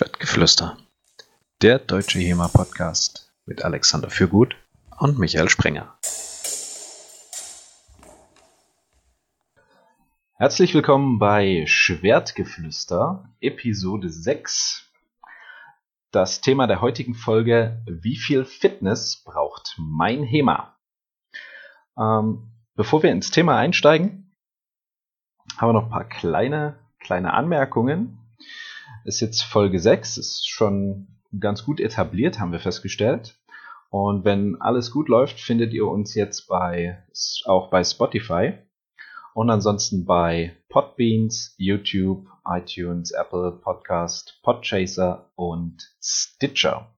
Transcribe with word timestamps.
Schwertgeflüster. 0.00 0.78
Der 1.60 1.78
deutsche 1.78 2.20
HEMA-Podcast 2.20 3.34
mit 3.44 3.66
Alexander 3.66 4.08
Fürgut 4.08 4.56
und 4.98 5.18
Michael 5.18 5.50
Sprenger. 5.50 5.94
Herzlich 10.32 10.72
willkommen 10.72 11.18
bei 11.18 11.64
Schwertgeflüster, 11.66 13.28
Episode 13.42 14.08
6. 14.08 14.90
Das 16.12 16.40
Thema 16.40 16.66
der 16.66 16.80
heutigen 16.80 17.12
Folge, 17.12 17.84
wie 17.86 18.16
viel 18.16 18.46
Fitness 18.46 19.22
braucht 19.22 19.74
mein 19.76 20.22
HEMA? 20.22 20.78
Ähm, 21.98 22.54
bevor 22.74 23.02
wir 23.02 23.12
ins 23.12 23.30
Thema 23.30 23.58
einsteigen, 23.58 24.34
haben 25.58 25.68
wir 25.68 25.74
noch 25.74 25.84
ein 25.84 25.90
paar 25.90 26.08
kleine, 26.08 26.78
kleine 27.00 27.34
Anmerkungen 27.34 28.16
ist 29.04 29.20
jetzt 29.20 29.42
Folge 29.42 29.78
6, 29.78 30.18
ist 30.18 30.48
schon 30.48 31.08
ganz 31.38 31.64
gut 31.64 31.80
etabliert, 31.80 32.38
haben 32.40 32.52
wir 32.52 32.60
festgestellt. 32.60 33.38
Und 33.90 34.24
wenn 34.24 34.60
alles 34.60 34.90
gut 34.90 35.08
läuft, 35.08 35.40
findet 35.40 35.72
ihr 35.72 35.86
uns 35.86 36.14
jetzt 36.14 36.46
bei, 36.46 37.02
auch 37.44 37.70
bei 37.70 37.82
Spotify 37.82 38.54
und 39.34 39.50
ansonsten 39.50 40.04
bei 40.04 40.56
Podbeans, 40.68 41.54
YouTube, 41.58 42.26
iTunes, 42.46 43.10
Apple 43.10 43.52
Podcast, 43.62 44.40
Podchaser 44.42 45.30
und 45.34 45.94
Stitcher. 46.00 46.94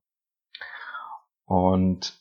Und 1.47 2.15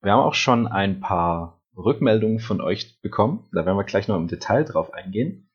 wir 0.00 0.12
haben 0.12 0.20
auch 0.20 0.34
schon 0.34 0.66
ein 0.66 1.00
paar 1.00 1.60
Rückmeldungen 1.76 2.38
von 2.38 2.60
euch 2.60 3.00
bekommen. 3.00 3.48
Da 3.52 3.66
werden 3.66 3.76
wir 3.76 3.84
gleich 3.84 4.08
noch 4.08 4.16
im 4.16 4.28
Detail 4.28 4.64
drauf 4.64 4.92
eingehen. 4.92 5.50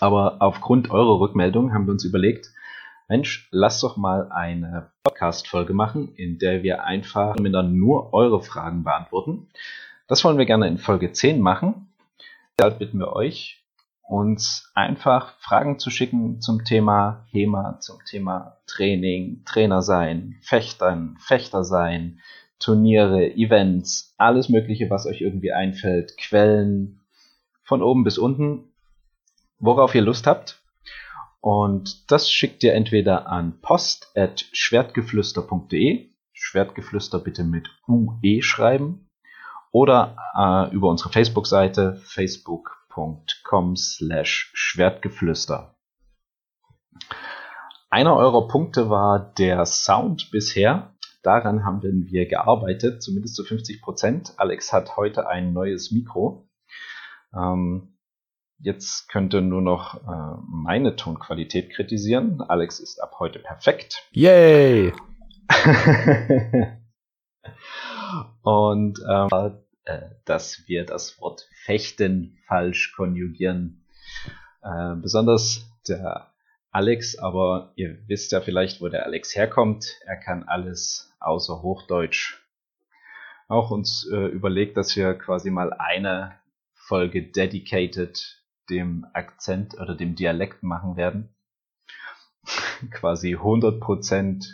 Aber 0.00 0.36
aufgrund 0.40 0.90
eurer 0.90 1.20
Rückmeldung 1.20 1.72
haben 1.72 1.86
wir 1.86 1.92
uns 1.92 2.04
überlegt, 2.04 2.52
Mensch, 3.12 3.46
lass 3.50 3.78
doch 3.82 3.98
mal 3.98 4.32
eine 4.32 4.90
Podcast-Folge 5.04 5.74
machen, 5.74 6.14
in 6.16 6.38
der 6.38 6.62
wir 6.62 6.84
einfach 6.84 7.36
nur 7.36 8.14
eure 8.14 8.42
Fragen 8.42 8.84
beantworten. 8.84 9.48
Das 10.08 10.24
wollen 10.24 10.38
wir 10.38 10.46
gerne 10.46 10.66
in 10.66 10.78
Folge 10.78 11.12
10 11.12 11.38
machen. 11.38 11.92
Deshalb 12.58 12.78
bitten 12.78 12.98
wir 12.98 13.12
euch, 13.12 13.62
uns 14.08 14.72
einfach 14.74 15.38
Fragen 15.40 15.78
zu 15.78 15.90
schicken 15.90 16.40
zum 16.40 16.64
Thema 16.64 17.26
HEMA, 17.30 17.80
zum 17.80 17.98
Thema 18.08 18.56
Training, 18.66 19.42
Trainer 19.44 19.82
sein, 19.82 20.38
Fechtern, 20.40 21.18
Fechter 21.20 21.64
sein, 21.64 22.18
Turniere, 22.60 23.30
Events, 23.34 24.14
alles 24.16 24.48
Mögliche, 24.48 24.88
was 24.88 25.04
euch 25.04 25.20
irgendwie 25.20 25.52
einfällt, 25.52 26.16
Quellen, 26.16 27.02
von 27.62 27.82
oben 27.82 28.04
bis 28.04 28.16
unten, 28.16 28.72
worauf 29.58 29.94
ihr 29.94 30.00
Lust 30.00 30.26
habt. 30.26 30.61
Und 31.42 32.10
das 32.12 32.30
schickt 32.30 32.62
ihr 32.62 32.72
entweder 32.72 33.26
an 33.26 33.60
post.schwertgeflüster.de, 33.60 36.10
Schwertgeflüster 36.32 37.18
bitte 37.18 37.42
mit 37.42 37.68
UE 37.88 38.42
schreiben, 38.42 39.10
oder 39.72 40.16
äh, 40.38 40.72
über 40.72 40.88
unsere 40.88 41.10
Facebook-Seite 41.10 42.00
facebook.com 42.04 43.76
slash 43.76 44.52
Schwertgeflüster. 44.54 45.74
Einer 47.90 48.14
eurer 48.14 48.46
Punkte 48.46 48.88
war 48.88 49.34
der 49.34 49.66
Sound 49.66 50.30
bisher. 50.30 50.94
Daran 51.24 51.64
haben 51.64 51.82
wir 51.82 52.28
gearbeitet, 52.28 53.02
zumindest 53.02 53.34
zu 53.34 53.42
50 53.42 53.82
Prozent. 53.82 54.34
Alex 54.36 54.72
hat 54.72 54.96
heute 54.96 55.26
ein 55.26 55.52
neues 55.52 55.90
Mikro. 55.90 56.48
Ähm, 57.34 57.91
Jetzt 58.64 59.08
könnte 59.08 59.42
nur 59.42 59.60
noch 59.60 59.96
äh, 59.96 60.40
meine 60.46 60.94
Tonqualität 60.94 61.70
kritisieren. 61.70 62.40
Alex 62.42 62.78
ist 62.78 63.02
ab 63.02 63.16
heute 63.18 63.40
perfekt. 63.40 64.08
Yay! 64.12 64.92
Und 68.42 69.00
ähm, 69.10 69.28
äh, 69.84 70.02
dass 70.24 70.68
wir 70.68 70.86
das 70.86 71.20
Wort 71.20 71.48
fechten 71.64 72.38
falsch 72.46 72.92
konjugieren. 72.94 73.84
Äh, 74.62 74.94
besonders 74.94 75.68
der 75.88 76.30
Alex, 76.70 77.18
aber 77.18 77.72
ihr 77.74 77.98
wisst 78.06 78.30
ja 78.30 78.40
vielleicht, 78.40 78.80
wo 78.80 78.88
der 78.88 79.06
Alex 79.06 79.34
herkommt. 79.34 79.98
Er 80.06 80.16
kann 80.16 80.44
alles 80.44 81.12
außer 81.18 81.62
Hochdeutsch. 81.62 82.40
Auch 83.48 83.72
uns 83.72 84.08
äh, 84.12 84.26
überlegt, 84.26 84.76
dass 84.76 84.94
wir 84.94 85.14
quasi 85.14 85.50
mal 85.50 85.72
eine 85.72 86.38
Folge 86.74 87.22
dedicated 87.22 88.41
dem 88.70 89.06
Akzent 89.12 89.74
oder 89.78 89.94
dem 89.94 90.14
Dialekt 90.14 90.62
machen 90.62 90.96
werden. 90.96 91.34
Quasi 92.90 93.36
100% 93.36 94.44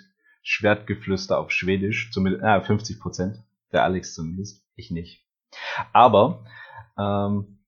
Schwertgeflüster 0.42 1.38
auf 1.38 1.50
Schwedisch, 1.50 2.10
zumindest 2.12 2.44
äh, 2.44 2.58
50%, 2.58 3.42
der 3.72 3.84
Alex 3.84 4.14
zumindest, 4.14 4.64
ich 4.74 4.90
nicht. 4.90 5.24
Aber 5.92 6.44
ähm, 6.98 7.58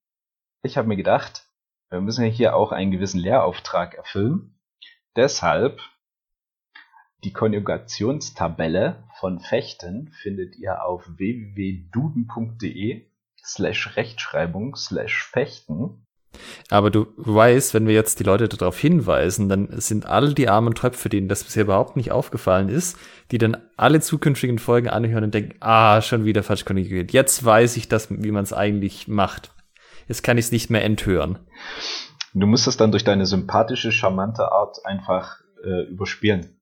ich 0.62 0.76
habe 0.76 0.88
mir 0.88 0.96
gedacht, 0.96 1.46
wir 1.90 2.00
müssen 2.00 2.24
ja 2.24 2.30
hier 2.30 2.56
auch 2.56 2.72
einen 2.72 2.90
gewissen 2.90 3.18
Lehrauftrag 3.18 3.94
erfüllen. 3.94 4.58
Deshalb 5.16 5.80
die 7.24 7.32
Konjugationstabelle 7.32 9.04
von 9.18 9.40
Fechten 9.40 10.10
findet 10.22 10.56
ihr 10.56 10.84
auf 10.84 11.04
www.duden.de 11.06 12.30
slash 13.44 13.96
Rechtschreibung 13.96 14.74
slash 14.76 15.24
Fechten. 15.24 16.06
Aber 16.68 16.90
du 16.90 17.06
weißt, 17.16 17.74
wenn 17.74 17.86
wir 17.86 17.94
jetzt 17.94 18.20
die 18.20 18.24
Leute 18.24 18.48
darauf 18.48 18.78
hinweisen, 18.78 19.48
dann 19.48 19.68
sind 19.80 20.06
all 20.06 20.34
die 20.34 20.48
armen 20.48 20.74
Tröpfe, 20.74 21.08
denen 21.08 21.28
das 21.28 21.44
bisher 21.44 21.64
überhaupt 21.64 21.96
nicht 21.96 22.12
aufgefallen 22.12 22.68
ist, 22.68 22.96
die 23.30 23.38
dann 23.38 23.56
alle 23.76 24.00
zukünftigen 24.00 24.58
Folgen 24.58 24.88
anhören 24.88 25.24
und 25.24 25.34
denken, 25.34 25.56
ah, 25.60 26.00
schon 26.02 26.24
wieder 26.24 26.42
falsch 26.42 26.64
konjugiert. 26.64 27.12
Jetzt 27.12 27.44
weiß 27.44 27.76
ich 27.76 27.88
das, 27.88 28.08
wie 28.10 28.30
man 28.30 28.44
es 28.44 28.52
eigentlich 28.52 29.08
macht. 29.08 29.50
Jetzt 30.08 30.22
kann 30.22 30.38
ich 30.38 30.46
es 30.46 30.52
nicht 30.52 30.70
mehr 30.70 30.84
enthören. 30.84 31.38
Du 32.34 32.46
musst 32.46 32.68
es 32.68 32.76
dann 32.76 32.92
durch 32.92 33.04
deine 33.04 33.26
sympathische, 33.26 33.90
charmante 33.90 34.52
Art 34.52 34.84
einfach 34.84 35.40
äh, 35.64 35.88
überspielen. 35.90 36.60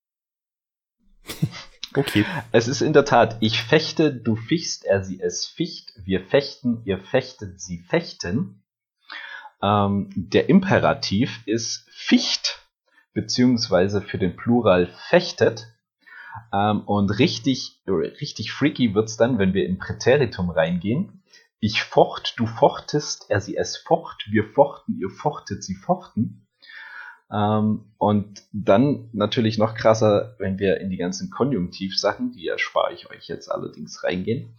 okay. 1.95 2.25
Es 2.53 2.69
ist 2.69 2.81
in 2.81 2.95
der 2.95 3.05
Tat, 3.05 3.37
ich 3.41 3.63
fechte, 3.63 4.15
du 4.15 4.37
fichst, 4.37 4.85
er 4.87 5.05
sie 5.05 5.21
es 5.21 5.47
ficht, 5.47 5.93
wir 6.05 6.23
fechten, 6.23 6.83
ihr 6.85 6.99
fechtet, 6.99 7.61
sie 7.61 7.79
fechten. 7.79 8.63
Ähm, 9.63 10.11
der 10.15 10.49
Imperativ 10.49 11.41
ist 11.47 11.89
ficht, 11.91 12.63
beziehungsweise 13.13 14.03
für 14.03 14.19
den 14.19 14.37
Plural 14.37 14.87
fechtet. 15.09 15.67
Ähm, 16.53 16.83
und 16.83 17.11
richtig, 17.19 17.81
richtig 17.87 18.53
freaky 18.53 18.95
wird's 18.95 19.17
dann, 19.17 19.39
wenn 19.39 19.55
wir 19.55 19.67
im 19.67 19.79
Präteritum 19.79 20.51
reingehen. 20.51 21.23
Ich 21.61 21.83
focht, 21.83 22.35
du 22.37 22.47
fochtest, 22.47 23.27
er 23.31 23.41
sie 23.41 23.57
es 23.57 23.77
focht, 23.77 24.29
wir 24.31 24.45
fochten, 24.45 24.97
ihr 24.99 25.11
fochtet, 25.11 25.65
sie 25.65 25.75
fochten. 25.75 26.47
Ähm, 27.33 27.93
und 27.99 28.43
dann 28.53 29.11
natürlich 29.13 29.59
noch 29.59 29.75
krasser, 29.75 30.37
wenn 30.39 30.61
wir 30.61 30.81
in 30.81 30.89
die 30.89 30.97
ganzen 30.97 31.31
Konjunktivsachen, 31.31 32.31
die 32.31 32.47
erspare 32.47 32.93
ich 32.95 33.11
euch 33.11 33.27
jetzt 33.27 33.51
allerdings 33.51 34.05
reingehen, 34.05 34.57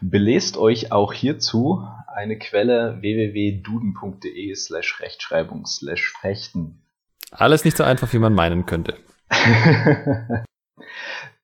Belest 0.00 0.56
euch 0.56 0.92
auch 0.92 1.12
hierzu 1.12 1.86
eine 2.16 2.38
Quelle 2.38 2.96
www.duden.de 3.02 4.54
slash 4.54 5.00
Rechtschreibung 5.00 5.66
slash 5.66 6.14
Fechten. 6.20 6.82
Alles 7.30 7.64
nicht 7.64 7.76
so 7.76 7.84
einfach, 7.84 8.12
wie 8.14 8.18
man 8.18 8.32
meinen 8.32 8.64
könnte. 8.64 8.96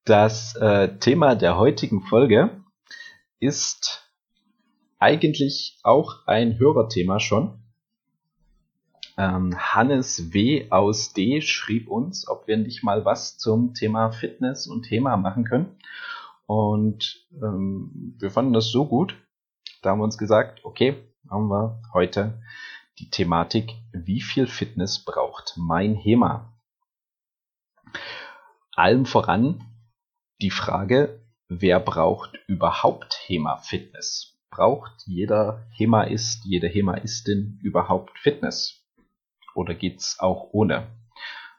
das 0.04 0.56
äh, 0.56 0.96
Thema 0.98 1.34
der 1.34 1.58
heutigen 1.58 2.00
Folge 2.00 2.62
ist 3.38 4.10
eigentlich 4.98 5.78
auch 5.82 6.26
ein 6.26 6.58
Hörerthema 6.58 7.20
schon. 7.20 7.58
Ähm, 9.18 9.54
Hannes 9.58 10.32
W. 10.32 10.70
aus 10.70 11.12
D. 11.12 11.42
schrieb 11.42 11.88
uns, 11.88 12.26
ob 12.26 12.48
wir 12.48 12.56
nicht 12.56 12.82
mal 12.82 13.04
was 13.04 13.36
zum 13.36 13.74
Thema 13.74 14.10
Fitness 14.10 14.66
und 14.66 14.84
Thema 14.84 15.18
machen 15.18 15.44
können. 15.44 15.76
Und 16.46 17.26
ähm, 17.42 18.16
wir 18.18 18.30
fanden 18.30 18.54
das 18.54 18.70
so 18.70 18.86
gut, 18.86 19.14
da 19.82 19.90
haben 19.90 19.98
wir 19.98 20.04
uns 20.04 20.18
gesagt, 20.18 20.64
okay, 20.64 20.96
haben 21.28 21.48
wir 21.48 21.82
heute 21.92 22.40
die 22.98 23.10
Thematik, 23.10 23.72
wie 23.92 24.20
viel 24.20 24.46
Fitness 24.46 25.04
braucht 25.04 25.54
mein 25.56 25.94
HEMA? 25.94 26.52
Allem 28.74 29.06
voran 29.06 29.66
die 30.40 30.50
Frage, 30.50 31.20
wer 31.48 31.80
braucht 31.80 32.38
überhaupt 32.46 33.20
HEMA-Fitness? 33.26 34.38
Braucht 34.50 35.02
jeder 35.06 35.66
HEMA-Ist, 35.70 36.44
jede 36.44 36.68
HEMA-Istin 36.68 37.58
überhaupt 37.62 38.18
Fitness? 38.18 38.84
Oder 39.54 39.74
geht's 39.74 40.18
auch 40.20 40.48
ohne? 40.52 40.86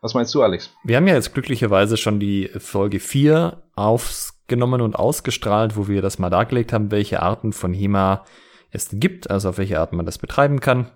Was 0.03 0.13
meinst 0.13 0.35
du, 0.35 0.43
Alex? 0.43 0.69
Wir 0.83 0.97
haben 0.97 1.07
ja 1.07 1.13
jetzt 1.13 1.33
glücklicherweise 1.33 1.95
schon 1.95 2.19
die 2.19 2.49
Folge 2.57 2.99
4 2.99 3.63
aufgenommen 3.73 4.81
und 4.81 4.97
ausgestrahlt, 4.97 5.77
wo 5.77 5.87
wir 5.87 6.01
das 6.01 6.19
mal 6.19 6.29
dargelegt 6.29 6.73
haben, 6.73 6.91
welche 6.91 7.21
Arten 7.21 7.53
von 7.53 7.73
HEMA 7.73 8.25
es 8.69 8.89
gibt, 8.91 9.31
also 9.31 9.47
auf 9.47 9.57
welche 9.57 9.79
Art 9.79 9.93
man 9.93 10.05
das 10.05 10.17
betreiben 10.17 10.59
kann. 10.59 10.91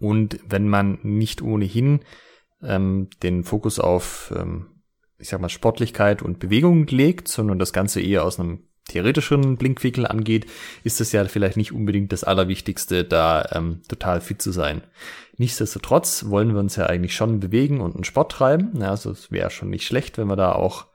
Und 0.00 0.40
wenn 0.44 0.68
man 0.68 0.98
nicht 1.04 1.40
ohnehin 1.40 2.00
ähm, 2.64 3.10
den 3.22 3.44
Fokus 3.44 3.78
auf, 3.78 4.34
ähm, 4.36 4.82
ich 5.18 5.28
sag 5.28 5.40
mal, 5.40 5.48
Sportlichkeit 5.48 6.20
und 6.20 6.40
Bewegung 6.40 6.88
legt, 6.88 7.28
sondern 7.28 7.60
das 7.60 7.72
Ganze 7.72 8.00
eher 8.00 8.24
aus 8.24 8.40
einem 8.40 8.66
theoretischen 8.88 9.56
Blinkwinkel 9.56 10.06
angeht, 10.06 10.46
ist 10.84 11.00
es 11.00 11.12
ja 11.12 11.24
vielleicht 11.26 11.56
nicht 11.56 11.72
unbedingt 11.72 12.12
das 12.12 12.24
Allerwichtigste, 12.24 13.04
da 13.04 13.48
ähm, 13.52 13.82
total 13.88 14.20
fit 14.20 14.40
zu 14.40 14.52
sein. 14.52 14.82
Nichtsdestotrotz 15.38 16.26
wollen 16.28 16.54
wir 16.54 16.60
uns 16.60 16.76
ja 16.76 16.86
eigentlich 16.86 17.14
schon 17.14 17.40
bewegen 17.40 17.80
und 17.80 17.94
einen 17.94 18.04
Sport 18.04 18.32
treiben. 18.32 18.72
Ja, 18.80 18.90
also 18.90 19.10
es 19.10 19.30
wäre 19.30 19.50
schon 19.50 19.70
nicht 19.70 19.86
schlecht, 19.86 20.18
wenn 20.18 20.28
wir 20.28 20.36
da 20.36 20.52
auch 20.52 20.86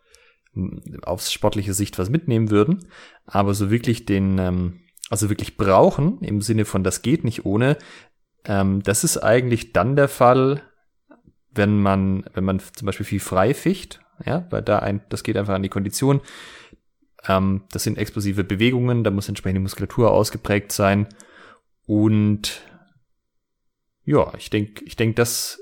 hm, 0.53 0.81
aufs 1.03 1.31
sportliche 1.31 1.73
Sicht 1.73 1.99
was 1.99 2.09
mitnehmen 2.09 2.49
würden. 2.49 2.87
Aber 3.25 3.53
so 3.53 3.69
wirklich 3.69 4.05
den, 4.05 4.39
ähm, 4.39 4.81
also 5.09 5.29
wirklich 5.29 5.57
brauchen, 5.57 6.19
im 6.21 6.41
Sinne 6.41 6.65
von 6.65 6.83
das 6.83 7.01
geht 7.01 7.23
nicht 7.23 7.45
ohne, 7.45 7.77
ähm, 8.45 8.81
das 8.83 9.03
ist 9.03 9.17
eigentlich 9.17 9.73
dann 9.73 9.95
der 9.95 10.07
Fall, 10.07 10.63
wenn 11.53 11.79
man, 11.79 12.25
wenn 12.33 12.43
man 12.43 12.59
zum 12.59 12.85
Beispiel 12.85 13.05
viel 13.05 13.19
frei 13.19 13.53
ficht, 13.53 13.99
ja, 14.25 14.47
weil 14.49 14.61
da 14.61 14.79
ein, 14.79 15.01
das 15.09 15.23
geht 15.23 15.37
einfach 15.37 15.53
an 15.53 15.63
die 15.63 15.69
Kondition. 15.69 16.21
Ähm, 17.27 17.63
das 17.71 17.83
sind 17.83 17.97
explosive 17.97 18.43
Bewegungen, 18.43 19.03
da 19.03 19.11
muss 19.11 19.29
entsprechende 19.29 19.61
Muskulatur 19.61 20.11
ausgeprägt 20.11 20.71
sein. 20.71 21.07
Und 21.85 22.61
ja, 24.05 24.33
ich 24.37 24.49
denke, 24.49 24.83
ich 24.85 24.95
denke, 24.95 25.15
das 25.15 25.59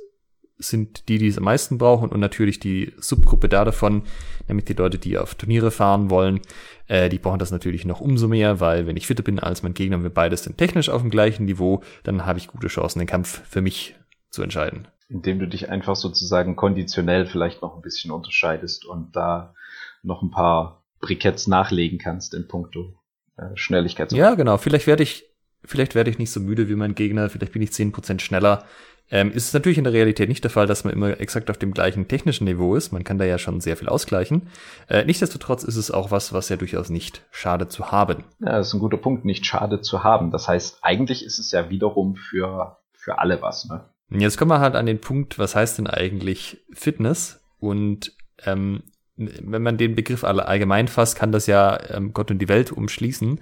sind 0.59 1.07
die, 1.07 1.17
die 1.17 1.27
es 1.27 1.37
am 1.37 1.45
meisten 1.45 1.77
brauchen 1.77 2.09
und 2.09 2.19
natürlich 2.19 2.59
die 2.59 2.93
Subgruppe 2.97 3.47
da 3.47 3.63
davon, 3.63 4.03
nämlich 4.47 4.65
die 4.65 4.73
Leute, 4.73 4.97
die 4.97 5.17
auf 5.17 5.35
Turniere 5.35 5.71
fahren 5.71 6.09
wollen, 6.09 6.41
äh, 6.87 7.07
die 7.07 7.17
brauchen 7.17 7.39
das 7.39 7.51
natürlich 7.51 7.85
noch 7.85 8.01
umso 8.01 8.27
mehr, 8.27 8.59
weil 8.59 8.85
wenn 8.85 8.97
ich 8.97 9.07
fitter 9.07 9.23
bin 9.23 9.39
als 9.39 9.63
mein 9.63 9.73
Gegner, 9.73 10.03
wir 10.03 10.09
beides 10.09 10.43
sind 10.43 10.57
technisch 10.57 10.89
auf 10.89 11.01
dem 11.01 11.11
gleichen 11.11 11.45
Niveau, 11.45 11.81
dann 12.03 12.25
habe 12.25 12.39
ich 12.39 12.47
gute 12.47 12.67
Chancen, 12.67 12.99
den 12.99 13.07
Kampf 13.07 13.41
für 13.47 13.61
mich 13.61 13.95
zu 14.29 14.43
entscheiden. 14.43 14.87
Indem 15.07 15.39
du 15.39 15.47
dich 15.47 15.69
einfach 15.69 15.95
sozusagen 15.95 16.57
konditionell 16.57 17.25
vielleicht 17.25 17.61
noch 17.61 17.75
ein 17.75 17.81
bisschen 17.81 18.11
unterscheidest 18.11 18.85
und 18.85 19.15
da 19.15 19.55
noch 20.03 20.21
ein 20.21 20.29
paar 20.29 20.83
Briketts 20.99 21.47
nachlegen 21.47 21.99
kannst 21.99 22.33
in 22.33 22.47
puncto 22.47 22.93
äh, 23.37 23.55
Schnelligkeit. 23.55 24.11
Ja, 24.11 24.35
genau. 24.35 24.57
Vielleicht 24.57 24.87
werde 24.87 25.03
ich, 25.03 25.25
vielleicht 25.63 25.95
werde 25.95 26.09
ich 26.09 26.19
nicht 26.19 26.31
so 26.31 26.39
müde 26.39 26.69
wie 26.69 26.75
mein 26.75 26.95
Gegner, 26.95 27.29
vielleicht 27.29 27.53
bin 27.53 27.61
ich 27.61 27.71
zehn 27.71 27.91
Prozent 27.91 28.21
schneller. 28.21 28.65
Ähm, 29.11 29.31
ist 29.31 29.47
es 29.47 29.53
natürlich 29.53 29.79
in 29.79 29.85
der 29.85 29.93
Realität 29.93 30.29
nicht 30.29 30.43
der 30.43 30.51
Fall, 30.51 30.67
dass 30.67 30.83
man 30.83 30.93
immer 30.93 31.19
exakt 31.19 31.49
auf 31.49 31.57
dem 31.57 31.73
gleichen 31.73 32.07
technischen 32.07 32.45
Niveau 32.45 32.75
ist. 32.75 32.91
Man 32.91 33.03
kann 33.03 33.17
da 33.17 33.25
ja 33.25 33.39
schon 33.39 33.59
sehr 33.59 33.75
viel 33.75 33.89
ausgleichen. 33.89 34.49
Äh, 34.87 35.03
nichtsdestotrotz 35.05 35.63
ist 35.63 35.77
es 35.77 35.89
auch 35.89 36.11
was, 36.11 36.31
was 36.31 36.49
ja 36.49 36.57
durchaus 36.57 36.89
nicht 36.89 37.25
schade 37.31 37.67
zu 37.67 37.91
haben. 37.91 38.23
Ja, 38.39 38.57
das 38.57 38.67
ist 38.67 38.73
ein 38.75 38.79
guter 38.79 38.97
Punkt, 38.97 39.25
nicht 39.25 39.47
schade 39.47 39.81
zu 39.81 40.03
haben. 40.03 40.29
Das 40.29 40.47
heißt, 40.47 40.79
eigentlich 40.83 41.25
ist 41.25 41.39
es 41.39 41.51
ja 41.51 41.71
wiederum 41.71 42.15
für, 42.15 42.77
für 42.93 43.17
alle 43.17 43.41
was, 43.41 43.65
ne? 43.65 43.89
Jetzt 44.11 44.37
kommen 44.37 44.49
wir 44.49 44.59
halt 44.59 44.75
an 44.75 44.87
den 44.87 45.01
Punkt, 45.01 45.37
was 45.37 45.55
heißt 45.55 45.77
denn 45.77 45.87
eigentlich 45.87 46.57
Fitness? 46.73 47.41
Und 47.59 48.13
ähm, 48.43 48.81
wenn 49.19 49.61
man 49.61 49.77
den 49.77 49.95
Begriff 49.95 50.23
allgemein 50.23 50.87
fasst, 50.87 51.17
kann 51.17 51.31
das 51.31 51.45
ja 51.47 51.77
ähm, 51.89 52.13
Gott 52.13 52.31
und 52.31 52.39
die 52.39 52.47
Welt 52.47 52.71
umschließen. 52.71 53.41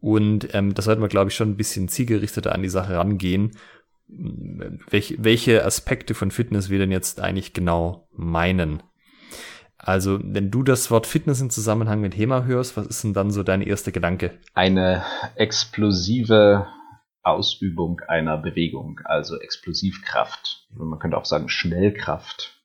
Und 0.00 0.54
ähm, 0.54 0.74
das 0.74 0.86
sollte 0.86 1.00
man, 1.00 1.10
glaube 1.10 1.30
ich, 1.30 1.36
schon 1.36 1.50
ein 1.50 1.56
bisschen 1.56 1.88
zielgerichteter 1.88 2.54
an 2.54 2.62
die 2.62 2.68
Sache 2.68 2.96
rangehen, 2.96 3.52
welch, 4.08 5.16
welche 5.18 5.64
Aspekte 5.64 6.14
von 6.14 6.30
Fitness 6.30 6.70
wir 6.70 6.78
denn 6.78 6.92
jetzt 6.92 7.20
eigentlich 7.20 7.52
genau 7.52 8.08
meinen. 8.12 8.82
Also, 9.76 10.18
wenn 10.22 10.50
du 10.50 10.62
das 10.62 10.90
Wort 10.90 11.06
Fitness 11.06 11.40
im 11.40 11.50
Zusammenhang 11.50 12.00
mit 12.00 12.16
HEMA 12.16 12.44
hörst, 12.44 12.76
was 12.76 12.86
ist 12.86 13.04
denn 13.04 13.12
dann 13.12 13.30
so 13.30 13.42
dein 13.42 13.62
erster 13.62 13.92
Gedanke? 13.92 14.32
Eine 14.54 15.04
explosive 15.36 16.66
Ausübung 17.22 18.00
einer 18.08 18.38
Bewegung, 18.38 19.00
also 19.04 19.38
Explosivkraft. 19.38 20.66
Man 20.70 20.98
könnte 20.98 21.16
auch 21.16 21.26
sagen 21.26 21.48
Schnellkraft 21.48 22.57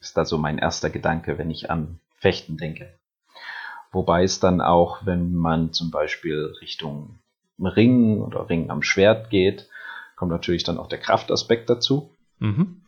ist 0.00 0.16
da 0.16 0.24
so 0.24 0.38
mein 0.38 0.58
erster 0.58 0.90
Gedanke, 0.90 1.38
wenn 1.38 1.50
ich 1.50 1.70
an 1.70 2.00
Fechten 2.16 2.56
denke. 2.56 2.92
Wobei 3.92 4.22
es 4.24 4.40
dann 4.40 4.60
auch, 4.60 5.04
wenn 5.04 5.34
man 5.34 5.72
zum 5.72 5.90
Beispiel 5.90 6.54
Richtung 6.60 7.18
Ring 7.58 8.22
oder 8.22 8.48
Ring 8.48 8.70
am 8.70 8.82
Schwert 8.82 9.30
geht, 9.30 9.68
kommt 10.16 10.30
natürlich 10.30 10.64
dann 10.64 10.78
auch 10.78 10.86
der 10.86 10.98
Kraftaspekt 10.98 11.68
dazu. 11.68 12.10
Mhm. 12.38 12.82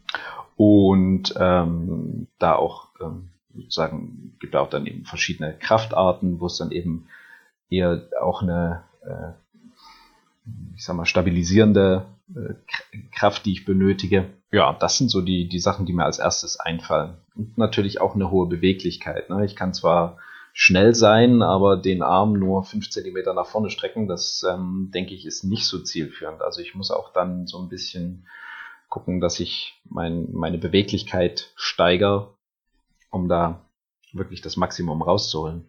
Und 0.56 1.34
ähm, 1.38 2.28
da 2.38 2.54
auch 2.54 2.88
ähm, 3.00 3.30
sozusagen 3.54 4.36
gibt 4.38 4.54
auch 4.56 4.70
dann 4.70 4.86
eben 4.86 5.04
verschiedene 5.04 5.54
Kraftarten, 5.54 6.40
wo 6.40 6.46
es 6.46 6.58
dann 6.58 6.70
eben 6.70 7.08
eher 7.68 8.08
auch 8.20 8.42
eine, 8.42 8.84
äh, 9.02 9.32
ich 10.76 10.84
sag 10.84 10.96
mal, 10.96 11.06
stabilisierende 11.06 12.06
Kraft, 13.12 13.44
die 13.46 13.52
ich 13.52 13.64
benötige. 13.64 14.30
Ja, 14.50 14.72
das 14.72 14.98
sind 14.98 15.10
so 15.10 15.20
die, 15.20 15.48
die 15.48 15.58
Sachen, 15.58 15.86
die 15.86 15.92
mir 15.92 16.04
als 16.04 16.18
erstes 16.18 16.58
einfallen. 16.58 17.16
Und 17.34 17.58
natürlich 17.58 18.00
auch 18.00 18.14
eine 18.14 18.30
hohe 18.30 18.48
Beweglichkeit. 18.48 19.30
Ne? 19.30 19.44
Ich 19.44 19.56
kann 19.56 19.74
zwar 19.74 20.18
schnell 20.52 20.94
sein, 20.94 21.42
aber 21.42 21.76
den 21.76 22.02
Arm 22.02 22.34
nur 22.34 22.64
fünf 22.64 22.90
Zentimeter 22.90 23.32
nach 23.34 23.46
vorne 23.46 23.70
strecken, 23.70 24.06
das 24.06 24.44
ähm, 24.48 24.90
denke 24.92 25.14
ich 25.14 25.24
ist 25.24 25.44
nicht 25.44 25.66
so 25.66 25.78
zielführend. 25.78 26.42
Also 26.42 26.60
ich 26.60 26.74
muss 26.74 26.90
auch 26.90 27.12
dann 27.12 27.46
so 27.46 27.58
ein 27.58 27.68
bisschen 27.68 28.26
gucken, 28.88 29.20
dass 29.20 29.40
ich 29.40 29.80
mein, 29.88 30.28
meine 30.32 30.58
Beweglichkeit 30.58 31.52
steigere, 31.56 32.34
um 33.10 33.28
da 33.28 33.64
wirklich 34.12 34.42
das 34.42 34.58
Maximum 34.58 35.00
rauszuholen. 35.00 35.64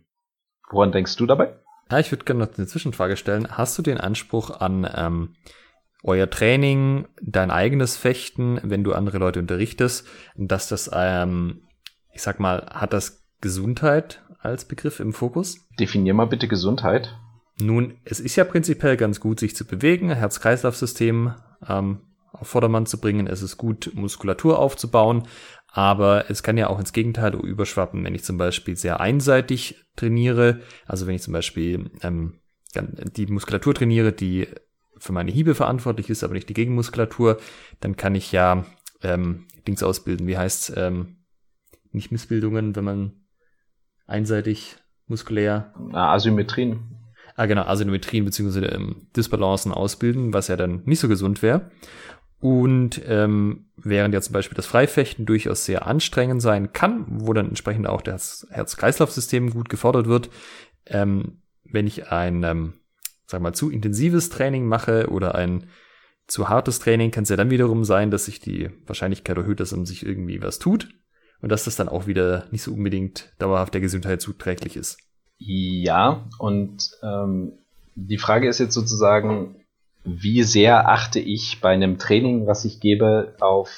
Woran 0.69 0.91
denkst 0.91 1.15
du 1.15 1.25
dabei? 1.25 1.55
Ja, 1.89 1.99
ich 1.99 2.11
würde 2.11 2.25
gerne 2.25 2.45
noch 2.45 2.57
eine 2.57 2.67
Zwischenfrage 2.67 3.15
stellen. 3.15 3.47
Hast 3.49 3.77
du 3.77 3.81
den 3.81 3.99
Anspruch 3.99 4.49
an 4.49 4.89
ähm, 4.93 5.35
euer 6.03 6.29
Training, 6.29 7.07
dein 7.21 7.49
eigenes 7.49 7.97
Fechten, 7.97 8.59
wenn 8.61 8.83
du 8.83 8.93
andere 8.93 9.17
Leute 9.17 9.39
unterrichtest, 9.39 10.05
dass 10.35 10.67
das, 10.67 10.91
ähm, 10.93 11.61
ich 12.13 12.21
sag 12.21 12.39
mal, 12.39 12.65
hat 12.69 12.93
das 12.93 13.23
Gesundheit 13.41 14.21
als 14.39 14.65
Begriff 14.65 14.99
im 14.99 15.13
Fokus? 15.13 15.67
Definier 15.79 16.13
mal 16.13 16.25
bitte 16.25 16.47
Gesundheit. 16.47 17.17
Nun, 17.59 17.95
es 18.03 18.19
ist 18.19 18.35
ja 18.35 18.43
prinzipiell 18.43 18.97
ganz 18.97 19.19
gut, 19.19 19.39
sich 19.39 19.55
zu 19.55 19.65
bewegen, 19.65 20.09
Herz-Kreislauf-System 20.09 21.33
ähm, 21.67 22.01
auf 22.33 22.47
Vordermann 22.47 22.85
zu 22.85 22.99
bringen. 22.99 23.27
Es 23.27 23.41
ist 23.41 23.57
gut, 23.57 23.91
Muskulatur 23.93 24.59
aufzubauen, 24.59 25.27
aber 25.67 26.29
es 26.29 26.43
kann 26.43 26.57
ja 26.57 26.67
auch 26.67 26.79
ins 26.79 26.93
Gegenteil 26.93 27.35
überschwappen, 27.35 28.03
wenn 28.03 28.15
ich 28.15 28.23
zum 28.23 28.37
Beispiel 28.37 28.75
sehr 28.75 28.99
einseitig 28.99 29.85
trainiere, 29.95 30.61
also 30.85 31.07
wenn 31.07 31.15
ich 31.15 31.21
zum 31.21 31.33
Beispiel 31.33 31.91
ähm, 32.01 32.39
die 33.15 33.27
Muskulatur 33.27 33.75
trainiere, 33.75 34.11
die 34.11 34.47
für 34.97 35.11
meine 35.11 35.31
Hiebe 35.31 35.55
verantwortlich 35.55 36.09
ist, 36.09 36.23
aber 36.23 36.33
nicht 36.33 36.49
die 36.49 36.53
Gegenmuskulatur, 36.53 37.39
dann 37.79 37.95
kann 37.95 38.15
ich 38.15 38.31
ja 38.31 38.65
ähm, 39.01 39.47
Dings 39.67 39.83
ausbilden. 39.83 40.27
Wie 40.27 40.37
heißt 40.37 40.73
ähm, 40.75 41.17
nicht 41.91 42.11
Missbildungen, 42.11 42.75
wenn 42.75 42.83
man 42.83 43.13
einseitig 44.07 44.77
muskulär. 45.07 45.73
Asymmetrien. 45.91 46.79
Ah, 47.35 47.45
genau, 47.45 47.63
Asymmetrien 47.63 48.25
bzw. 48.25 48.65
Ähm, 48.65 49.07
Disbalancen 49.15 49.71
ausbilden, 49.71 50.33
was 50.33 50.47
ja 50.47 50.55
dann 50.55 50.83
nicht 50.85 50.99
so 50.99 51.07
gesund 51.07 51.41
wäre. 51.41 51.71
Und 52.39 53.01
ähm, 53.07 53.69
während 53.77 54.13
ja 54.13 54.21
zum 54.21 54.33
Beispiel 54.33 54.55
das 54.55 54.65
Freifechten 54.65 55.25
durchaus 55.25 55.65
sehr 55.65 55.87
anstrengend 55.87 56.41
sein 56.41 56.73
kann, 56.73 57.05
wo 57.07 57.31
dann 57.31 57.47
entsprechend 57.47 57.87
auch 57.87 58.01
das 58.01 58.45
Herz-Kreislauf-System 58.51 59.51
gut 59.51 59.69
gefordert 59.69 60.07
wird, 60.07 60.29
ähm, 60.85 61.41
wenn 61.63 61.87
ich 61.87 62.11
ein 62.11 62.43
ähm, 62.43 62.73
sag 63.25 63.41
mal, 63.41 63.53
zu 63.53 63.69
intensives 63.69 64.29
Training 64.29 64.65
mache 64.65 65.09
oder 65.09 65.35
ein 65.35 65.67
zu 66.27 66.49
hartes 66.49 66.79
Training, 66.79 67.11
kann 67.11 67.23
es 67.23 67.29
ja 67.29 67.35
dann 67.35 67.49
wiederum 67.49 67.83
sein, 67.83 68.11
dass 68.11 68.25
sich 68.25 68.39
die 68.39 68.69
Wahrscheinlichkeit 68.85 69.37
erhöht, 69.37 69.59
dass 69.59 69.73
um 69.73 69.85
sich 69.85 70.05
irgendwie 70.05 70.41
was 70.41 70.59
tut 70.59 70.89
und 71.41 71.51
dass 71.51 71.65
das 71.65 71.75
dann 71.75 71.89
auch 71.89 72.07
wieder 72.07 72.45
nicht 72.51 72.63
so 72.63 72.73
unbedingt 72.73 73.33
dauerhaft 73.39 73.73
der 73.73 73.81
Gesundheit 73.81 74.21
zuträglich 74.21 74.77
ist. 74.77 74.97
Ja, 75.37 76.29
und 76.39 76.91
ähm, 77.01 77.53
die 77.95 78.17
Frage 78.17 78.47
ist 78.47 78.59
jetzt 78.59 78.73
sozusagen, 78.73 79.63
wie 80.05 80.43
sehr 80.43 80.89
achte 80.89 81.19
ich 81.19 81.59
bei 81.61 81.73
einem 81.73 81.97
Training, 81.97 82.47
was 82.47 82.65
ich 82.65 82.79
gebe, 82.79 83.35
auf, 83.39 83.69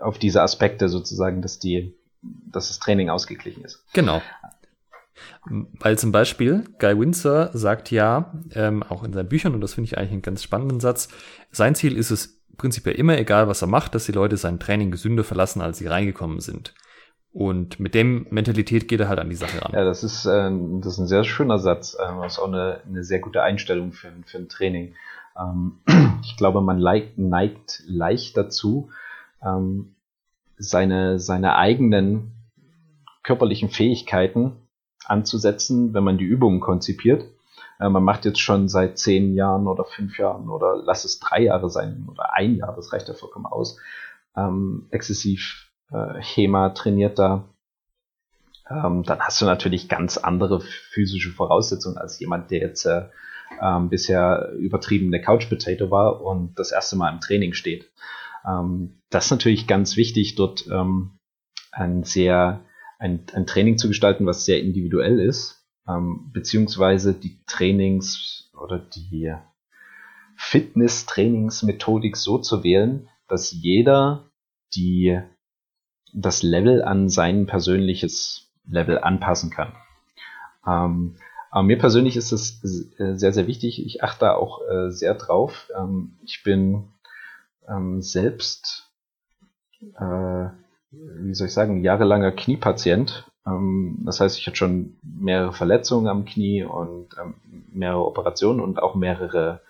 auf 0.00 0.18
diese 0.18 0.42
Aspekte 0.42 0.88
sozusagen, 0.88 1.40
dass 1.40 1.58
die, 1.58 1.96
dass 2.22 2.68
das 2.68 2.78
Training 2.78 3.10
ausgeglichen 3.10 3.64
ist. 3.64 3.84
Genau. 3.92 4.20
Weil 5.78 5.98
zum 5.98 6.12
Beispiel 6.12 6.64
Guy 6.78 6.98
Windsor 6.98 7.50
sagt 7.52 7.90
ja, 7.90 8.32
ähm, 8.54 8.82
auch 8.82 9.04
in 9.04 9.12
seinen 9.12 9.28
Büchern, 9.28 9.54
und 9.54 9.60
das 9.60 9.74
finde 9.74 9.86
ich 9.86 9.98
eigentlich 9.98 10.12
einen 10.12 10.22
ganz 10.22 10.42
spannenden 10.42 10.80
Satz, 10.80 11.08
sein 11.50 11.74
Ziel 11.74 11.96
ist 11.96 12.10
es 12.10 12.42
prinzipiell 12.56 12.96
immer, 12.96 13.18
egal 13.18 13.48
was 13.48 13.62
er 13.62 13.68
macht, 13.68 13.94
dass 13.94 14.06
die 14.06 14.12
Leute 14.12 14.36
sein 14.36 14.58
Training 14.58 14.90
gesünder 14.90 15.24
verlassen, 15.24 15.60
als 15.60 15.78
sie 15.78 15.86
reingekommen 15.86 16.40
sind. 16.40 16.74
Und 17.32 17.80
mit 17.80 17.94
dem 17.94 18.28
Mentalität 18.30 18.86
geht 18.86 19.00
er 19.00 19.08
halt 19.08 19.18
an 19.18 19.28
die 19.28 19.34
Sache 19.34 19.60
ran. 19.60 19.72
Ja, 19.72 19.84
das 19.84 20.04
ist, 20.04 20.24
äh, 20.24 20.50
das 20.80 20.92
ist 20.94 20.98
ein 21.00 21.08
sehr 21.08 21.24
schöner 21.24 21.58
Satz. 21.58 21.96
Ähm, 22.00 22.20
das 22.22 22.34
ist 22.34 22.38
auch 22.38 22.46
eine, 22.46 22.80
eine 22.86 23.02
sehr 23.02 23.18
gute 23.18 23.42
Einstellung 23.42 23.92
für, 23.92 24.12
für 24.24 24.38
ein 24.38 24.48
Training. 24.48 24.94
Ähm, 25.36 25.80
ich 26.22 26.36
glaube, 26.36 26.60
man 26.60 26.78
neigt, 26.78 27.18
neigt 27.18 27.82
leicht 27.86 28.36
dazu, 28.36 28.90
ähm, 29.42 29.96
seine, 30.56 31.18
seine 31.18 31.56
eigenen 31.56 32.32
körperlichen 33.24 33.68
Fähigkeiten 33.68 34.52
anzusetzen, 35.06 35.94
wenn 35.94 36.04
man 36.04 36.18
die 36.18 36.24
Übungen 36.24 36.60
konzipiert. 36.60 37.24
Äh, 37.80 37.88
man 37.88 38.02
macht 38.02 38.24
jetzt 38.24 38.40
schon 38.40 38.68
seit 38.68 38.98
zehn 38.98 39.34
Jahren 39.34 39.66
oder 39.66 39.84
fünf 39.84 40.18
Jahren 40.18 40.48
oder 40.48 40.76
lass 40.76 41.04
es 41.04 41.18
drei 41.18 41.42
Jahre 41.42 41.70
sein 41.70 42.06
oder 42.10 42.34
ein 42.34 42.56
Jahr, 42.56 42.74
das 42.74 42.92
reicht 42.92 43.08
ja 43.08 43.14
vollkommen 43.14 43.46
aus. 43.46 43.78
ähm, 44.36 44.88
exzessiv 44.90 45.70
äh, 45.92 46.14
HEMA 46.20 46.70
trainiert 46.70 47.18
da, 47.18 47.44
ähm, 48.70 49.02
dann 49.02 49.20
hast 49.20 49.40
du 49.40 49.44
natürlich 49.44 49.88
ganz 49.88 50.16
andere 50.16 50.60
physische 50.60 51.30
Voraussetzungen 51.30 51.98
als 51.98 52.18
jemand, 52.18 52.50
der 52.50 52.60
jetzt 52.60 52.84
äh, 52.86 53.04
ähm, 53.60 53.88
bisher 53.90 54.52
übertriebene 54.58 55.20
Couch 55.20 55.48
Potato 55.48 55.90
war 55.90 56.22
und 56.22 56.58
das 56.58 56.72
erste 56.72 56.96
Mal 56.96 57.12
im 57.12 57.20
Training 57.20 57.52
steht. 57.52 57.90
Ähm, 58.46 59.00
das 59.10 59.26
ist 59.26 59.30
natürlich 59.30 59.66
ganz 59.66 59.96
wichtig, 59.96 60.34
dort 60.34 60.66
ähm, 60.66 61.18
ein 61.72 62.04
sehr 62.04 62.63
ein, 62.98 63.24
ein 63.32 63.46
Training 63.46 63.78
zu 63.78 63.88
gestalten, 63.88 64.26
was 64.26 64.44
sehr 64.44 64.60
individuell 64.60 65.20
ist, 65.20 65.64
ähm, 65.88 66.30
beziehungsweise 66.32 67.14
die 67.14 67.38
Trainings 67.46 68.50
oder 68.58 68.78
die 68.78 69.32
Fitness-Trainingsmethodik 70.36 72.16
so 72.16 72.38
zu 72.38 72.64
wählen, 72.64 73.08
dass 73.28 73.52
jeder 73.52 74.30
die 74.74 75.20
das 76.12 76.42
Level 76.42 76.82
an 76.82 77.08
sein 77.08 77.46
persönliches 77.46 78.52
Level 78.66 78.98
anpassen 78.98 79.50
kann. 79.50 79.72
Ähm, 80.66 81.16
aber 81.50 81.62
mir 81.62 81.78
persönlich 81.78 82.16
ist 82.16 82.32
es 82.32 82.60
sehr, 82.60 83.32
sehr 83.32 83.46
wichtig. 83.46 83.84
Ich 83.84 84.02
achte 84.02 84.20
da 84.20 84.34
auch 84.34 84.60
äh, 84.68 84.90
sehr 84.90 85.14
drauf. 85.14 85.70
Ähm, 85.76 86.18
ich 86.24 86.42
bin 86.42 86.88
ähm, 87.68 88.00
selbst, 88.00 88.90
äh, 89.80 90.48
wie 91.18 91.34
soll 91.34 91.48
ich 91.48 91.54
sagen, 91.54 91.82
jahrelanger 91.82 92.30
Kniepatient. 92.32 93.30
Ähm, 93.46 93.98
das 94.04 94.20
heißt, 94.20 94.38
ich 94.38 94.46
hatte 94.46 94.56
schon 94.56 94.96
mehrere 95.02 95.52
Verletzungen 95.52 96.08
am 96.08 96.24
Knie 96.24 96.64
und 96.64 97.08
ähm, 97.20 97.34
mehrere 97.72 98.06
Operationen 98.06 98.60
und 98.60 98.82
auch 98.82 98.94
mehrere 98.94 99.60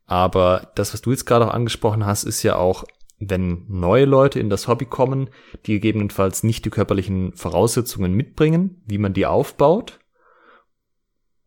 Aber 0.05 0.71
das, 0.75 0.93
was 0.93 1.01
du 1.01 1.11
jetzt 1.11 1.25
gerade 1.25 1.47
auch 1.47 1.53
angesprochen 1.53 2.05
hast, 2.05 2.23
ist 2.23 2.43
ja 2.43 2.55
auch, 2.55 2.83
wenn 3.19 3.65
neue 3.69 4.05
Leute 4.05 4.39
in 4.39 4.49
das 4.49 4.67
Hobby 4.67 4.85
kommen, 4.85 5.29
die 5.65 5.73
gegebenenfalls 5.73 6.43
nicht 6.43 6.65
die 6.65 6.69
körperlichen 6.69 7.33
Voraussetzungen 7.33 8.13
mitbringen, 8.13 8.81
wie 8.85 8.97
man 8.97 9.13
die 9.13 9.25
aufbaut. 9.25 9.99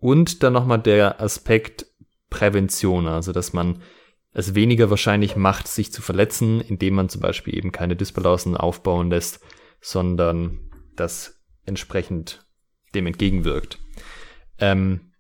Und 0.07 0.45
dann 0.45 0.53
nochmal 0.53 0.79
der 0.79 1.21
Aspekt 1.21 1.85
Prävention, 2.31 3.09
also 3.09 3.33
dass 3.33 3.53
man 3.53 3.83
es 4.31 4.55
weniger 4.55 4.89
wahrscheinlich 4.89 5.35
macht, 5.35 5.67
sich 5.67 5.93
zu 5.93 6.01
verletzen, 6.01 6.61
indem 6.61 6.95
man 6.95 7.09
zum 7.09 7.21
Beispiel 7.21 7.57
eben 7.57 7.73
keine 7.73 7.97
Dysbalancen 7.97 8.57
aufbauen 8.57 9.11
lässt, 9.11 9.41
sondern 9.81 10.71
das 10.95 11.43
entsprechend 11.65 12.47
dem 12.95 13.09
entgegenwirkt. 13.09 13.81
Ähm, 14.61 15.11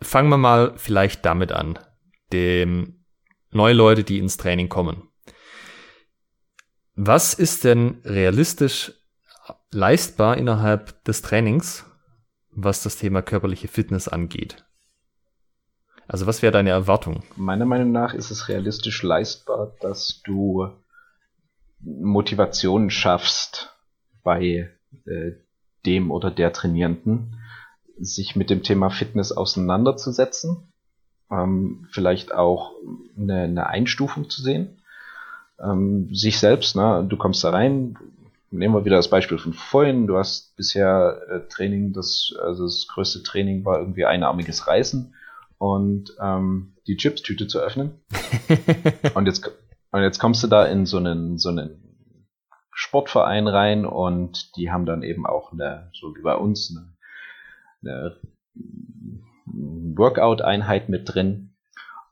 fangen 0.00 0.28
wir 0.28 0.38
mal 0.38 0.74
vielleicht 0.76 1.26
damit 1.26 1.50
an 1.50 1.76
dem 2.32 3.04
neue 3.50 3.74
Leute, 3.74 4.04
die 4.04 4.20
ins 4.20 4.36
Training 4.36 4.68
kommen. 4.68 5.08
Was 6.94 7.34
ist 7.34 7.64
denn 7.64 8.00
realistisch 8.04 8.92
leistbar 9.72 10.36
innerhalb 10.36 11.02
des 11.02 11.20
Trainings, 11.20 11.84
was 12.56 12.82
das 12.82 12.96
Thema 12.96 13.22
körperliche 13.22 13.68
Fitness 13.68 14.08
angeht? 14.08 14.64
Also 16.08 16.26
was 16.26 16.42
wäre 16.42 16.52
deine 16.52 16.70
Erwartung? 16.70 17.22
Meiner 17.36 17.66
Meinung 17.66 17.92
nach 17.92 18.14
ist 18.14 18.30
es 18.30 18.48
realistisch 18.48 19.02
leistbar, 19.02 19.72
dass 19.80 20.22
du 20.24 20.68
Motivation 21.80 22.90
schaffst 22.90 23.74
bei 24.22 24.70
äh, 25.04 25.32
dem 25.84 26.10
oder 26.10 26.30
der 26.30 26.52
Trainierenden, 26.52 27.40
sich 27.98 28.36
mit 28.36 28.50
dem 28.50 28.62
Thema 28.62 28.90
Fitness 28.90 29.32
auseinanderzusetzen 29.32 30.72
ähm, 31.30 31.86
vielleicht 31.90 32.32
auch 32.34 32.72
eine, 33.16 33.42
eine 33.42 33.66
Einstufung 33.66 34.30
zu 34.30 34.42
sehen. 34.42 34.78
Ähm, 35.58 36.14
sich 36.14 36.38
selbst, 36.38 36.76
ne, 36.76 37.04
du 37.08 37.16
kommst 37.16 37.42
da 37.42 37.50
rein, 37.50 37.96
nehmen 38.50 38.74
wir 38.74 38.84
wieder 38.84 38.96
das 38.96 39.10
Beispiel 39.10 39.38
von 39.38 39.52
vorhin, 39.52 40.06
du 40.06 40.16
hast 40.16 40.56
bisher 40.56 41.20
äh, 41.28 41.40
Training, 41.48 41.92
das, 41.92 42.32
also 42.40 42.64
das 42.64 42.86
größte 42.88 43.22
Training 43.22 43.64
war 43.64 43.78
irgendwie 43.78 44.04
einarmiges 44.04 44.66
Reißen 44.66 45.14
und 45.58 46.16
ähm, 46.20 46.74
die 46.86 46.96
Chipstüte 46.96 47.46
zu 47.46 47.60
öffnen. 47.60 48.00
und 49.14 49.26
jetzt 49.26 49.50
und 49.92 50.02
jetzt 50.02 50.18
kommst 50.18 50.42
du 50.42 50.46
da 50.46 50.66
in 50.66 50.84
so 50.84 50.98
einen 50.98 51.38
so 51.38 51.48
einen 51.48 51.86
Sportverein 52.72 53.48
rein 53.48 53.86
und 53.86 54.54
die 54.56 54.70
haben 54.70 54.84
dann 54.84 55.02
eben 55.02 55.26
auch 55.26 55.52
eine, 55.52 55.90
so 55.94 56.14
wie 56.14 56.20
bei 56.20 56.34
uns, 56.34 56.76
eine, 56.76 56.94
eine 57.82 58.20
Workout-Einheit 59.46 60.90
mit 60.90 61.14
drin. 61.14 61.54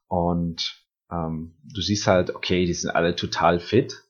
Und 0.09 0.83
ähm, 1.11 1.55
du 1.65 1.83
siehst 1.83 2.07
halt, 2.07 2.35
okay, 2.35 2.65
die 2.65 2.73
sind 2.73 2.91
alle 2.91 3.15
total 3.15 3.61
fit. 3.61 4.05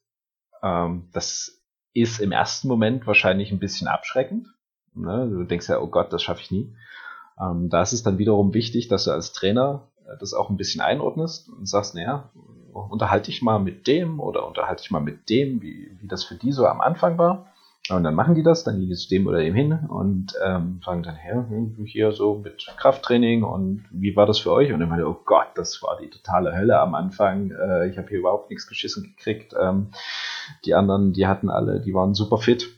Ähm, 0.62 1.08
das 1.12 1.63
ist 1.94 2.20
im 2.20 2.32
ersten 2.32 2.68
Moment 2.68 3.06
wahrscheinlich 3.06 3.50
ein 3.52 3.60
bisschen 3.60 3.88
abschreckend. 3.88 4.48
Ne? 4.94 5.28
Du 5.30 5.44
denkst 5.44 5.68
ja, 5.68 5.80
oh 5.80 5.86
Gott, 5.86 6.12
das 6.12 6.22
schaffe 6.22 6.42
ich 6.42 6.50
nie. 6.50 6.74
Ähm, 7.40 7.70
da 7.70 7.82
ist 7.82 7.92
es 7.92 8.02
dann 8.02 8.18
wiederum 8.18 8.52
wichtig, 8.52 8.88
dass 8.88 9.04
du 9.04 9.12
als 9.12 9.32
Trainer 9.32 9.88
äh, 10.06 10.16
das 10.18 10.34
auch 10.34 10.50
ein 10.50 10.56
bisschen 10.56 10.80
einordnest 10.80 11.48
und 11.48 11.66
sagst, 11.68 11.94
naja, 11.94 12.30
unterhalte 12.72 13.30
ich 13.30 13.42
mal 13.42 13.58
mit 13.58 13.86
dem 13.86 14.20
oder 14.20 14.46
unterhalte 14.46 14.82
ich 14.82 14.90
mal 14.90 15.00
mit 15.00 15.28
dem, 15.30 15.62
wie, 15.62 15.96
wie 16.00 16.08
das 16.08 16.24
für 16.24 16.34
die 16.34 16.52
so 16.52 16.66
am 16.66 16.80
Anfang 16.80 17.18
war. 17.18 17.46
Und 17.90 18.02
dann 18.02 18.14
machen 18.14 18.34
die 18.34 18.42
das, 18.42 18.64
dann 18.64 18.78
gehen 18.78 18.88
die 18.88 18.94
zu 18.94 19.10
dem 19.10 19.26
oder 19.26 19.40
dem 19.40 19.54
hin 19.54 19.72
und 19.88 20.32
ähm, 20.42 20.80
sagen 20.82 21.02
dann, 21.02 21.16
her, 21.16 21.46
hier 21.84 22.12
so 22.12 22.36
mit 22.36 22.66
Krafttraining 22.78 23.42
und 23.42 23.84
wie 23.90 24.16
war 24.16 24.24
das 24.24 24.38
für 24.38 24.52
euch? 24.52 24.72
Und 24.72 24.80
dann 24.80 24.88
meinte, 24.88 25.06
oh 25.06 25.20
Gott, 25.26 25.48
das 25.54 25.82
war 25.82 25.98
die 26.00 26.08
totale 26.08 26.56
Hölle 26.56 26.80
am 26.80 26.94
Anfang. 26.94 27.50
Äh, 27.50 27.88
ich 27.90 27.98
habe 27.98 28.08
hier 28.08 28.20
überhaupt 28.20 28.48
nichts 28.48 28.66
geschissen 28.66 29.02
gekriegt. 29.02 29.54
Ähm, 29.60 29.88
die 30.64 30.74
anderen, 30.74 31.12
die 31.12 31.26
hatten 31.26 31.50
alle, 31.50 31.80
die 31.80 31.92
waren 31.92 32.14
super 32.14 32.38
fit. 32.38 32.70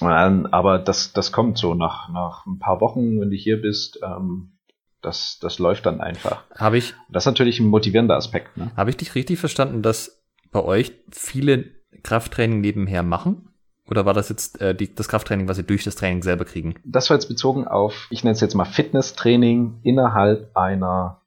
Ähm, 0.00 0.46
aber 0.50 0.78
das, 0.78 1.12
das 1.12 1.30
kommt 1.30 1.58
so 1.58 1.74
nach, 1.74 2.08
nach 2.08 2.46
ein 2.46 2.58
paar 2.58 2.80
Wochen, 2.80 3.20
wenn 3.20 3.30
du 3.30 3.36
hier 3.36 3.60
bist. 3.60 4.00
Ähm, 4.02 4.52
das, 5.02 5.38
das 5.40 5.58
läuft 5.58 5.84
dann 5.84 6.00
einfach. 6.00 6.44
Habe 6.54 6.78
ich. 6.78 6.94
Das 7.10 7.24
ist 7.24 7.26
natürlich 7.26 7.60
ein 7.60 7.68
motivierender 7.68 8.16
Aspekt. 8.16 8.56
Ne? 8.56 8.70
Habe 8.74 8.88
ich 8.88 8.96
dich 8.96 9.14
richtig 9.14 9.38
verstanden, 9.38 9.82
dass 9.82 10.24
bei 10.50 10.64
euch 10.64 10.92
viele 11.10 11.66
Krafttraining 12.02 12.62
nebenher 12.62 13.02
machen? 13.02 13.50
Oder 13.88 14.04
war 14.04 14.14
das 14.14 14.28
jetzt 14.28 14.60
äh, 14.60 14.74
die, 14.74 14.94
das 14.94 15.08
Krafttraining, 15.08 15.48
was 15.48 15.56
Sie 15.56 15.64
durch 15.64 15.84
das 15.84 15.96
Training 15.96 16.22
selber 16.22 16.44
kriegen? 16.44 16.74
Das 16.84 17.08
war 17.08 17.16
jetzt 17.16 17.28
bezogen 17.28 17.66
auf, 17.66 18.08
ich 18.10 18.24
nenne 18.24 18.34
es 18.34 18.40
jetzt 18.40 18.54
mal 18.54 18.64
Fitnesstraining 18.64 19.80
innerhalb 19.82 20.56
einer 20.56 21.22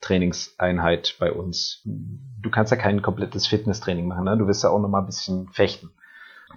Trainingseinheit 0.00 1.16
bei 1.18 1.32
uns. 1.32 1.80
Du 1.84 2.50
kannst 2.50 2.72
ja 2.72 2.76
kein 2.76 3.02
komplettes 3.02 3.46
Fitnesstraining 3.46 4.06
machen, 4.08 4.24
ne? 4.24 4.36
du 4.36 4.46
wirst 4.46 4.64
ja 4.64 4.70
auch 4.70 4.80
noch 4.80 4.88
mal 4.88 5.00
ein 5.00 5.06
bisschen 5.06 5.48
fechten. 5.48 5.90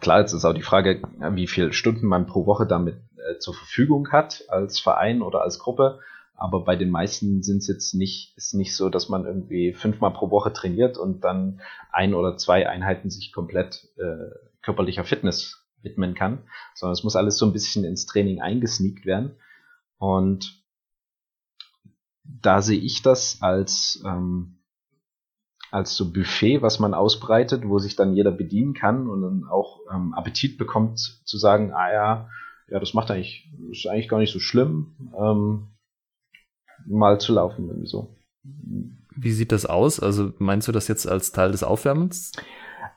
Klar, 0.02 0.20
jetzt 0.20 0.34
ist 0.34 0.44
auch 0.44 0.54
die 0.54 0.62
Frage, 0.62 1.02
wie 1.32 1.48
viele 1.48 1.72
Stunden 1.72 2.08
man 2.08 2.26
pro 2.26 2.46
Woche 2.46 2.66
damit 2.66 2.98
äh, 3.18 3.38
zur 3.40 3.54
Verfügung 3.54 4.12
hat 4.12 4.44
als 4.50 4.80
Verein 4.80 5.22
oder 5.22 5.42
als 5.42 5.60
Gruppe. 5.60 6.00
Aber 6.38 6.66
bei 6.66 6.76
den 6.76 6.90
meisten 6.90 7.44
sind 7.44 7.60
es 7.60 7.68
jetzt 7.68 7.94
nicht, 7.94 8.36
ist 8.36 8.54
nicht 8.56 8.76
so, 8.76 8.90
dass 8.90 9.08
man 9.08 9.26
irgendwie 9.26 9.72
fünfmal 9.74 10.12
pro 10.12 10.32
Woche 10.32 10.52
trainiert 10.52 10.98
und 10.98 11.24
dann 11.24 11.62
ein 11.92 12.14
oder 12.14 12.36
zwei 12.36 12.68
Einheiten 12.68 13.10
sich 13.10 13.32
komplett 13.32 13.88
äh, 13.98 14.36
körperlicher 14.66 15.06
Fitness 15.06 15.66
widmen 15.82 16.16
kann, 16.16 16.44
sondern 16.74 16.94
es 16.94 17.04
muss 17.04 17.16
alles 17.16 17.38
so 17.38 17.46
ein 17.46 17.54
bisschen 17.54 17.86
ins 17.86 18.06
Training 18.06 18.42
eingesneakt 18.42 19.06
werden. 19.06 19.38
Und 19.98 20.66
da 22.24 22.62
sehe 22.62 22.80
ich 22.80 23.04
das 23.04 23.42
als, 23.42 24.04
ähm, 24.06 24.64
als 25.72 25.96
so 25.96 26.12
Buffet, 26.12 26.62
was 26.62 26.80
man 26.80 26.94
ausbreitet, 26.94 27.68
wo 27.68 27.78
sich 27.78 27.96
dann 27.96 28.16
jeder 28.16 28.32
bedienen 28.32 28.74
kann 28.74 29.08
und 29.08 29.22
dann 29.22 29.44
auch 29.46 29.80
ähm, 29.94 30.14
Appetit 30.14 30.58
bekommt 30.58 31.00
zu 31.00 31.38
sagen, 31.38 31.72
ah 31.72 31.94
ja, 31.94 32.30
ja, 32.68 32.80
das 32.80 32.96
macht 32.96 33.12
eigentlich, 33.12 33.48
ist 33.70 33.86
eigentlich 33.88 34.10
gar 34.10 34.20
nicht 34.20 34.34
so 34.34 34.40
schlimm. 34.40 35.12
Ähm, 35.18 35.68
mal 36.88 37.20
zu 37.20 37.34
laufen 37.34 37.68
irgendwie 37.68 37.88
so. 37.88 38.16
Wie 39.16 39.32
sieht 39.32 39.52
das 39.52 39.66
aus? 39.66 40.00
Also 40.00 40.34
meinst 40.40 40.68
du 40.68 40.72
das 40.72 40.88
jetzt 40.88 41.08
als 41.08 41.32
Teil 41.32 41.52
des 41.52 41.64
Aufwärmens? 41.64 42.32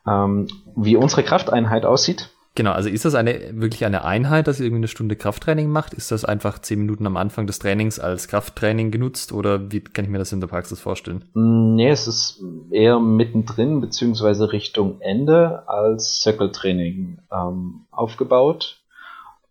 Ähm, 0.09 0.49
wie 0.77 0.97
unsere 0.97 1.23
Krafteinheit 1.23 1.85
aussieht? 1.85 2.31
Genau, 2.55 2.73
also 2.73 2.89
ist 2.89 3.05
das 3.05 3.15
eine 3.15 3.39
wirklich 3.53 3.85
eine 3.85 4.05
Einheit, 4.05 4.49
dass 4.49 4.59
ihr 4.59 4.67
irgendwie 4.67 4.81
eine 4.81 4.89
Stunde 4.89 5.15
Krafttraining 5.15 5.69
macht? 5.71 5.95
Ist 5.95 6.11
das 6.11 6.25
einfach 6.25 6.59
zehn 6.59 6.81
Minuten 6.81 7.07
am 7.07 7.17
Anfang 7.17 7.47
des 7.47 7.61
Trainings 7.61 8.01
als 8.01 8.27
Krafttraining 8.27 8.91
genutzt 8.91 9.33
oder 9.33 9.71
wie 9.71 9.81
kann 9.81 10.05
ich 10.05 10.11
mir 10.11 10.19
das 10.19 10.33
in 10.33 10.41
der 10.41 10.49
Praxis 10.49 10.81
vorstellen? 10.81 11.25
Nee, 11.35 11.91
es 11.91 12.09
ist 12.09 12.43
eher 12.73 12.99
mittendrin 12.99 13.81
beziehungsweise 13.81 14.51
Richtung 14.51 15.01
Ende 15.01 15.69
als 15.69 16.21
Circle-Training 16.23 17.19
ähm, 17.31 17.83
aufgebaut 17.93 18.83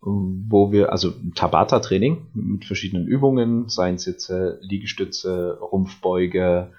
wo 0.02 0.72
wir, 0.72 0.92
also 0.92 1.12
Tabata-Training 1.36 2.28
mit 2.34 2.66
verschiedenen 2.66 3.08
Übungen, 3.08 3.68
seien 3.68 3.96
es 3.96 4.06
jetzt 4.06 4.30
äh, 4.30 4.54
Liegestütze, 4.62 5.58
Rumpfbeuge, 5.60 6.72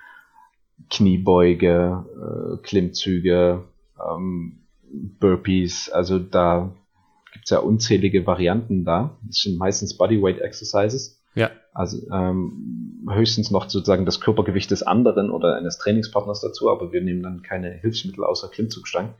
Kniebeuge, 0.90 2.04
äh, 2.16 2.62
Klimmzüge, 2.62 3.64
ähm, 4.00 4.60
Burpees, 4.90 5.90
also 5.90 6.18
da 6.18 6.72
gibt's 7.32 7.50
ja 7.50 7.58
unzählige 7.58 8.26
Varianten 8.26 8.84
da. 8.84 9.18
Das 9.26 9.38
sind 9.40 9.58
meistens 9.58 9.96
Bodyweight 9.96 10.40
Exercises. 10.40 11.22
Ja. 11.34 11.50
Also 11.72 11.98
ähm, 12.10 13.06
höchstens 13.08 13.50
noch 13.50 13.68
sozusagen 13.68 14.06
das 14.06 14.20
Körpergewicht 14.20 14.70
des 14.70 14.82
anderen 14.82 15.30
oder 15.30 15.56
eines 15.56 15.78
Trainingspartners 15.78 16.40
dazu, 16.40 16.70
aber 16.70 16.92
wir 16.92 17.02
nehmen 17.02 17.22
dann 17.22 17.42
keine 17.42 17.70
Hilfsmittel 17.70 18.24
außer 18.24 18.48
Klimmzugstangen. 18.48 19.12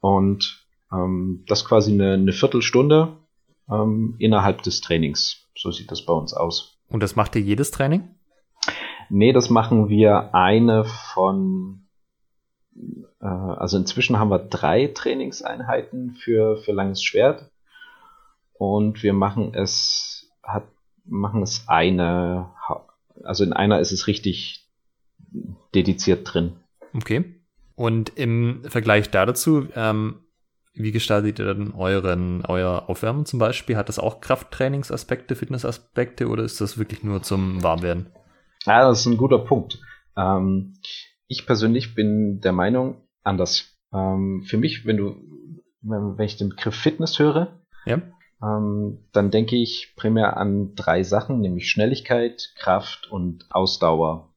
Und 0.00 0.66
ähm, 0.92 1.44
das 1.46 1.64
quasi 1.64 1.92
eine, 1.92 2.14
eine 2.14 2.32
Viertelstunde 2.32 3.12
ähm, 3.70 4.16
innerhalb 4.18 4.62
des 4.62 4.80
Trainings. 4.80 5.46
So 5.56 5.70
sieht 5.70 5.90
das 5.90 6.04
bei 6.04 6.12
uns 6.12 6.32
aus. 6.34 6.78
Und 6.88 7.02
das 7.02 7.16
macht 7.16 7.36
ihr 7.36 7.42
jedes 7.42 7.70
Training? 7.70 8.08
Nee, 9.08 9.32
das 9.32 9.50
machen 9.50 9.88
wir 9.88 10.34
eine 10.34 10.84
von, 10.84 11.86
äh, 13.20 13.26
also 13.26 13.76
inzwischen 13.76 14.18
haben 14.18 14.30
wir 14.30 14.38
drei 14.38 14.88
Trainingseinheiten 14.88 16.16
für, 16.16 16.56
für 16.58 16.72
langes 16.72 17.02
Schwert. 17.02 17.50
Und 18.54 19.02
wir 19.02 19.12
machen 19.12 19.54
es, 19.54 20.30
hat, 20.42 20.64
machen 21.04 21.42
es 21.42 21.64
eine, 21.68 22.50
also 23.22 23.44
in 23.44 23.52
einer 23.52 23.80
ist 23.80 23.92
es 23.92 24.06
richtig 24.06 24.66
dediziert 25.74 26.32
drin. 26.32 26.56
Okay. 26.94 27.36
Und 27.74 28.10
im 28.16 28.62
Vergleich 28.64 29.10
dazu, 29.10 29.68
ähm, 29.74 30.20
wie 30.72 30.92
gestaltet 30.92 31.38
ihr 31.38 31.46
dann 31.46 31.72
euren, 31.72 32.44
euer 32.46 32.84
Aufwärmen 32.88 33.26
zum 33.26 33.38
Beispiel? 33.38 33.76
Hat 33.76 33.88
das 33.88 33.98
auch 33.98 34.20
Krafttrainingsaspekte, 34.20 35.34
Fitnessaspekte 35.34 36.28
oder 36.28 36.42
ist 36.42 36.60
das 36.60 36.78
wirklich 36.78 37.02
nur 37.02 37.22
zum 37.22 37.62
Warmwerden? 37.62 38.10
Ja, 38.66 38.88
das 38.88 39.00
ist 39.00 39.06
ein 39.06 39.16
guter 39.16 39.38
Punkt. 39.38 39.78
Ähm, 40.16 40.74
ich 41.28 41.46
persönlich 41.46 41.94
bin 41.94 42.40
der 42.40 42.52
Meinung 42.52 43.02
anders. 43.22 43.76
Ähm, 43.92 44.44
für 44.46 44.56
mich, 44.56 44.86
wenn 44.86 44.96
du, 44.96 45.16
wenn, 45.82 46.18
wenn 46.18 46.26
ich 46.26 46.36
den 46.36 46.50
Begriff 46.50 46.74
Fitness 46.74 47.18
höre, 47.18 47.60
ja. 47.84 48.02
ähm, 48.42 49.04
dann 49.12 49.30
denke 49.30 49.56
ich 49.56 49.94
primär 49.96 50.36
an 50.36 50.74
drei 50.74 51.02
Sachen, 51.02 51.40
nämlich 51.40 51.70
Schnelligkeit, 51.70 52.52
Kraft 52.56 53.10
und 53.10 53.46
Ausdauer. 53.50 54.32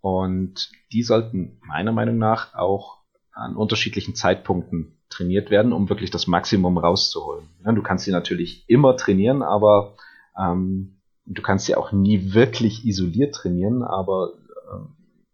Und 0.00 0.70
die 0.92 1.02
sollten 1.02 1.58
meiner 1.66 1.92
Meinung 1.92 2.18
nach 2.18 2.54
auch 2.54 3.00
an 3.32 3.56
unterschiedlichen 3.56 4.14
Zeitpunkten 4.14 4.98
trainiert 5.08 5.50
werden, 5.50 5.72
um 5.72 5.88
wirklich 5.88 6.10
das 6.10 6.26
Maximum 6.26 6.78
rauszuholen. 6.78 7.48
Ja, 7.64 7.72
du 7.72 7.82
kannst 7.82 8.04
sie 8.04 8.12
natürlich 8.12 8.68
immer 8.68 8.96
trainieren, 8.96 9.42
aber 9.42 9.96
ähm, 10.38 10.99
du 11.26 11.42
kannst 11.42 11.66
sie 11.66 11.74
auch 11.74 11.92
nie 11.92 12.34
wirklich 12.34 12.84
isoliert 12.84 13.34
trainieren, 13.34 13.82
aber 13.82 14.32
äh, 14.72 14.78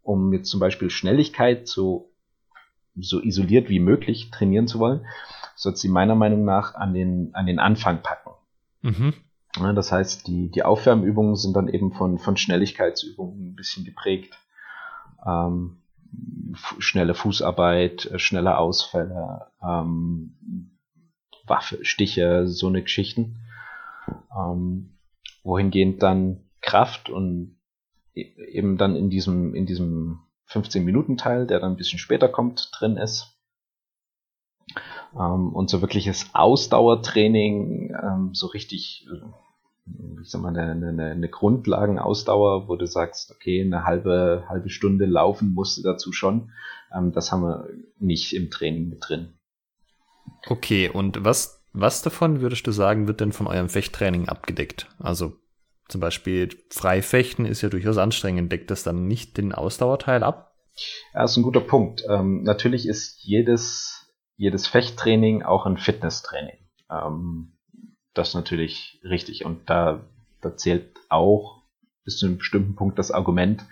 um 0.02 0.32
jetzt 0.32 0.50
zum 0.50 0.60
Beispiel 0.60 0.90
Schnelligkeit 0.90 1.66
so, 1.68 2.12
so 2.94 3.20
isoliert 3.20 3.68
wie 3.68 3.80
möglich 3.80 4.30
trainieren 4.30 4.68
zu 4.68 4.78
wollen, 4.78 5.06
sollst 5.54 5.82
sie 5.82 5.88
meiner 5.88 6.14
Meinung 6.14 6.44
nach 6.44 6.74
an 6.74 6.94
den, 6.94 7.34
an 7.34 7.46
den 7.46 7.58
Anfang 7.58 8.02
packen. 8.02 8.30
Mhm. 8.82 9.14
Ja, 9.56 9.72
das 9.72 9.90
heißt, 9.90 10.26
die, 10.26 10.50
die 10.50 10.62
Aufwärmübungen 10.62 11.36
sind 11.36 11.54
dann 11.56 11.68
eben 11.68 11.92
von, 11.92 12.18
von 12.18 12.36
Schnelligkeitsübungen 12.36 13.48
ein 13.48 13.54
bisschen 13.54 13.84
geprägt. 13.84 14.38
Ähm, 15.24 15.78
schnelle 16.78 17.14
Fußarbeit, 17.14 18.06
äh, 18.06 18.18
schnelle 18.18 18.58
Ausfälle, 18.58 19.46
ähm, 19.62 20.36
Waffe, 21.46 21.84
Stiche, 21.84 22.46
so 22.48 22.66
eine 22.66 22.82
Geschichten. 22.82 23.38
Ähm, 24.36 24.95
wohingehend 25.46 26.02
dann 26.02 26.40
Kraft 26.60 27.08
und 27.08 27.56
e-, 28.14 28.32
eben 28.48 28.76
dann 28.76 28.96
in 28.96 29.10
diesem, 29.10 29.54
in 29.54 29.66
diesem 29.66 30.20
15-Minuten-Teil, 30.48 31.46
der 31.46 31.60
dann 31.60 31.72
ein 31.72 31.76
bisschen 31.76 31.98
später 31.98 32.28
kommt, 32.28 32.70
drin 32.78 32.96
ist. 32.96 33.38
Ähm, 35.14 35.52
und 35.52 35.70
so 35.70 35.80
wirkliches 35.80 36.30
Ausdauertraining, 36.34 37.94
ähm, 38.02 38.30
so 38.34 38.48
richtig 38.48 39.08
ich 40.22 40.30
sag 40.30 40.42
mal, 40.42 40.56
eine, 40.56 40.88
eine, 40.88 41.10
eine 41.10 41.28
Grundlagenausdauer, 41.28 42.68
wo 42.68 42.76
du 42.76 42.86
sagst, 42.86 43.30
okay, 43.30 43.60
eine 43.60 43.84
halbe, 43.84 44.44
halbe 44.48 44.68
Stunde 44.68 45.06
laufen 45.06 45.54
musst 45.54 45.78
du 45.78 45.82
dazu 45.82 46.12
schon. 46.12 46.50
Ähm, 46.94 47.12
das 47.12 47.32
haben 47.32 47.42
wir 47.42 47.68
nicht 47.98 48.34
im 48.34 48.50
Training 48.50 48.88
mit 48.88 49.08
drin. 49.08 49.34
Okay, 50.48 50.88
und 50.88 51.24
was, 51.24 51.64
was 51.80 52.02
davon 52.02 52.40
würdest 52.40 52.66
du 52.66 52.72
sagen, 52.72 53.06
wird 53.06 53.20
denn 53.20 53.32
von 53.32 53.46
eurem 53.46 53.68
Fechttraining 53.68 54.28
abgedeckt? 54.28 54.88
Also 54.98 55.34
zum 55.88 56.00
Beispiel 56.00 56.48
Freifechten 56.70 57.44
ist 57.44 57.62
ja 57.62 57.68
durchaus 57.68 57.98
anstrengend. 57.98 58.50
Deckt 58.50 58.70
das 58.70 58.82
dann 58.82 59.06
nicht 59.06 59.36
den 59.36 59.52
Ausdauerteil 59.52 60.22
ab? 60.22 60.54
Ja, 61.14 61.22
das 61.22 61.32
ist 61.32 61.36
ein 61.36 61.42
guter 61.42 61.60
Punkt. 61.60 62.04
Ähm, 62.08 62.42
natürlich 62.42 62.86
ist 62.86 63.22
jedes, 63.22 64.12
jedes 64.36 64.66
Fechttraining 64.66 65.42
auch 65.42 65.66
ein 65.66 65.78
Fitnesstraining. 65.78 66.58
Ähm, 66.90 67.52
das 68.14 68.34
natürlich 68.34 69.00
richtig. 69.04 69.44
Und 69.44 69.70
da, 69.70 70.04
da 70.40 70.56
zählt 70.56 70.96
auch 71.08 71.62
bis 72.04 72.18
zu 72.18 72.26
einem 72.26 72.38
bestimmten 72.38 72.74
Punkt 72.74 72.98
das 72.98 73.10
Argument, 73.10 73.64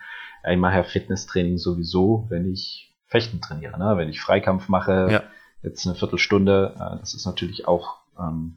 ich 0.47 0.59
mache 0.59 0.77
ja 0.77 0.85
Fitnesstraining 0.85 1.57
sowieso, 1.57 2.27
wenn 2.29 2.51
ich 2.53 2.95
Fechten 3.07 3.41
trainiere. 3.41 3.79
Ne? 3.79 3.97
Wenn 3.97 4.11
ich 4.11 4.21
Freikampf 4.21 4.69
mache, 4.69 5.09
ja. 5.11 5.23
Jetzt 5.65 5.87
eine 5.87 5.97
Viertelstunde, 5.97 6.75
äh, 6.77 6.99
das 7.01 7.15
ist 7.15 7.27
natürlich 7.27 7.67
auch 7.67 7.97
ähm, 8.19 8.57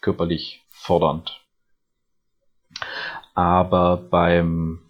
körperlich 0.00 0.62
fordernd. 0.70 1.40
Aber 3.34 3.96
beim, 3.96 4.80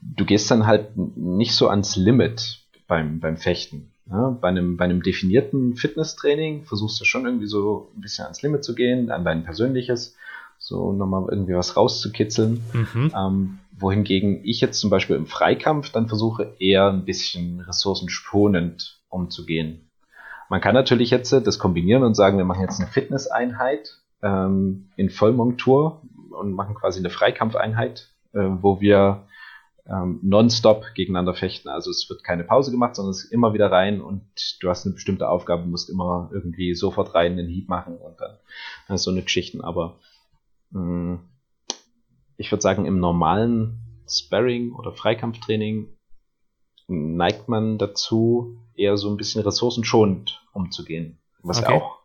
du 0.00 0.24
gehst 0.24 0.50
dann 0.50 0.66
halt 0.66 0.96
nicht 0.96 1.54
so 1.54 1.68
ans 1.68 1.96
Limit 1.96 2.60
beim, 2.86 3.20
beim 3.20 3.36
Fechten. 3.36 3.92
Ja, 4.10 4.30
bei, 4.30 4.48
einem, 4.48 4.78
bei 4.78 4.84
einem 4.84 5.02
definierten 5.02 5.76
Fitnesstraining 5.76 6.64
versuchst 6.64 6.98
du 7.00 7.04
schon 7.04 7.26
irgendwie 7.26 7.46
so 7.46 7.90
ein 7.94 8.00
bisschen 8.00 8.24
ans 8.24 8.40
Limit 8.40 8.64
zu 8.64 8.74
gehen, 8.74 9.10
an 9.10 9.24
dein 9.24 9.44
persönliches, 9.44 10.16
so 10.58 10.92
nochmal 10.92 11.26
irgendwie 11.30 11.54
was 11.54 11.76
rauszukitzeln. 11.76 12.62
Mhm. 12.72 13.12
Ähm, 13.14 13.58
wohingegen 13.78 14.40
ich 14.44 14.60
jetzt 14.60 14.80
zum 14.80 14.88
Beispiel 14.88 15.16
im 15.16 15.26
Freikampf 15.26 15.90
dann 15.90 16.08
versuche, 16.08 16.54
eher 16.58 16.88
ein 16.88 17.04
bisschen 17.04 17.60
ressourcenschonend 17.60 18.98
umzugehen. 19.10 19.87
Man 20.48 20.60
kann 20.60 20.74
natürlich 20.74 21.10
jetzt 21.10 21.32
das 21.32 21.58
kombinieren 21.58 22.02
und 22.02 22.14
sagen, 22.14 22.38
wir 22.38 22.44
machen 22.44 22.62
jetzt 22.62 22.80
eine 22.80 22.88
Fitnesseinheit 22.88 23.98
ähm, 24.22 24.90
in 24.96 25.10
Vollmontur 25.10 26.02
und 26.30 26.52
machen 26.52 26.74
quasi 26.74 26.98
eine 26.98 27.10
Freikampfeinheit, 27.10 28.08
äh, 28.32 28.38
wo 28.38 28.80
wir 28.80 29.26
ähm, 29.86 30.20
nonstop 30.22 30.86
gegeneinander 30.94 31.34
fechten. 31.34 31.68
Also 31.68 31.90
es 31.90 32.08
wird 32.08 32.22
keine 32.24 32.44
Pause 32.44 32.70
gemacht, 32.70 32.96
sondern 32.96 33.10
es 33.10 33.24
ist 33.24 33.32
immer 33.32 33.54
wieder 33.54 33.70
rein 33.70 34.00
und 34.00 34.22
du 34.60 34.68
hast 34.68 34.84
eine 34.84 34.94
bestimmte 34.94 35.28
Aufgabe, 35.28 35.66
musst 35.66 35.90
immer 35.90 36.30
irgendwie 36.32 36.74
sofort 36.74 37.14
rein 37.14 37.36
den 37.36 37.48
Hieb 37.48 37.68
machen 37.68 37.96
und 37.96 38.20
dann 38.20 38.36
äh, 38.88 38.98
so 38.98 39.10
eine 39.10 39.22
Geschichten. 39.22 39.62
Aber 39.62 39.98
mh, 40.70 40.80
mm, 40.80 41.20
ich 42.36 42.52
würde 42.52 42.62
sagen, 42.62 42.86
im 42.86 43.00
normalen 43.00 43.80
Sparring 44.08 44.72
oder 44.72 44.92
Freikampftraining 44.92 45.88
neigt 46.88 47.48
man 47.48 47.78
dazu, 47.78 48.58
eher 48.74 48.96
so 48.96 49.08
ein 49.08 49.16
bisschen 49.16 49.42
ressourcenschonend 49.42 50.42
umzugehen, 50.52 51.18
was 51.42 51.62
okay. 51.62 51.74
auch 51.74 51.98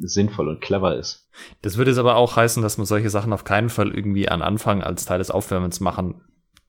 sinnvoll 0.00 0.48
und 0.48 0.60
clever 0.60 0.96
ist. 0.96 1.28
Das 1.62 1.76
würde 1.76 1.90
jetzt 1.90 1.98
aber 1.98 2.16
auch 2.16 2.36
heißen, 2.36 2.62
dass 2.62 2.78
man 2.78 2.86
solche 2.86 3.10
Sachen 3.10 3.32
auf 3.32 3.44
keinen 3.44 3.68
Fall 3.68 3.94
irgendwie 3.94 4.28
an 4.28 4.40
Anfang 4.40 4.82
als 4.82 5.04
Teil 5.04 5.18
des 5.18 5.30
Aufwärmens 5.30 5.80
machen 5.80 6.22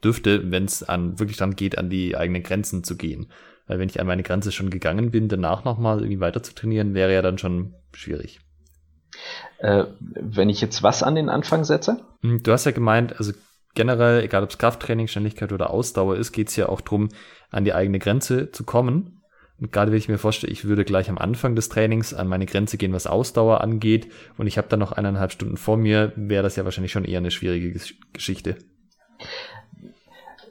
dürfte, 0.04 0.52
wenn 0.52 0.66
es 0.66 0.84
an 0.84 1.18
wirklich 1.18 1.38
dann 1.38 1.56
geht, 1.56 1.78
an 1.78 1.90
die 1.90 2.18
eigenen 2.18 2.44
Grenzen 2.44 2.84
zu 2.84 2.98
gehen. 2.98 3.28
Weil 3.68 3.80
wenn 3.80 3.90
ich 3.90 4.00
an 4.00 4.08
meine 4.08 4.24
Grenze 4.24 4.52
schon 4.52 4.70
gegangen 4.70 5.12
bin, 5.12 5.30
danach 5.30 5.64
nochmal 5.64 6.00
irgendwie 6.00 6.20
weiter 6.20 6.44
zu 6.44 6.54
trainieren, 6.54 6.94
wäre 6.94 7.14
ja 7.14 7.22
dann 7.22 7.38
schon 7.38 7.74
schwierig. 7.94 8.42
Äh, 9.60 9.86
wenn 10.00 10.50
ich 10.50 10.62
jetzt 10.62 10.84
was 10.84 11.02
an 11.02 11.16
den 11.16 11.30
Anfang 11.30 11.64
setze? 11.64 12.02
Hm, 12.22 12.44
du 12.44 12.52
hast 12.52 12.66
ja 12.66 12.72
gemeint, 12.72 13.18
also 13.18 13.32
generell, 13.76 14.24
egal 14.24 14.44
ob 14.44 14.50
es 14.50 14.58
Krafttraining, 14.58 15.08
Schnelligkeit 15.08 15.52
oder 15.52 15.70
Ausdauer 15.70 16.16
ist, 16.16 16.32
geht 16.32 16.50
es 16.50 16.56
ja 16.56 16.68
auch 16.70 16.82
darum, 16.82 17.10
an 17.52 17.66
die 17.66 17.74
eigene 17.74 18.00
Grenze 18.00 18.52
zu 18.52 18.64
kommen. 18.64 19.22
Und 19.60 19.72
gerade 19.72 19.92
wenn 19.92 19.98
ich 19.98 20.10
mir 20.10 20.18
vorstelle, 20.18 20.52
ich 20.52 20.66
würde 20.66 20.84
gleich 20.84 21.10
am 21.10 21.18
Anfang 21.18 21.56
des 21.56 21.70
Trainings 21.70 22.14
an 22.14 22.28
meine 22.28 22.46
Grenze 22.46 22.78
gehen, 22.78 22.92
was 22.92 23.08
Ausdauer 23.08 23.62
angeht, 23.62 24.12
und 24.38 24.48
ich 24.48 24.58
habe 24.58 24.68
dann 24.68 24.80
noch 24.80 24.92
eineinhalb 24.92 25.32
Stunden 25.32 25.58
vor 25.58 25.78
mir, 25.78 26.12
wäre 26.16 26.44
das 26.44 26.56
ja 26.56 26.66
wahrscheinlich 26.66 26.92
schon 26.92 27.06
eher 27.06 27.20
eine 27.20 27.32
schwierige 27.32 27.80
Geschichte. 28.12 28.58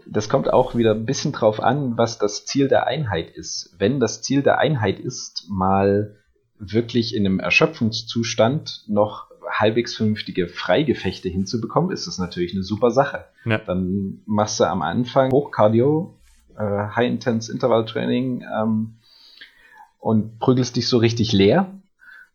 Das 0.07 0.29
kommt 0.29 0.53
auch 0.53 0.75
wieder 0.75 0.93
ein 0.93 1.07
bisschen 1.07 1.33
drauf 1.33 1.61
an, 1.61 1.97
was 1.97 2.19
das 2.19 2.45
Ziel 2.47 2.69
der 2.69 2.87
Einheit 2.87 3.31
ist. 3.31 3.75
Wenn 3.79 4.01
das 4.01 4.23
Ziel 4.23 4.43
der 4.43 4.59
Einheit 4.59 5.01
ist, 5.01 5.47
mal 5.49 6.17
wirklich 6.59 7.15
in 7.15 7.27
einem 7.27 7.41
Erschöpfungszustand 7.41 8.85
noch 8.87 9.31
halbwegs 9.51 9.97
vernünftige 9.97 10.49
Freigefechte 10.49 11.29
hinzubekommen, 11.29 11.91
ist 11.91 12.07
das 12.07 12.19
natürlich 12.19 12.53
eine 12.55 12.63
super 12.63 12.91
Sache. 12.91 13.25
Ja. 13.45 13.59
Dann 13.59 14.23
machst 14.27 14.61
du 14.61 14.65
am 14.65 14.83
Anfang 14.83 15.31
Hochcardio, 15.31 16.15
äh, 16.57 16.63
High-Intense 16.63 17.53
Interval 17.53 17.85
Training 17.85 18.43
ähm, 18.43 18.95
und 19.99 20.39
prügelst 20.39 20.77
dich 20.77 20.89
so 20.89 20.99
richtig 20.99 21.33
leer 21.33 21.71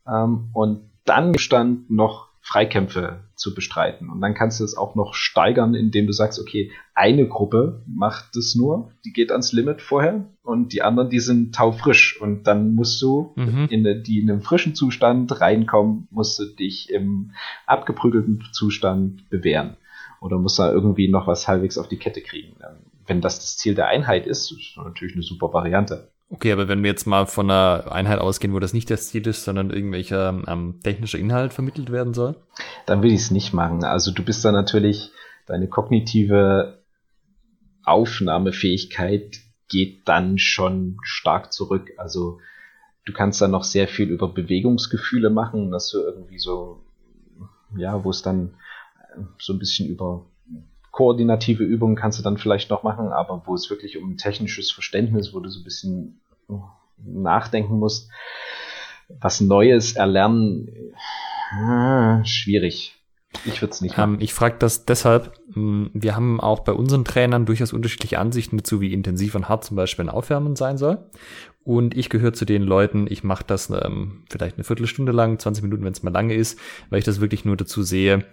ähm, 0.08 0.50
und 0.54 0.82
dann 1.06 1.38
stand 1.38 1.90
noch 1.90 2.29
Freikämpfe 2.50 3.20
zu 3.36 3.54
bestreiten. 3.54 4.10
Und 4.10 4.22
dann 4.22 4.34
kannst 4.34 4.60
du 4.60 4.64
es 4.64 4.76
auch 4.76 4.96
noch 4.96 5.14
steigern, 5.14 5.76
indem 5.76 6.08
du 6.08 6.14
sagst, 6.14 6.40
okay, 6.40 6.72
eine 6.96 7.28
Gruppe 7.28 7.84
macht 7.86 8.36
es 8.36 8.56
nur, 8.56 8.92
die 9.06 9.14
geht 9.14 9.32
ans 9.32 9.54
Limit 9.54 9.84
vorher 9.84 10.26
und 10.42 10.74
die 10.74 10.82
anderen, 10.82 11.12
die 11.12 11.20
sind 11.20 11.54
taufrisch. 11.54 12.20
Und 12.20 12.48
dann 12.48 12.74
musst 12.74 13.00
du, 13.04 13.34
mhm. 13.36 13.68
in 13.70 14.04
die 14.04 14.20
in 14.20 14.32
einem 14.32 14.42
frischen 14.42 14.74
Zustand 14.74 15.40
reinkommen, 15.40 16.08
musst 16.10 16.40
du 16.40 16.46
dich 16.46 16.90
im 16.90 17.34
abgeprügelten 17.68 18.44
Zustand 18.52 19.30
bewähren. 19.30 19.78
Oder 20.20 20.40
musst 20.40 20.58
da 20.58 20.72
irgendwie 20.72 21.08
noch 21.08 21.28
was 21.28 21.48
halbwegs 21.48 21.78
auf 21.78 21.88
die 21.88 22.00
Kette 22.00 22.22
kriegen. 22.22 22.56
Wenn 23.06 23.22
das 23.22 23.38
das 23.38 23.58
Ziel 23.58 23.76
der 23.76 23.90
Einheit 23.90 24.26
ist, 24.26 24.52
ist 24.52 24.76
natürlich 24.76 25.14
eine 25.14 25.24
super 25.24 25.54
Variante. 25.54 26.10
Okay, 26.32 26.52
aber 26.52 26.68
wenn 26.68 26.84
wir 26.84 26.92
jetzt 26.92 27.08
mal 27.08 27.26
von 27.26 27.50
einer 27.50 27.92
Einheit 27.92 28.20
ausgehen, 28.20 28.54
wo 28.54 28.60
das 28.60 28.74
nicht 28.74 28.90
das 28.92 29.08
Ziel 29.08 29.26
ist, 29.26 29.44
sondern 29.44 29.72
irgendwelcher 29.72 30.44
ähm, 30.48 30.80
technischer 30.84 31.18
Inhalt 31.18 31.54
vermittelt 31.54 31.92
werden 31.92 32.14
soll? 32.14 32.36
Dann 32.86 33.02
will 33.02 33.12
ich 33.12 33.22
es 33.22 33.32
nicht 33.32 33.52
machen. 33.52 33.84
Also 33.84 34.12
du 34.12 34.24
bist 34.24 34.46
da 34.46 34.52
natürlich, 34.52 35.12
deine 35.48 35.68
kognitive 35.68 36.84
Aufnahmefähigkeit 37.84 39.40
geht 39.70 40.08
dann 40.08 40.38
schon 40.38 40.98
stark 41.02 41.52
zurück. 41.52 41.90
Also 41.98 42.40
du 43.06 43.14
kannst 43.14 43.42
dann 43.42 43.52
noch 43.52 43.64
sehr 43.64 43.88
viel 43.88 44.10
über 44.10 44.32
Bewegungsgefühle 44.32 45.32
machen, 45.32 45.72
dass 45.72 45.90
du 45.90 46.00
irgendwie 46.00 46.40
so, 46.40 46.84
ja, 47.76 48.04
wo 48.04 48.12
es 48.12 48.22
dann 48.22 48.54
so 49.40 49.54
ein 49.54 49.60
bisschen 49.60 49.90
über 49.90 50.26
koordinative 50.92 51.64
Übungen 51.64 51.96
kannst 51.96 52.20
du 52.20 52.24
dann 52.24 52.38
vielleicht 52.38 52.70
noch 52.70 52.84
machen, 52.84 53.12
aber 53.12 53.44
wo 53.46 53.56
es 53.56 53.70
wirklich 53.70 53.98
um 53.98 54.18
technisches 54.18 54.72
Verständnis, 54.72 55.34
wo 55.34 55.40
du 55.40 55.50
so 55.50 55.60
ein 55.60 55.64
bisschen 55.64 56.22
nachdenken 56.98 57.80
musst, 57.80 58.10
was 59.08 59.42
Neues 59.42 59.94
erlernen, 59.94 60.94
äh, 61.52 62.26
schwierig. 62.26 62.96
Ich 63.46 63.62
würde 63.62 63.72
es 63.72 63.82
nicht 63.82 63.96
machen. 63.96 64.16
Ähm, 64.16 64.22
ich 64.22 64.34
frage 64.34 64.58
das 64.58 64.86
deshalb, 64.86 65.40
hm, 65.54 65.92
wir 65.94 66.16
haben 66.16 66.40
auch 66.42 66.62
bei 66.62 66.74
unseren 66.74 67.06
Trainern 67.06 67.46
durchaus 67.46 67.74
unterschiedliche 67.74 68.20
Ansichten 68.20 68.58
dazu, 68.58 68.82
wie 68.82 68.94
intensiv 68.94 69.36
und 69.36 69.48
hart 69.48 69.64
zum 69.64 69.78
Beispiel 69.78 70.06
ein 70.06 70.10
Aufwärmen 70.10 70.56
sein 70.56 70.78
soll. 70.78 71.10
Und 71.66 71.96
ich 71.96 72.10
gehöre 72.10 72.34
zu 72.34 72.46
den 72.46 72.64
Leuten, 72.64 73.06
ich 73.10 73.24
mache 73.24 73.44
das 73.46 73.70
ähm, 73.70 74.24
vielleicht 74.30 74.56
eine 74.56 74.64
Viertelstunde 74.64 75.12
lang, 75.12 75.38
20 75.38 75.64
Minuten, 75.64 75.84
wenn 75.84 75.92
es 75.92 76.04
mal 76.04 76.10
lange 76.10 76.34
ist, 76.34 76.58
weil 76.90 77.00
ich 77.00 77.06
das 77.06 77.20
wirklich 77.20 77.44
nur 77.44 77.58
dazu 77.58 77.84
sehe, 77.84 78.26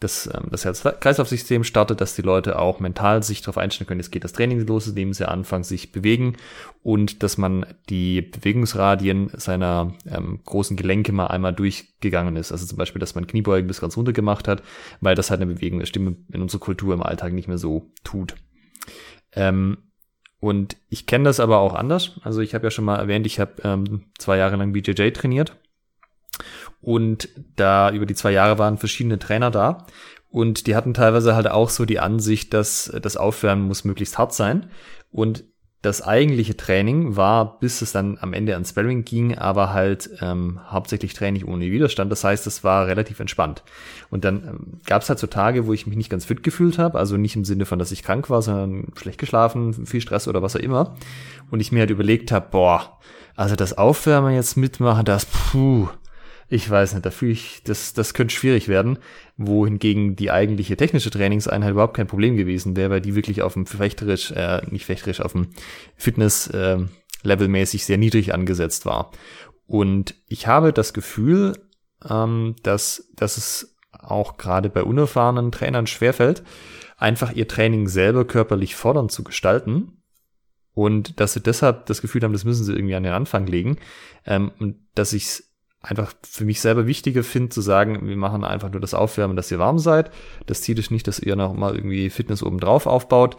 dass 0.00 0.26
ähm, 0.26 0.48
das 0.50 0.64
Herz-Kreislauf-System 0.64 1.62
startet, 1.62 2.00
dass 2.00 2.16
die 2.16 2.22
Leute 2.22 2.58
auch 2.58 2.80
mental 2.80 3.22
sich 3.22 3.42
darauf 3.42 3.58
einstellen 3.58 3.86
können, 3.86 4.00
es 4.00 4.10
geht 4.10 4.24
das 4.24 4.32
Training 4.32 4.66
los, 4.66 4.88
indem 4.88 5.12
sie 5.12 5.28
anfangen, 5.28 5.62
sich 5.62 5.92
bewegen 5.92 6.36
und 6.82 7.22
dass 7.22 7.36
man 7.36 7.66
die 7.90 8.22
Bewegungsradien 8.22 9.30
seiner 9.34 9.94
ähm, 10.06 10.40
großen 10.44 10.76
Gelenke 10.76 11.12
mal 11.12 11.26
einmal 11.26 11.52
durchgegangen 11.52 12.36
ist. 12.36 12.50
Also 12.50 12.64
zum 12.64 12.78
Beispiel, 12.78 13.00
dass 13.00 13.14
man 13.14 13.26
Kniebeugen 13.26 13.68
bis 13.68 13.82
ganz 13.82 13.96
runter 13.98 14.14
gemacht 14.14 14.48
hat, 14.48 14.62
weil 15.02 15.14
das 15.14 15.30
halt 15.30 15.42
eine 15.42 15.52
Bewegung 15.52 15.80
der 15.80 15.86
Stimme 15.86 16.16
in 16.32 16.40
unserer 16.40 16.60
Kultur 16.60 16.94
im 16.94 17.02
Alltag 17.02 17.34
nicht 17.34 17.46
mehr 17.46 17.58
so 17.58 17.90
tut. 18.04 18.36
Ähm, 19.32 19.76
und 20.40 20.78
ich 20.88 21.06
kenne 21.06 21.24
das 21.24 21.38
aber 21.38 21.58
auch 21.58 21.74
anders. 21.74 22.12
Also 22.22 22.40
ich 22.40 22.54
habe 22.54 22.66
ja 22.66 22.70
schon 22.70 22.86
mal 22.86 22.96
erwähnt, 22.96 23.26
ich 23.26 23.38
habe 23.38 23.62
ähm, 23.62 24.06
zwei 24.18 24.38
Jahre 24.38 24.56
lang 24.56 24.72
BJJ 24.72 25.10
trainiert. 25.10 25.56
Und 26.80 27.28
da 27.56 27.90
über 27.90 28.06
die 28.06 28.14
zwei 28.14 28.32
Jahre 28.32 28.58
waren 28.58 28.78
verschiedene 28.78 29.18
Trainer 29.18 29.50
da. 29.50 29.86
Und 30.30 30.66
die 30.66 30.76
hatten 30.76 30.94
teilweise 30.94 31.34
halt 31.34 31.48
auch 31.48 31.68
so 31.68 31.84
die 31.84 32.00
Ansicht, 32.00 32.54
dass 32.54 32.90
das 33.02 33.18
Aufwärmen 33.18 33.66
muss 33.66 33.84
möglichst 33.84 34.16
hart 34.16 34.32
sein. 34.32 34.70
Und 35.10 35.44
das 35.82 36.02
eigentliche 36.02 36.56
Training 36.56 37.16
war, 37.16 37.58
bis 37.58 37.80
es 37.80 37.92
dann 37.92 38.18
am 38.20 38.34
Ende 38.34 38.52
ans 38.52 38.70
Sparring 38.70 39.04
ging, 39.04 39.38
aber 39.38 39.72
halt 39.72 40.10
ähm, 40.20 40.60
hauptsächlich 40.68 41.14
Training 41.14 41.44
ohne 41.44 41.70
Widerstand. 41.70 42.12
Das 42.12 42.22
heißt, 42.22 42.46
es 42.46 42.62
war 42.62 42.86
relativ 42.86 43.18
entspannt. 43.18 43.62
Und 44.10 44.24
dann 44.24 44.46
ähm, 44.46 44.80
gab 44.84 45.00
es 45.00 45.08
halt 45.08 45.18
so 45.18 45.26
Tage, 45.26 45.66
wo 45.66 45.72
ich 45.72 45.86
mich 45.86 45.96
nicht 45.96 46.10
ganz 46.10 46.26
fit 46.26 46.42
gefühlt 46.42 46.78
habe. 46.78 46.98
Also 46.98 47.16
nicht 47.16 47.34
im 47.34 47.46
Sinne 47.46 47.64
von, 47.64 47.78
dass 47.78 47.92
ich 47.92 48.02
krank 48.02 48.28
war, 48.28 48.42
sondern 48.42 48.88
schlecht 48.96 49.18
geschlafen, 49.18 49.86
viel 49.86 50.02
Stress 50.02 50.28
oder 50.28 50.42
was 50.42 50.54
auch 50.54 50.60
immer. 50.60 50.96
Und 51.50 51.60
ich 51.60 51.72
mir 51.72 51.80
halt 51.80 51.90
überlegt 51.90 52.30
habe, 52.30 52.48
boah, 52.50 52.98
also 53.34 53.56
das 53.56 53.78
Aufwärmen 53.78 54.34
jetzt 54.34 54.58
mitmachen, 54.58 55.06
das, 55.06 55.24
puh, 55.24 55.88
ich 56.52 56.68
weiß 56.68 56.94
nicht, 56.94 57.06
da 57.06 57.12
fühle 57.12 57.32
ich, 57.32 57.62
das, 57.64 57.92
das 57.92 58.12
könnte 58.12 58.34
schwierig 58.34 58.66
werden, 58.66 58.98
wohingegen 59.36 60.16
die 60.16 60.32
eigentliche 60.32 60.76
technische 60.76 61.10
Trainingseinheit 61.10 61.70
überhaupt 61.70 61.96
kein 61.96 62.08
Problem 62.08 62.36
gewesen 62.36 62.76
wäre, 62.76 62.90
weil 62.90 63.00
die 63.00 63.14
wirklich 63.14 63.42
auf 63.42 63.54
dem 63.54 63.66
fechterisch, 63.66 64.32
äh, 64.32 64.60
nicht 64.68 64.84
fechterisch, 64.84 65.20
auf 65.20 65.32
dem 65.32 65.50
Fitness 65.96 66.48
äh, 66.48 66.78
levelmäßig 67.22 67.84
sehr 67.84 67.98
niedrig 67.98 68.34
angesetzt 68.34 68.84
war. 68.84 69.12
Und 69.66 70.16
ich 70.26 70.48
habe 70.48 70.72
das 70.72 70.92
Gefühl, 70.92 71.52
ähm, 72.08 72.56
dass, 72.64 73.08
dass 73.14 73.36
es 73.36 73.76
auch 73.92 74.36
gerade 74.36 74.70
bei 74.70 74.82
unerfahrenen 74.82 75.52
Trainern 75.52 75.86
schwerfällt, 75.86 76.42
einfach 76.96 77.30
ihr 77.32 77.46
Training 77.46 77.86
selber 77.86 78.24
körperlich 78.24 78.74
fordernd 78.74 79.12
zu 79.12 79.22
gestalten. 79.22 80.02
Und 80.74 81.20
dass 81.20 81.34
sie 81.34 81.40
deshalb 81.40 81.86
das 81.86 82.00
Gefühl 82.00 82.22
haben, 82.22 82.32
das 82.32 82.44
müssen 82.44 82.64
sie 82.64 82.72
irgendwie 82.72 82.96
an 82.96 83.04
den 83.04 83.12
Anfang 83.12 83.46
legen. 83.46 83.76
Ähm, 84.26 84.50
und 84.58 84.76
dass 84.96 85.12
ich 85.12 85.44
einfach 85.82 86.12
für 86.22 86.44
mich 86.44 86.60
selber 86.60 86.86
wichtiger 86.86 87.22
finde, 87.22 87.48
zu 87.48 87.62
sagen, 87.62 88.06
wir 88.06 88.16
machen 88.16 88.44
einfach 88.44 88.70
nur 88.70 88.80
das 88.80 88.92
Aufwärmen, 88.92 89.36
dass 89.36 89.50
ihr 89.50 89.58
warm 89.58 89.78
seid. 89.78 90.10
Das 90.46 90.60
Ziel 90.60 90.78
ist 90.78 90.90
nicht, 90.90 91.06
dass 91.08 91.18
ihr 91.18 91.36
noch 91.36 91.54
mal 91.54 91.74
irgendwie 91.74 92.10
Fitness 92.10 92.42
oben 92.42 92.60
drauf 92.60 92.86
aufbaut, 92.86 93.36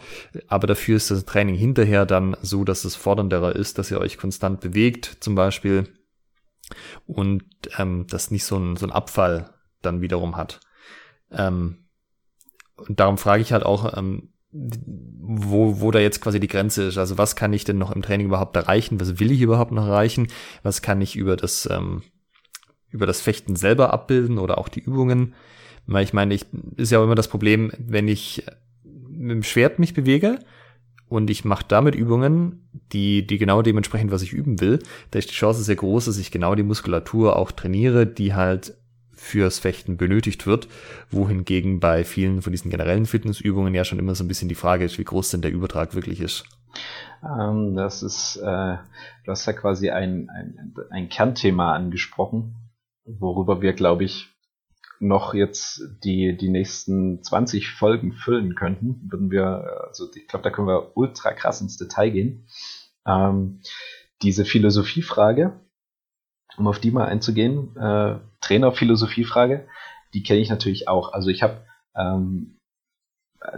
aber 0.48 0.66
dafür 0.66 0.96
ist 0.96 1.10
das 1.10 1.24
Training 1.24 1.54
hinterher 1.54 2.04
dann 2.04 2.36
so, 2.42 2.64
dass 2.64 2.84
es 2.84 2.96
fordernderer 2.96 3.54
ist, 3.54 3.78
dass 3.78 3.90
ihr 3.90 4.00
euch 4.00 4.18
konstant 4.18 4.60
bewegt, 4.60 5.18
zum 5.20 5.36
Beispiel, 5.36 5.88
und 7.06 7.44
ähm, 7.78 8.06
das 8.08 8.30
nicht 8.30 8.44
so 8.44 8.56
ein, 8.56 8.76
so 8.76 8.86
ein 8.86 8.92
Abfall 8.92 9.54
dann 9.80 10.00
wiederum 10.00 10.36
hat. 10.36 10.60
Ähm, 11.30 11.84
und 12.76 12.98
darum 12.98 13.18
frage 13.18 13.42
ich 13.42 13.52
halt 13.52 13.64
auch, 13.64 13.96
ähm, 13.96 14.30
wo, 14.50 15.80
wo 15.80 15.90
da 15.90 15.98
jetzt 15.98 16.20
quasi 16.20 16.40
die 16.40 16.48
Grenze 16.48 16.82
ist. 16.84 16.98
Also 16.98 17.16
was 17.18 17.36
kann 17.36 17.52
ich 17.52 17.64
denn 17.64 17.78
noch 17.78 17.90
im 17.90 18.02
Training 18.02 18.26
überhaupt 18.26 18.56
erreichen? 18.56 19.00
Was 19.00 19.18
will 19.18 19.30
ich 19.30 19.40
überhaupt 19.40 19.72
noch 19.72 19.86
erreichen? 19.86 20.28
Was 20.62 20.82
kann 20.82 21.00
ich 21.00 21.16
über 21.16 21.36
das 21.36 21.68
ähm, 21.70 22.02
über 22.92 23.06
das 23.06 23.20
Fechten 23.20 23.56
selber 23.56 23.92
abbilden 23.92 24.38
oder 24.38 24.58
auch 24.58 24.68
die 24.68 24.80
Übungen. 24.80 25.34
Weil 25.86 26.04
ich 26.04 26.12
meine, 26.12 26.34
ich 26.34 26.46
ist 26.76 26.92
ja 26.92 27.00
auch 27.00 27.04
immer 27.04 27.16
das 27.16 27.28
Problem, 27.28 27.72
wenn 27.78 28.06
ich 28.06 28.44
mit 28.84 29.30
dem 29.30 29.42
Schwert 29.42 29.78
mich 29.78 29.94
bewege 29.94 30.38
und 31.08 31.28
ich 31.28 31.44
mache 31.44 31.64
damit 31.66 31.94
Übungen, 31.94 32.68
die, 32.92 33.26
die 33.26 33.38
genau 33.38 33.62
dementsprechend, 33.62 34.12
was 34.12 34.22
ich 34.22 34.32
üben 34.32 34.60
will, 34.60 34.78
da 35.10 35.18
ist 35.18 35.30
die 35.30 35.34
Chance 35.34 35.62
sehr 35.62 35.76
groß, 35.76 36.06
dass 36.06 36.18
ich 36.18 36.30
genau 36.30 36.54
die 36.54 36.62
Muskulatur 36.62 37.36
auch 37.36 37.50
trainiere, 37.52 38.06
die 38.06 38.34
halt 38.34 38.74
fürs 39.14 39.58
Fechten 39.58 39.96
benötigt 39.96 40.46
wird, 40.46 40.68
wohingegen 41.10 41.80
bei 41.80 42.02
vielen 42.04 42.42
von 42.42 42.52
diesen 42.52 42.70
generellen 42.70 43.06
Fitnessübungen 43.06 43.74
ja 43.74 43.84
schon 43.84 43.98
immer 43.98 44.14
so 44.14 44.24
ein 44.24 44.28
bisschen 44.28 44.48
die 44.48 44.54
Frage 44.56 44.84
ist, 44.84 44.98
wie 44.98 45.04
groß 45.04 45.30
denn 45.30 45.42
der 45.42 45.52
Übertrag 45.52 45.94
wirklich 45.94 46.20
ist. 46.20 46.44
Ähm, 47.22 47.74
das 47.76 48.02
ist, 48.02 48.36
äh, 48.36 48.76
du 49.24 49.30
hast 49.30 49.46
ja 49.46 49.52
quasi 49.52 49.90
ein, 49.90 50.28
ein, 50.30 50.74
ein 50.90 51.08
Kernthema 51.08 51.74
angesprochen, 51.74 52.56
worüber 53.04 53.62
wir, 53.62 53.72
glaube 53.72 54.04
ich, 54.04 54.28
noch 55.00 55.34
jetzt 55.34 55.82
die, 56.04 56.36
die 56.36 56.48
nächsten 56.48 57.22
20 57.22 57.70
Folgen 57.70 58.12
füllen 58.12 58.54
könnten, 58.54 59.00
würden 59.10 59.30
wir, 59.30 59.86
also 59.88 60.08
ich 60.14 60.28
glaube, 60.28 60.44
da 60.44 60.50
können 60.50 60.68
wir 60.68 60.96
ultra 60.96 61.32
krass 61.32 61.60
ins 61.60 61.76
Detail 61.76 62.10
gehen. 62.10 62.46
Ähm, 63.04 63.60
diese 64.22 64.44
Philosophiefrage, 64.44 65.60
um 66.56 66.68
auf 66.68 66.78
die 66.78 66.92
mal 66.92 67.06
einzugehen, 67.06 67.76
äh, 67.76 68.20
Trainer-Philosophiefrage, 68.40 69.66
die 70.14 70.22
kenne 70.22 70.40
ich 70.40 70.50
natürlich 70.50 70.86
auch. 70.86 71.12
Also 71.12 71.30
ich 71.30 71.42
habe 71.42 71.64
ähm, 71.96 72.60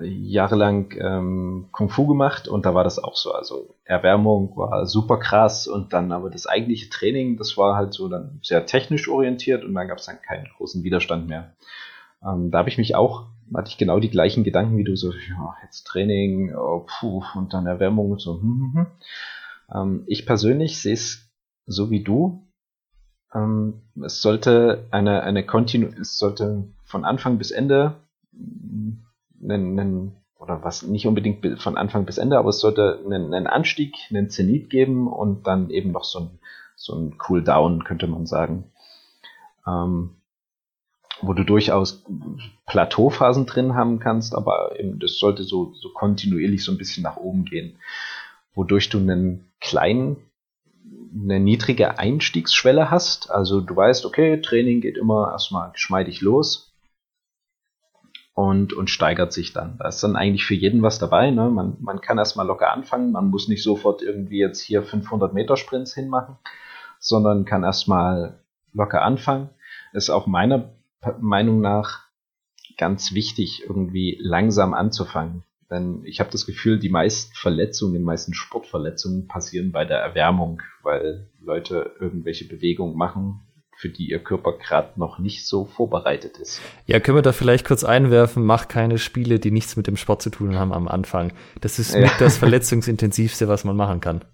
jahrelang 0.02 0.92
ähm, 0.98 1.68
Kung 1.72 1.88
Fu 1.88 2.06
gemacht 2.06 2.48
und 2.48 2.66
da 2.66 2.74
war 2.74 2.84
das 2.84 2.98
auch 2.98 3.16
so. 3.16 3.32
Also 3.32 3.74
Erwärmung 3.84 4.56
war 4.56 4.86
super 4.86 5.18
krass 5.18 5.66
und 5.66 5.92
dann 5.92 6.12
aber 6.12 6.30
das 6.30 6.46
eigentliche 6.46 6.88
Training, 6.88 7.36
das 7.36 7.56
war 7.56 7.76
halt 7.76 7.92
so 7.92 8.08
dann 8.08 8.40
sehr 8.42 8.66
technisch 8.66 9.08
orientiert 9.08 9.64
und 9.64 9.74
dann 9.74 9.88
gab 9.88 9.98
es 9.98 10.06
dann 10.06 10.22
keinen 10.22 10.48
großen 10.56 10.82
Widerstand 10.82 11.28
mehr. 11.28 11.54
Ähm, 12.24 12.50
da 12.50 12.58
habe 12.58 12.68
ich 12.68 12.78
mich 12.78 12.94
auch, 12.94 13.26
hatte 13.54 13.68
ich 13.68 13.78
genau 13.78 14.00
die 14.00 14.10
gleichen 14.10 14.44
Gedanken 14.44 14.76
wie 14.78 14.84
du, 14.84 14.96
so, 14.96 15.12
ja, 15.12 15.54
jetzt 15.62 15.84
Training, 15.84 16.54
oh, 16.54 16.86
puh, 16.86 17.22
und 17.34 17.52
dann 17.52 17.66
Erwärmung 17.66 18.10
und 18.12 18.20
so. 18.20 18.40
Hm, 18.40 18.42
hm, 18.42 18.74
hm. 18.74 18.86
Ähm, 19.74 20.04
ich 20.06 20.26
persönlich 20.26 20.80
sehe 20.80 20.94
es 20.94 21.30
so 21.66 21.90
wie 21.90 22.02
du. 22.02 22.46
Ähm, 23.34 23.82
es 24.02 24.22
sollte 24.22 24.86
eine, 24.90 25.22
eine 25.22 25.44
Kontinu 25.44 25.88
es 26.00 26.18
sollte 26.18 26.64
von 26.84 27.04
Anfang 27.04 27.38
bis 27.38 27.50
Ende 27.50 27.96
einen, 29.44 29.78
einen 29.78 30.16
oder 30.38 30.62
was 30.62 30.82
nicht 30.82 31.06
unbedingt 31.06 31.60
von 31.60 31.76
Anfang 31.76 32.04
bis 32.04 32.18
Ende, 32.18 32.38
aber 32.38 32.50
es 32.50 32.60
sollte 32.60 33.00
einen, 33.04 33.32
einen 33.32 33.46
Anstieg, 33.46 33.96
einen 34.10 34.28
Zenit 34.28 34.68
geben 34.68 35.08
und 35.10 35.46
dann 35.46 35.70
eben 35.70 35.92
noch 35.92 36.04
so 36.04 36.20
ein, 36.20 36.38
so 36.76 36.94
ein 36.94 37.16
Cooldown, 37.18 37.84
könnte 37.84 38.06
man 38.06 38.26
sagen. 38.26 38.70
Ähm, 39.66 40.16
wo 41.22 41.32
du 41.32 41.44
durchaus 41.44 42.04
Plateauphasen 42.66 43.46
drin 43.46 43.74
haben 43.74 44.00
kannst, 44.00 44.34
aber 44.34 44.78
eben 44.78 44.98
das 44.98 45.18
sollte 45.18 45.44
so, 45.44 45.72
so 45.74 45.90
kontinuierlich 45.90 46.62
so 46.64 46.72
ein 46.72 46.78
bisschen 46.78 47.02
nach 47.02 47.16
oben 47.16 47.44
gehen, 47.44 47.78
wodurch 48.54 48.90
du 48.90 48.98
einen 48.98 49.50
kleinen, 49.60 50.16
eine 51.14 51.40
niedrige 51.40 51.98
Einstiegsschwelle 51.98 52.90
hast. 52.90 53.30
Also 53.30 53.60
du 53.60 53.74
weißt, 53.74 54.04
okay, 54.04 54.40
Training 54.42 54.80
geht 54.82 54.98
immer 54.98 55.30
erstmal 55.32 55.70
geschmeidig 55.70 56.20
los 56.20 56.73
und, 58.34 58.72
und 58.72 58.90
steigert 58.90 59.32
sich 59.32 59.52
dann. 59.52 59.78
Da 59.78 59.88
ist 59.88 60.02
dann 60.02 60.16
eigentlich 60.16 60.44
für 60.44 60.54
jeden 60.54 60.82
was 60.82 60.98
dabei. 60.98 61.30
Ne? 61.30 61.48
Man, 61.48 61.76
man 61.80 62.00
kann 62.00 62.18
erstmal 62.18 62.46
locker 62.46 62.72
anfangen, 62.72 63.12
man 63.12 63.30
muss 63.30 63.48
nicht 63.48 63.62
sofort 63.62 64.02
irgendwie 64.02 64.38
jetzt 64.38 64.60
hier 64.60 64.82
500 64.82 65.32
Meter 65.32 65.56
Sprints 65.56 65.94
hinmachen, 65.94 66.36
sondern 66.98 67.44
kann 67.44 67.62
erstmal 67.62 68.40
locker 68.72 69.02
anfangen. 69.02 69.50
Ist 69.92 70.10
auch 70.10 70.26
meiner 70.26 70.70
Meinung 71.20 71.60
nach 71.60 72.08
ganz 72.76 73.14
wichtig, 73.14 73.62
irgendwie 73.68 74.18
langsam 74.20 74.74
anzufangen. 74.74 75.44
Denn 75.70 76.02
ich 76.04 76.18
habe 76.18 76.30
das 76.30 76.44
Gefühl, 76.44 76.78
die 76.78 76.88
meisten 76.88 77.34
Verletzungen, 77.34 77.94
die 77.94 78.00
meisten 78.00 78.34
Sportverletzungen 78.34 79.28
passieren 79.28 79.70
bei 79.70 79.84
der 79.84 79.98
Erwärmung, 79.98 80.60
weil 80.82 81.28
Leute 81.40 81.92
irgendwelche 82.00 82.46
Bewegungen 82.46 82.96
machen, 82.96 83.40
für 83.84 83.90
die 83.90 84.08
ihr 84.08 84.18
Körper 84.18 84.56
gerade 84.56 84.98
noch 84.98 85.18
nicht 85.18 85.46
so 85.46 85.66
vorbereitet 85.66 86.38
ist. 86.38 86.58
Ja, 86.86 87.00
können 87.00 87.18
wir 87.18 87.22
da 87.22 87.32
vielleicht 87.32 87.66
kurz 87.66 87.84
einwerfen, 87.84 88.42
mach 88.42 88.66
keine 88.66 88.96
Spiele, 88.96 89.38
die 89.38 89.50
nichts 89.50 89.76
mit 89.76 89.86
dem 89.86 89.98
Sport 89.98 90.22
zu 90.22 90.30
tun 90.30 90.58
haben 90.58 90.72
am 90.72 90.88
Anfang. 90.88 91.34
Das 91.60 91.78
ist 91.78 91.92
ja. 91.92 92.00
mit 92.00 92.12
das 92.18 92.38
verletzungsintensivste, 92.38 93.46
was 93.46 93.64
man 93.64 93.76
machen 93.76 94.00
kann. 94.00 94.24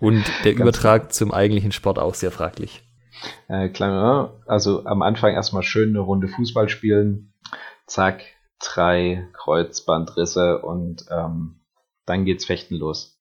Und 0.00 0.24
der 0.42 0.56
Übertrag 0.56 1.02
klar. 1.02 1.10
zum 1.10 1.32
eigentlichen 1.32 1.70
Sport 1.70 2.00
auch 2.00 2.14
sehr 2.14 2.32
fraglich. 2.32 2.82
Äh, 3.46 3.68
kleiner, 3.68 4.32
also 4.46 4.84
am 4.86 5.02
Anfang 5.02 5.34
erstmal 5.34 5.62
schön 5.62 5.90
eine 5.90 6.00
Runde 6.00 6.26
Fußball 6.26 6.68
spielen, 6.68 7.32
zack, 7.86 8.24
drei 8.58 9.28
Kreuzbandrisse 9.34 10.62
und 10.62 11.04
ähm, 11.12 11.60
dann 12.06 12.24
geht's 12.24 12.44
fechten 12.44 12.74
los. 12.74 13.20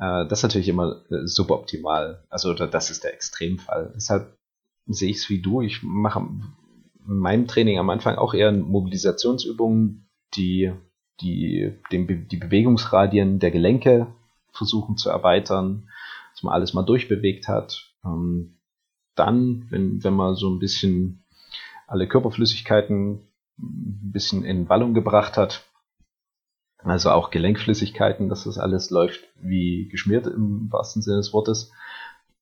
Äh, 0.00 0.26
das 0.26 0.40
ist 0.40 0.42
natürlich 0.42 0.68
immer 0.68 1.04
äh, 1.08 1.24
suboptimal. 1.24 2.24
Also 2.30 2.52
das 2.52 2.90
ist 2.90 3.04
der 3.04 3.14
Extremfall. 3.14 3.92
Deshalb 3.94 4.39
sehe 4.92 5.10
ich 5.10 5.18
es 5.18 5.30
wie 5.30 5.40
du. 5.40 5.62
Ich 5.62 5.82
mache 5.82 6.20
in 7.06 7.18
meinem 7.18 7.46
Training 7.46 7.78
am 7.78 7.90
Anfang 7.90 8.16
auch 8.16 8.34
eher 8.34 8.52
Mobilisationsübungen, 8.52 10.06
die 10.34 10.72
die, 11.20 11.72
den, 11.92 12.28
die 12.28 12.36
Bewegungsradien 12.36 13.38
der 13.38 13.50
Gelenke 13.50 14.06
versuchen 14.52 14.96
zu 14.96 15.10
erweitern, 15.10 15.88
dass 16.32 16.42
man 16.42 16.54
alles 16.54 16.74
mal 16.74 16.82
durchbewegt 16.82 17.48
hat. 17.48 17.92
Ähm, 18.04 18.56
dann, 19.14 19.66
wenn, 19.70 20.02
wenn 20.02 20.14
man 20.14 20.34
so 20.34 20.48
ein 20.48 20.58
bisschen 20.58 21.24
alle 21.86 22.06
Körperflüssigkeiten 22.06 23.20
ein 23.58 24.12
bisschen 24.12 24.44
in 24.44 24.68
Wallung 24.68 24.94
gebracht 24.94 25.36
hat, 25.36 25.66
also 26.78 27.10
auch 27.10 27.30
Gelenkflüssigkeiten, 27.30 28.28
dass 28.30 28.44
das 28.44 28.56
alles 28.56 28.90
läuft 28.90 29.20
wie 29.42 29.88
geschmiert 29.88 30.26
im 30.26 30.72
wahrsten 30.72 31.02
Sinne 31.02 31.18
des 31.18 31.32
Wortes. 31.34 31.72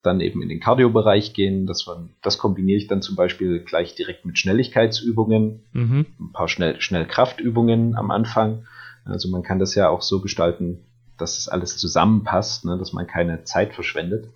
Dann 0.03 0.21
eben 0.21 0.43
in 0.43 0.49
den 0.49 0.61
Cardio-Bereich 0.61 1.35
gehen. 1.35 1.67
Das, 1.67 1.87
war, 1.87 2.09
das 2.23 2.39
kombiniere 2.39 2.79
ich 2.79 2.87
dann 2.87 3.03
zum 3.03 3.17
Beispiel 3.17 3.61
gleich 3.61 3.95
direkt 3.95 4.25
mit 4.25 4.39
Schnelligkeitsübungen, 4.39 5.65
mhm. 5.73 6.07
ein 6.21 6.33
paar 6.33 6.49
Schnell, 6.49 6.81
Schnellkraftübungen 6.81 7.97
am 7.97 8.11
Anfang. 8.11 8.67
Also 9.05 9.29
man 9.29 9.43
kann 9.43 9.59
das 9.59 9.75
ja 9.75 9.89
auch 9.89 10.03
so 10.03 10.21
gestalten, 10.21 10.85
dass 11.17 11.39
es 11.39 11.49
alles 11.49 11.77
zusammenpasst, 11.79 12.65
ne, 12.65 12.79
dass 12.79 12.93
man 12.93 13.07
keine 13.07 13.45
Zeit 13.45 13.75
verschwendet. 13.75 14.29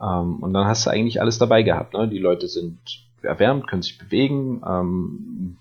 Ähm, 0.00 0.42
und 0.42 0.54
dann 0.54 0.66
hast 0.66 0.86
du 0.86 0.90
eigentlich 0.90 1.20
alles 1.20 1.38
dabei 1.38 1.62
gehabt. 1.62 1.94
Ne? 1.94 2.08
Die 2.08 2.18
Leute 2.18 2.48
sind 2.48 2.78
erwärmt, 3.22 3.66
können 3.66 3.82
sich 3.82 3.98
bewegen, 3.98 4.62
ähm, 4.66 5.56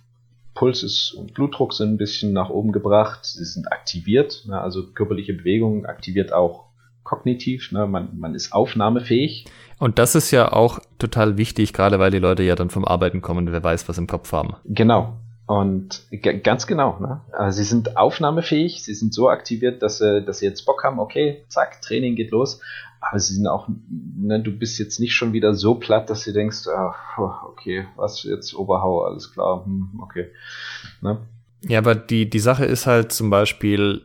Puls 0.54 0.84
ist 0.84 1.14
und 1.14 1.34
Blutdruck 1.34 1.74
sind 1.74 1.94
ein 1.94 1.98
bisschen 1.98 2.32
nach 2.32 2.50
oben 2.50 2.72
gebracht, 2.72 3.26
sie 3.26 3.44
sind 3.44 3.72
aktiviert, 3.72 4.44
ne, 4.46 4.60
also 4.62 4.86
körperliche 4.86 5.34
Bewegung 5.34 5.86
aktiviert 5.86 6.32
auch 6.32 6.66
kognitiv, 7.04 7.72
ne, 7.72 7.88
man, 7.88 8.18
man 8.18 8.36
ist 8.36 8.54
aufnahmefähig. 8.54 9.46
Und 9.80 10.00
das 10.00 10.16
ist 10.16 10.32
ja 10.32 10.52
auch 10.52 10.80
total 11.00 11.38
wichtig, 11.38 11.74
gerade 11.74 12.00
weil 12.00 12.12
die 12.12 12.20
Leute 12.20 12.44
ja 12.44 12.56
dann 12.56 12.70
vom 12.70 12.86
Arbeiten 12.86 13.22
kommen 13.22 13.48
und 13.48 13.54
wer 13.54 13.64
weiß, 13.64 13.90
was 13.90 13.98
im 13.98 14.08
Kopf 14.08 14.32
haben. 14.32 14.56
Genau. 14.66 15.18
Und 15.46 16.08
ganz 16.44 16.68
genau, 16.68 17.00
ne? 17.00 17.22
Also 17.34 17.58
sie 17.58 17.66
sind 17.66 17.98
aufnahmefähig, 17.98 18.82
sie 18.82 18.94
sind 18.94 19.14
so 19.14 19.30
aktiviert, 19.30 19.84
dass 19.84 19.98
sie, 19.98 20.24
dass 20.24 20.40
sie 20.40 20.46
jetzt 20.46 20.66
Bock 20.66 20.86
haben, 20.86 21.00
okay, 21.00 21.44
zack, 21.50 21.82
Training 21.82 22.16
geht 22.16 22.32
los, 22.32 22.62
aber 23.02 23.20
sie 23.20 23.34
sind 23.34 23.48
auch, 23.48 23.68
ne, 23.90 24.40
du 24.40 24.58
bist 24.58 24.80
jetzt 24.80 25.02
nicht 25.02 25.14
schon 25.14 25.34
wieder 25.34 25.54
so 25.54 25.76
platt, 25.76 26.10
dass 26.10 26.24
du 26.24 26.32
denkst, 26.32 26.68
ah, 26.68 26.96
okay, 27.46 27.86
was 27.98 28.24
jetzt 28.24 28.56
Oberhau, 28.56 29.04
alles 29.04 29.34
klar, 29.34 29.66
hm, 29.66 30.00
okay. 30.02 30.28
Ne? 31.02 31.20
Ja, 31.68 31.80
aber 31.80 31.96
die, 31.96 32.30
die 32.30 32.40
Sache 32.40 32.64
ist 32.64 32.88
halt 32.88 33.12
zum 33.12 33.30
Beispiel, 33.30 34.02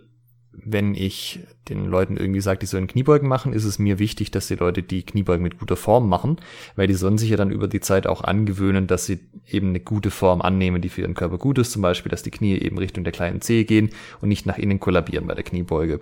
wenn 0.65 0.95
ich 0.95 1.41
den 1.69 1.87
Leuten 1.87 2.17
irgendwie 2.17 2.41
sage, 2.41 2.61
die 2.61 2.67
sollen 2.67 2.87
Kniebeugen 2.87 3.29
machen, 3.29 3.53
ist 3.53 3.65
es 3.65 3.79
mir 3.79 3.99
wichtig, 3.99 4.31
dass 4.31 4.49
die 4.49 4.55
Leute 4.55 4.83
die 4.83 5.03
Kniebeugen 5.03 5.43
mit 5.43 5.59
guter 5.59 5.77
Form 5.77 6.09
machen, 6.09 6.37
weil 6.77 6.87
die 6.87 6.95
sollen 6.95 7.19
sich 7.19 7.31
ja 7.31 7.37
dann 7.37 7.51
über 7.51 7.69
die 7.69 7.81
Zeit 7.81 8.07
auch 8.07 8.25
angewöhnen, 8.25 8.87
dass 8.87 9.07
sie 9.07 9.21
eben 9.47 9.69
eine 9.69 9.81
gute 9.81 10.11
Form 10.11 10.43
annehmen, 10.43 10.81
die 10.81 10.89
für 10.89 11.03
ihren 11.03 11.15
Körper 11.15 11.39
gut 11.39 11.59
ist, 11.59 11.73
zum 11.73 11.83
Beispiel, 11.83 12.11
dass 12.11 12.23
die 12.23 12.31
Knie 12.31 12.59
eben 12.59 12.79
Richtung 12.79 13.05
der 13.05 13.13
kleinen 13.13 13.41
Zehe 13.41 13.65
gehen 13.65 13.91
und 14.21 14.29
nicht 14.29 14.47
nach 14.47 14.59
innen 14.59 14.81
kollabieren 14.81 15.27
bei 15.27 15.35
der 15.35 15.45
Kniebeuge. 15.45 16.01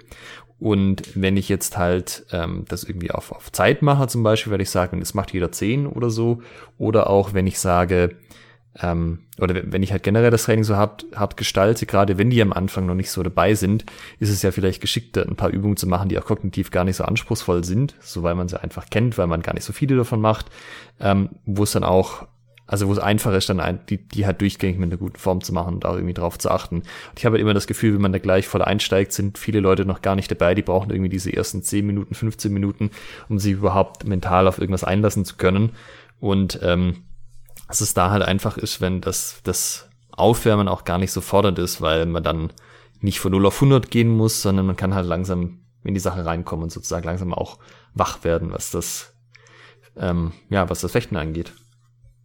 Und 0.58 1.02
wenn 1.14 1.36
ich 1.36 1.48
jetzt 1.48 1.76
halt 1.76 2.24
ähm, 2.32 2.64
das 2.68 2.84
irgendwie 2.84 3.10
auf, 3.10 3.32
auf 3.32 3.52
Zeit 3.52 3.82
mache, 3.82 4.06
zum 4.08 4.22
Beispiel, 4.22 4.50
werde 4.50 4.62
ich 4.62 4.70
sagen, 4.70 5.02
es 5.02 5.14
macht 5.14 5.32
jeder 5.32 5.52
zehn 5.52 5.86
oder 5.86 6.10
so, 6.10 6.40
oder 6.78 7.10
auch 7.10 7.34
wenn 7.34 7.46
ich 7.46 7.58
sage, 7.58 8.16
ähm, 8.82 9.20
oder 9.38 9.54
wenn 9.72 9.82
ich 9.82 9.92
halt 9.92 10.02
generell 10.02 10.30
das 10.30 10.44
Training 10.44 10.64
so 10.64 10.76
hart, 10.76 11.06
hart 11.14 11.36
gestalte, 11.36 11.86
gerade 11.86 12.18
wenn 12.18 12.30
die 12.30 12.42
am 12.42 12.52
Anfang 12.52 12.86
noch 12.86 12.94
nicht 12.94 13.10
so 13.10 13.22
dabei 13.22 13.54
sind, 13.54 13.84
ist 14.18 14.30
es 14.30 14.42
ja 14.42 14.50
vielleicht 14.50 14.80
geschickter, 14.80 15.26
ein 15.26 15.36
paar 15.36 15.50
Übungen 15.50 15.76
zu 15.76 15.86
machen, 15.86 16.08
die 16.08 16.18
auch 16.18 16.24
kognitiv 16.24 16.70
gar 16.70 16.84
nicht 16.84 16.96
so 16.96 17.04
anspruchsvoll 17.04 17.64
sind, 17.64 17.94
so 18.00 18.22
weil 18.22 18.34
man 18.34 18.48
sie 18.48 18.60
einfach 18.60 18.90
kennt, 18.90 19.18
weil 19.18 19.26
man 19.26 19.42
gar 19.42 19.54
nicht 19.54 19.64
so 19.64 19.72
viele 19.72 19.96
davon 19.96 20.20
macht, 20.20 20.46
ähm, 21.00 21.30
wo 21.46 21.62
es 21.62 21.72
dann 21.72 21.84
auch, 21.84 22.26
also 22.66 22.88
wo 22.88 22.92
es 22.92 22.98
einfach 22.98 23.32
ist, 23.32 23.48
dann 23.48 23.60
ein, 23.60 23.80
die, 23.88 23.98
die 23.98 24.26
halt 24.26 24.40
durchgängig 24.40 24.78
mit 24.78 24.90
einer 24.90 24.98
guten 24.98 25.18
Form 25.18 25.40
zu 25.40 25.54
machen 25.54 25.74
und 25.74 25.86
auch 25.86 25.94
irgendwie 25.94 26.14
drauf 26.14 26.38
zu 26.38 26.50
achten. 26.50 26.76
Und 26.76 27.18
ich 27.18 27.24
habe 27.24 27.34
halt 27.34 27.42
immer 27.42 27.54
das 27.54 27.66
Gefühl, 27.66 27.94
wenn 27.94 28.02
man 28.02 28.12
da 28.12 28.18
gleich 28.18 28.46
voll 28.46 28.62
einsteigt, 28.62 29.12
sind 29.12 29.38
viele 29.38 29.60
Leute 29.60 29.86
noch 29.86 30.02
gar 30.02 30.16
nicht 30.16 30.30
dabei, 30.30 30.54
die 30.54 30.62
brauchen 30.62 30.90
irgendwie 30.90 31.08
diese 31.08 31.32
ersten 31.32 31.62
10 31.62 31.86
Minuten, 31.86 32.14
15 32.14 32.52
Minuten, 32.52 32.90
um 33.28 33.38
sich 33.38 33.52
überhaupt 33.52 34.04
mental 34.04 34.48
auf 34.48 34.58
irgendwas 34.58 34.84
einlassen 34.84 35.24
zu 35.24 35.36
können. 35.36 35.70
Und 36.18 36.58
ähm, 36.62 37.04
dass 37.68 37.80
es 37.80 37.94
da 37.94 38.10
halt 38.10 38.22
einfach 38.22 38.56
ist, 38.56 38.80
wenn 38.80 39.00
das, 39.00 39.40
das 39.44 39.88
Aufwärmen 40.12 40.68
auch 40.68 40.84
gar 40.84 40.98
nicht 40.98 41.12
so 41.12 41.20
fordernd 41.20 41.58
ist, 41.58 41.80
weil 41.80 42.06
man 42.06 42.22
dann 42.22 42.52
nicht 43.00 43.20
von 43.20 43.32
0 43.32 43.46
auf 43.46 43.56
100 43.56 43.90
gehen 43.90 44.08
muss, 44.08 44.42
sondern 44.42 44.66
man 44.66 44.76
kann 44.76 44.94
halt 44.94 45.06
langsam 45.06 45.60
in 45.84 45.94
die 45.94 46.00
Sache 46.00 46.24
reinkommen 46.24 46.64
und 46.64 46.72
sozusagen 46.72 47.04
langsam 47.04 47.34
auch 47.34 47.58
wach 47.94 48.24
werden, 48.24 48.52
was 48.52 48.70
das, 48.70 49.14
ähm, 49.96 50.32
ja, 50.48 50.68
was 50.70 50.80
das 50.80 50.92
Fechten 50.92 51.16
angeht. 51.16 51.52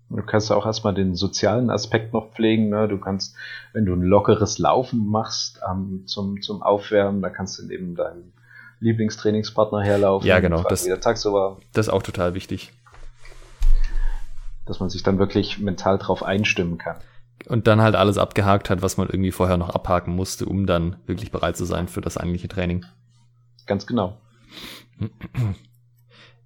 Du 0.10 0.24
kannst 0.24 0.52
auch 0.52 0.66
erstmal 0.66 0.94
den 0.94 1.16
sozialen 1.16 1.70
Aspekt 1.70 2.12
noch 2.14 2.32
pflegen. 2.32 2.68
Ne? 2.70 2.90
Du 2.90 2.98
kannst, 2.98 3.36
wenn 3.72 3.86
du 3.86 3.94
ein 3.94 4.02
lockeres 4.02 4.60
Laufen 4.60 5.08
machst 5.08 5.62
ähm, 5.70 6.04
zum, 6.06 6.42
zum 6.42 6.62
Aufwärmen, 6.62 7.22
da 7.22 7.30
kannst 7.30 7.60
du 7.60 7.66
neben 7.66 7.96
deinem 7.96 8.34
Lieblingstrainingspartner 8.82 9.82
herlaufen. 9.82 10.28
Ja, 10.28 10.40
genau. 10.40 10.64
Das, 10.64 10.86
das 11.72 11.88
ist 11.88 11.94
auch 11.94 12.04
total 12.04 12.34
wichtig 12.34 12.74
dass 14.72 14.80
man 14.80 14.90
sich 14.90 15.04
dann 15.04 15.20
wirklich 15.20 15.60
mental 15.60 15.98
drauf 15.98 16.24
einstimmen 16.24 16.78
kann. 16.78 16.96
Und 17.46 17.68
dann 17.68 17.82
halt 17.82 17.96
alles 17.96 18.18
abgehakt 18.18 18.70
hat, 18.70 18.82
was 18.82 18.96
man 18.96 19.10
irgendwie 19.10 19.32
vorher 19.32 19.58
noch 19.58 19.70
abhaken 19.70 20.16
musste, 20.16 20.46
um 20.46 20.66
dann 20.66 20.96
wirklich 21.08 21.30
bereit 21.30 21.58
zu 21.58 21.66
sein 21.66 21.90
für 21.90 22.00
das 22.00 22.16
eigentliche 22.16 22.48
Training. 22.48 22.86
Ganz 23.66 23.86
genau. 23.86 24.18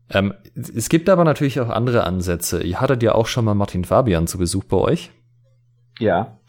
Ähm, 0.09 0.33
es 0.55 0.89
gibt 0.89 1.07
aber 1.07 1.23
natürlich 1.23 1.59
auch 1.59 1.69
andere 1.69 2.03
Ansätze. 2.03 2.63
Ihr 2.63 2.81
hattet 2.81 3.03
ja 3.03 3.13
auch 3.13 3.27
schon 3.27 3.45
mal 3.45 3.53
Martin 3.53 3.85
Fabian 3.85 4.25
zu 4.25 4.39
Besuch 4.39 4.63
bei 4.63 4.77
euch. 4.77 5.11
Ja. 5.99 6.39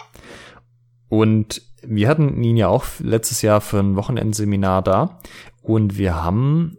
Und 1.09 1.61
wir 1.83 2.09
hatten 2.09 2.43
ihn 2.43 2.57
ja 2.57 2.69
auch 2.69 2.87
letztes 3.01 3.43
Jahr 3.43 3.61
für 3.61 3.81
ein 3.81 3.97
Wochenendseminar 3.97 4.81
da. 4.81 5.19
Und 5.62 5.99
wir 5.99 6.23
haben 6.23 6.79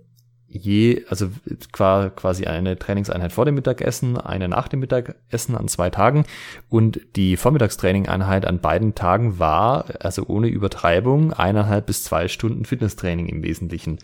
je, 0.57 1.05
also 1.09 1.29
quasi 1.71 2.45
eine 2.45 2.77
Trainingseinheit 2.77 3.31
vor 3.31 3.45
dem 3.45 3.55
Mittagessen, 3.55 4.17
eine 4.17 4.47
nach 4.47 4.67
dem 4.67 4.79
Mittagessen 4.79 5.55
an 5.55 5.67
zwei 5.67 5.89
Tagen. 5.89 6.25
Und 6.69 6.99
die 7.15 7.37
Vormittagstrainingeinheit 7.37 8.45
an 8.45 8.59
beiden 8.59 8.95
Tagen 8.95 9.39
war, 9.39 9.85
also 9.99 10.25
ohne 10.27 10.47
Übertreibung, 10.47 11.33
eineinhalb 11.33 11.85
bis 11.85 12.03
zwei 12.03 12.27
Stunden 12.27 12.65
Fitnesstraining 12.65 13.27
im 13.27 13.43
Wesentlichen 13.43 13.99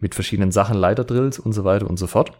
mit 0.00 0.14
verschiedenen 0.14 0.52
Sachen, 0.52 0.76
Leiterdrills 0.76 1.38
und 1.38 1.52
so 1.52 1.64
weiter 1.64 1.88
und 1.88 1.98
so 1.98 2.06
fort. 2.06 2.32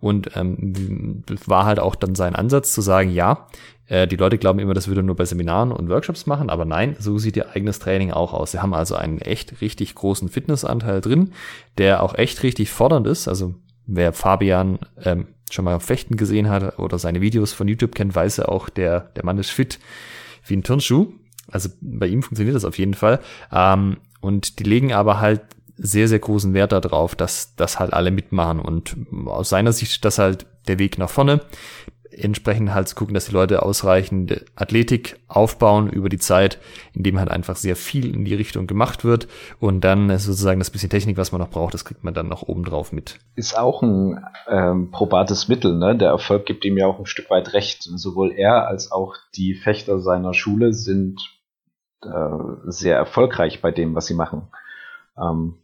Und 0.00 0.30
ähm, 0.36 1.22
war 1.46 1.66
halt 1.66 1.78
auch 1.78 1.94
dann 1.94 2.14
sein 2.14 2.34
Ansatz 2.34 2.72
zu 2.72 2.80
sagen, 2.80 3.10
ja, 3.10 3.46
äh, 3.86 4.06
die 4.06 4.16
Leute 4.16 4.38
glauben 4.38 4.58
immer, 4.58 4.74
das 4.74 4.88
würde 4.88 5.02
nur 5.02 5.16
bei 5.16 5.24
Seminaren 5.24 5.72
und 5.72 5.88
Workshops 5.88 6.26
machen, 6.26 6.50
aber 6.50 6.64
nein, 6.64 6.96
so 6.98 7.18
sieht 7.18 7.36
ihr 7.36 7.50
eigenes 7.50 7.78
Training 7.78 8.10
auch 8.10 8.32
aus. 8.32 8.52
Sie 8.52 8.60
haben 8.60 8.74
also 8.74 8.94
einen 8.94 9.18
echt 9.18 9.60
richtig 9.60 9.94
großen 9.94 10.28
Fitnessanteil 10.28 11.00
drin, 11.00 11.32
der 11.78 12.02
auch 12.02 12.14
echt 12.14 12.42
richtig 12.42 12.70
fordernd 12.70 13.06
ist. 13.06 13.28
Also 13.28 13.54
wer 13.86 14.12
Fabian 14.12 14.78
ähm, 15.02 15.28
schon 15.50 15.64
mal 15.64 15.78
Fechten 15.80 16.16
gesehen 16.16 16.48
hat 16.48 16.78
oder 16.78 16.98
seine 16.98 17.20
Videos 17.20 17.52
von 17.52 17.68
YouTube 17.68 17.94
kennt, 17.94 18.14
weiß 18.14 18.38
er 18.38 18.48
auch, 18.48 18.68
der, 18.68 19.00
der 19.16 19.24
Mann 19.24 19.38
ist 19.38 19.50
fit 19.50 19.78
wie 20.46 20.56
ein 20.56 20.62
Turnschuh. 20.62 21.12
Also 21.50 21.68
bei 21.80 22.06
ihm 22.06 22.22
funktioniert 22.22 22.56
das 22.56 22.64
auf 22.64 22.78
jeden 22.78 22.94
Fall. 22.94 23.20
Ähm, 23.52 23.98
und 24.20 24.58
die 24.58 24.64
legen 24.64 24.92
aber 24.92 25.20
halt 25.20 25.42
sehr, 25.82 26.08
sehr 26.08 26.20
großen 26.20 26.54
Wert 26.54 26.72
darauf, 26.72 27.14
dass 27.14 27.56
das 27.56 27.78
halt 27.78 27.92
alle 27.92 28.10
mitmachen. 28.10 28.60
Und 28.60 28.96
aus 29.26 29.48
seiner 29.48 29.72
Sicht 29.72 30.04
das 30.04 30.18
halt 30.18 30.46
der 30.68 30.78
Weg 30.78 30.96
nach 30.96 31.10
vorne. 31.10 31.40
Entsprechend 32.14 32.74
halt 32.74 32.88
zu 32.88 32.94
gucken, 32.94 33.14
dass 33.14 33.24
die 33.24 33.32
Leute 33.32 33.62
ausreichend 33.62 34.44
Athletik 34.54 35.18
aufbauen 35.28 35.88
über 35.88 36.10
die 36.10 36.18
Zeit, 36.18 36.58
indem 36.92 37.18
halt 37.18 37.30
einfach 37.30 37.56
sehr 37.56 37.74
viel 37.74 38.14
in 38.14 38.26
die 38.26 38.34
Richtung 38.34 38.66
gemacht 38.66 39.02
wird. 39.02 39.28
Und 39.60 39.80
dann 39.80 40.10
sozusagen 40.18 40.60
das 40.60 40.70
bisschen 40.70 40.90
Technik, 40.90 41.16
was 41.16 41.32
man 41.32 41.40
noch 41.40 41.48
braucht, 41.48 41.72
das 41.72 41.86
kriegt 41.86 42.04
man 42.04 42.12
dann 42.12 42.28
noch 42.28 42.42
oben 42.42 42.64
drauf 42.64 42.92
mit. 42.92 43.18
Ist 43.34 43.58
auch 43.58 43.82
ein 43.82 44.22
ähm, 44.46 44.90
probates 44.90 45.48
Mittel, 45.48 45.78
ne? 45.78 45.96
Der 45.96 46.10
Erfolg 46.10 46.44
gibt 46.44 46.66
ihm 46.66 46.76
ja 46.76 46.86
auch 46.86 46.98
ein 46.98 47.06
Stück 47.06 47.30
weit 47.30 47.54
recht. 47.54 47.82
Sowohl 47.82 48.32
er 48.32 48.68
als 48.68 48.92
auch 48.92 49.16
die 49.34 49.54
Fechter 49.54 49.98
seiner 49.98 50.34
Schule 50.34 50.74
sind 50.74 51.18
äh, 52.04 52.10
sehr 52.66 52.96
erfolgreich 52.96 53.62
bei 53.62 53.70
dem, 53.70 53.94
was 53.94 54.06
sie 54.06 54.14
machen. 54.14 54.48
Ähm, 55.16 55.61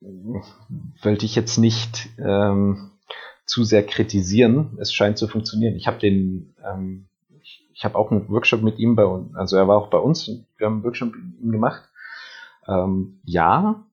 wollte 0.00 1.24
ich 1.24 1.34
jetzt 1.34 1.58
nicht 1.58 2.08
ähm, 2.18 2.90
zu 3.46 3.64
sehr 3.64 3.84
kritisieren. 3.84 4.76
Es 4.80 4.92
scheint 4.92 5.18
zu 5.18 5.28
funktionieren. 5.28 5.74
Ich 5.76 5.86
habe 5.86 5.98
den, 5.98 6.54
ähm, 6.64 7.08
ich, 7.72 7.84
habe 7.84 7.96
auch 7.96 8.10
einen 8.10 8.28
Workshop 8.28 8.62
mit 8.62 8.78
ihm 8.78 8.96
bei 8.96 9.04
uns, 9.04 9.34
also 9.34 9.56
er 9.56 9.68
war 9.68 9.76
auch 9.78 9.88
bei 9.88 9.98
uns 9.98 10.28
und 10.28 10.46
wir 10.56 10.66
haben 10.66 10.74
einen 10.74 10.84
Workshop 10.84 11.14
mit 11.14 11.40
ihm 11.40 11.52
gemacht. 11.52 11.88
Ähm, 12.66 13.20
ja, 13.24 13.86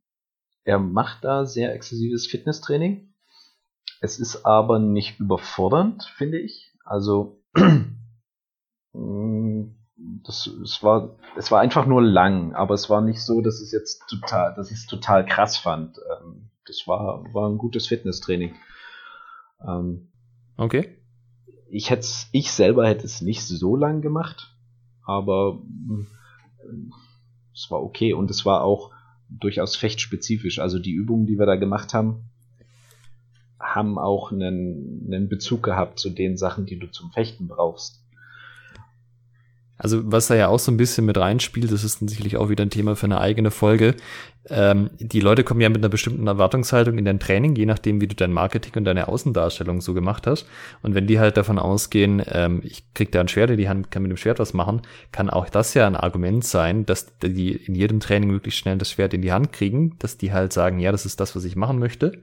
er 0.63 0.80
macht 0.80 1.24
da 1.24 1.46
sehr 1.46 1.74
exzessives 1.74 2.26
Fitnesstraining. 2.28 3.13
Es 4.02 4.20
ist 4.20 4.46
aber 4.46 4.80
nicht 4.80 5.20
überfordernd, 5.20 6.04
finde 6.18 6.39
ich. 6.39 6.74
Also 6.84 7.42
mm, 8.94 9.63
das, 10.24 10.48
es 10.48 10.84
war, 10.84 11.16
es 11.38 11.52
war 11.52 11.62
einfach 11.62 11.86
nur 11.86 12.02
lang, 12.02 12.54
aber 12.54 12.74
es 12.74 12.89
war 12.89 13.02
nicht 13.02 13.22
so, 13.22 13.42
dass 13.42 13.62
es 13.62 13.72
jetzt 13.72 14.04
total, 14.10 14.54
dass 14.56 14.72
ich 14.72 14.78
es 14.78 14.86
total 14.86 15.26
krass 15.26 15.58
fand. 15.58 15.98
Ähm, 15.98 16.50
das 16.66 16.84
war, 16.88 17.24
war 17.34 17.50
ein 17.50 17.58
gutes 17.58 17.88
Fitnesstraining. 17.88 18.56
Ähm, 19.66 20.10
okay. 20.58 20.98
Ich 21.70 21.89
hätte 21.89 22.08
ich 22.32 22.52
selber 22.52 22.88
hätte 22.88 23.06
es 23.06 23.22
nicht 23.22 23.44
so 23.44 23.76
lang 23.76 24.02
gemacht, 24.02 24.56
aber 25.06 25.62
äh, 25.89 26.76
es 27.54 27.70
war 27.70 27.82
okay 27.82 28.13
und 28.13 28.30
es 28.30 28.46
war 28.46 28.63
auch 28.63 28.92
durchaus 29.30 29.76
fechtspezifisch. 29.76 30.60
Also 30.60 30.80
die 30.80 30.92
Übungen, 30.92 31.26
die 31.26 31.39
wir 31.39 31.46
da 31.46 31.56
gemacht 31.56 31.94
haben, 31.94 32.30
haben 33.60 33.98
auch 33.98 34.32
einen, 34.32 35.06
einen 35.08 35.30
Bezug 35.30 35.63
gehabt 35.63 36.00
zu 36.00 36.10
den 36.10 36.38
Sachen, 36.38 36.66
die 36.66 36.78
du 36.78 36.88
zum 36.88 37.12
Fechten 37.12 37.48
brauchst. 37.48 38.03
Also 39.77 40.01
was 40.12 40.27
da 40.27 40.36
ja 40.36 40.47
auch 40.49 40.59
so 40.59 40.71
ein 40.71 40.77
bisschen 40.77 41.05
mit 41.05 41.17
reinspielt, 41.17 41.71
das 41.71 41.83
ist 41.83 42.07
sicherlich 42.07 42.38
auch 42.38 42.49
wieder 42.49 42.63
ein 42.63 42.69
Thema 42.69 42.95
für 42.95 43.05
eine 43.05 43.19
eigene 43.19 43.51
Folge. 43.51 43.95
Ähm, 44.49 44.89
die 44.99 45.21
Leute 45.21 45.43
kommen 45.43 45.62
ja 45.62 45.69
mit 45.69 45.77
einer 45.77 45.89
bestimmten 45.89 46.27
Erwartungshaltung 46.27 46.97
in 46.97 47.05
dein 47.05 47.19
Training, 47.19 47.55
je 47.55 47.65
nachdem, 47.65 48.01
wie 48.01 48.07
du 48.07 48.15
dein 48.15 48.33
Marketing 48.33 48.73
und 48.75 48.86
deine 48.86 49.07
Außendarstellung 49.07 49.79
so 49.79 49.93
gemacht 49.93 50.27
hast. 50.27 50.47
Und 50.81 50.95
wenn 50.95 51.07
die 51.07 51.19
halt 51.19 51.38
davon 51.38 51.57
ausgehen, 51.57 52.21
ähm, 52.27 52.62
ich 52.63 52.83
krieg 52.93 53.12
da 53.12 53.21
ein 53.21 53.29
Schwert 53.29 53.51
in 53.51 53.57
die 53.57 53.69
Hand, 53.69 53.89
kann 53.89 54.03
mit 54.03 54.12
dem 54.12 54.17
Schwert 54.17 54.39
was 54.39 54.53
machen, 54.53 54.81
kann 55.12 55.29
auch 55.29 55.49
das 55.49 55.73
ja 55.73 55.88
ein 55.88 55.95
Argument 55.95 56.43
sein, 56.43 56.86
dass 56.86 57.07
die 57.19 57.51
in 57.53 57.73
jedem 57.73 57.99
Training 58.01 58.31
möglichst 58.31 58.59
schnell 58.59 58.77
das 58.77 58.91
Schwert 58.91 59.13
in 59.13 59.21
die 59.21 59.31
Hand 59.31 59.53
kriegen, 59.53 59.95
dass 59.99 60.17
die 60.17 60.33
halt 60.33 60.51
sagen, 60.51 60.79
ja, 60.79 60.91
das 60.91 61.05
ist 61.05 61.19
das, 61.19 61.36
was 61.36 61.45
ich 61.45 61.55
machen 61.55 61.79
möchte. 61.79 62.19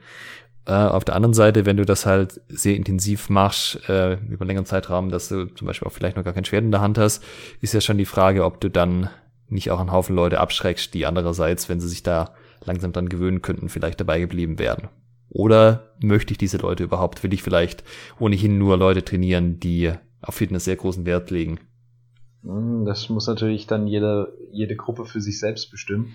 Äh, 0.66 0.72
auf 0.72 1.04
der 1.04 1.16
anderen 1.16 1.34
Seite, 1.34 1.66
wenn 1.66 1.76
du 1.76 1.84
das 1.84 2.06
halt 2.06 2.40
sehr 2.48 2.76
intensiv 2.76 3.28
machst, 3.28 3.88
äh, 3.88 4.14
über 4.14 4.42
einen 4.42 4.48
längeren 4.48 4.66
Zeitraum, 4.66 5.10
dass 5.10 5.28
du 5.28 5.46
zum 5.46 5.66
Beispiel 5.66 5.88
auch 5.88 5.92
vielleicht 5.92 6.16
noch 6.16 6.24
gar 6.24 6.34
kein 6.34 6.44
Schwert 6.44 6.64
in 6.64 6.70
der 6.70 6.80
Hand 6.80 6.98
hast, 6.98 7.24
ist 7.60 7.74
ja 7.74 7.80
schon 7.80 7.98
die 7.98 8.04
Frage, 8.04 8.44
ob 8.44 8.60
du 8.60 8.68
dann 8.68 9.08
nicht 9.48 9.70
auch 9.70 9.80
einen 9.80 9.92
Haufen 9.92 10.14
Leute 10.14 10.38
abschreckst, 10.38 10.94
die 10.94 11.06
andererseits, 11.06 11.68
wenn 11.68 11.80
sie 11.80 11.88
sich 11.88 12.02
da 12.02 12.34
langsam 12.64 12.92
dran 12.92 13.08
gewöhnen 13.08 13.42
könnten, 13.42 13.68
vielleicht 13.68 14.00
dabei 14.00 14.20
geblieben 14.20 14.58
wären. 14.58 14.88
Oder 15.30 15.94
möchte 16.00 16.32
ich 16.32 16.38
diese 16.38 16.58
Leute 16.58 16.84
überhaupt? 16.84 17.22
Will 17.22 17.32
ich 17.32 17.42
vielleicht 17.42 17.84
ohnehin 18.18 18.58
nur 18.58 18.76
Leute 18.76 19.04
trainieren, 19.04 19.60
die 19.60 19.92
auf 20.20 20.34
Fitness 20.34 20.64
sehr 20.64 20.76
großen 20.76 21.06
Wert 21.06 21.30
legen? 21.30 21.60
Hm, 22.42 22.84
das 22.84 23.08
muss 23.08 23.26
natürlich 23.26 23.66
dann 23.66 23.86
jede, 23.86 24.32
jede 24.52 24.76
Gruppe 24.76 25.04
für 25.04 25.20
sich 25.20 25.38
selbst 25.38 25.70
bestimmen. 25.70 26.14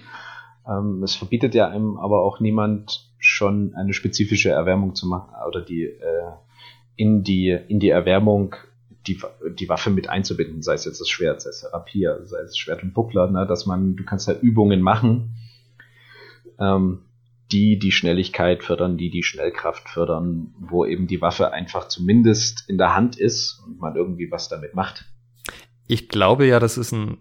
Ähm, 0.68 1.04
es 1.04 1.16
verbietet 1.16 1.56
ja 1.56 1.70
einem 1.70 1.98
aber 1.98 2.22
auch 2.22 2.40
niemand 2.40 3.10
schon 3.20 3.74
eine 3.76 3.94
spezifische 3.94 4.50
Erwärmung 4.50 4.96
zu 4.96 5.08
machen 5.08 5.32
oder 5.48 5.62
die 5.62 5.84
äh, 5.84 6.32
in 6.96 7.24
die 7.24 7.50
in 7.50 7.80
die 7.80 7.90
Erwärmung 7.90 8.56
die, 9.08 9.20
die 9.60 9.70
Waffe 9.70 9.90
mit 9.90 10.10
einzubinden, 10.10 10.62
sei 10.62 10.74
es 10.74 10.86
jetzt 10.86 11.00
das 11.00 11.10
Schwert, 11.10 11.42
sei 11.42 11.50
es 11.50 11.68
Rapier, 11.72 12.22
sei 12.24 12.40
es 12.40 12.58
Schwert 12.58 12.84
und 12.84 12.94
Buckler, 12.94 13.30
ne, 13.30 13.46
dass 13.46 13.66
man, 13.66 13.96
du 13.96 14.04
kannst 14.04 14.28
ja 14.28 14.34
Übungen 14.34 14.82
machen, 14.82 15.36
ähm, 16.60 17.02
die 17.52 17.78
die 17.78 17.92
Schnelligkeit 17.92 18.64
fördern, 18.64 18.98
die 18.98 19.12
die 19.12 19.24
Schnellkraft 19.24 19.88
fördern, 19.90 20.54
wo 20.60 20.86
eben 20.86 21.08
die 21.08 21.22
Waffe 21.22 21.54
einfach 21.54 21.88
zumindest 21.88 22.68
in 22.68 22.78
der 22.78 22.96
Hand 22.96 23.18
ist 23.18 23.62
und 23.66 23.80
man 23.80 23.96
irgendwie 23.96 24.32
was 24.32 24.50
damit 24.50 24.74
macht. 24.74 25.06
Ich 25.88 26.10
glaube 26.10 26.48
ja, 26.48 26.60
das 26.60 26.78
ist 26.78 26.92
ein 26.92 27.18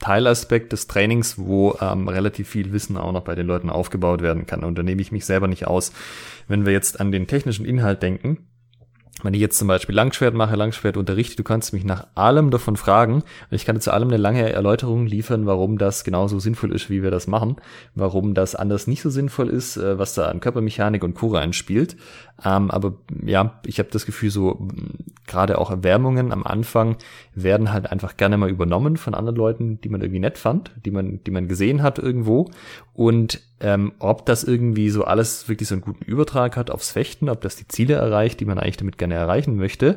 Teilaspekt 0.00 0.72
des 0.72 0.86
Trainings, 0.86 1.38
wo 1.38 1.76
ähm, 1.80 2.08
relativ 2.08 2.48
viel 2.48 2.72
Wissen 2.72 2.96
auch 2.96 3.12
noch 3.12 3.22
bei 3.22 3.34
den 3.34 3.46
Leuten 3.46 3.70
aufgebaut 3.70 4.22
werden 4.22 4.46
kann. 4.46 4.64
Und 4.64 4.78
da 4.78 4.82
nehme 4.82 5.02
ich 5.02 5.12
mich 5.12 5.24
selber 5.24 5.48
nicht 5.48 5.66
aus. 5.66 5.92
Wenn 6.46 6.66
wir 6.66 6.72
jetzt 6.72 7.00
an 7.00 7.12
den 7.12 7.26
technischen 7.26 7.64
Inhalt 7.64 8.02
denken, 8.02 8.38
wenn 9.22 9.34
ich 9.34 9.40
jetzt 9.40 9.58
zum 9.58 9.66
Beispiel 9.66 9.94
Langschwert 9.94 10.34
mache, 10.34 10.54
Langschwert 10.54 10.96
unterrichte, 10.96 11.36
du 11.36 11.42
kannst 11.42 11.72
mich 11.72 11.84
nach 11.84 12.06
allem 12.14 12.50
davon 12.50 12.76
fragen 12.76 13.14
und 13.14 13.24
ich 13.50 13.64
kann 13.64 13.74
dir 13.74 13.80
zu 13.80 13.92
allem 13.92 14.08
eine 14.08 14.16
lange 14.16 14.52
Erläuterung 14.52 15.06
liefern, 15.06 15.44
warum 15.46 15.76
das 15.76 16.04
genauso 16.04 16.38
sinnvoll 16.38 16.72
ist, 16.72 16.88
wie 16.88 17.02
wir 17.02 17.10
das 17.10 17.26
machen, 17.26 17.56
warum 17.96 18.34
das 18.34 18.54
anders 18.54 18.86
nicht 18.86 19.02
so 19.02 19.10
sinnvoll 19.10 19.48
ist, 19.48 19.76
äh, 19.76 19.98
was 19.98 20.14
da 20.14 20.26
an 20.26 20.40
Körpermechanik 20.40 21.02
und 21.02 21.14
Co. 21.14 21.34
einspielt. 21.34 21.96
Ähm, 22.44 22.70
aber 22.70 22.94
ja, 23.24 23.60
ich 23.66 23.80
habe 23.80 23.88
das 23.90 24.06
Gefühl, 24.06 24.30
so 24.30 24.68
gerade 25.26 25.58
auch 25.58 25.70
Erwärmungen 25.70 26.30
am 26.30 26.44
Anfang 26.44 26.96
werden 27.42 27.72
halt 27.72 27.90
einfach 27.90 28.16
gerne 28.16 28.36
mal 28.36 28.50
übernommen 28.50 28.96
von 28.96 29.14
anderen 29.14 29.36
Leuten, 29.36 29.80
die 29.80 29.88
man 29.88 30.00
irgendwie 30.00 30.20
nett 30.20 30.38
fand, 30.38 30.72
die 30.84 30.90
man, 30.90 31.22
die 31.24 31.30
man 31.30 31.48
gesehen 31.48 31.82
hat 31.82 31.98
irgendwo. 31.98 32.50
Und 32.92 33.40
ähm, 33.60 33.92
ob 33.98 34.26
das 34.26 34.44
irgendwie 34.44 34.90
so 34.90 35.04
alles 35.04 35.48
wirklich 35.48 35.68
so 35.68 35.74
einen 35.74 35.82
guten 35.82 36.04
Übertrag 36.04 36.56
hat 36.56 36.70
aufs 36.70 36.92
Fechten, 36.92 37.28
ob 37.28 37.40
das 37.40 37.56
die 37.56 37.68
Ziele 37.68 37.94
erreicht, 37.94 38.40
die 38.40 38.44
man 38.44 38.58
eigentlich 38.58 38.76
damit 38.76 38.98
gerne 38.98 39.14
erreichen 39.14 39.56
möchte. 39.56 39.96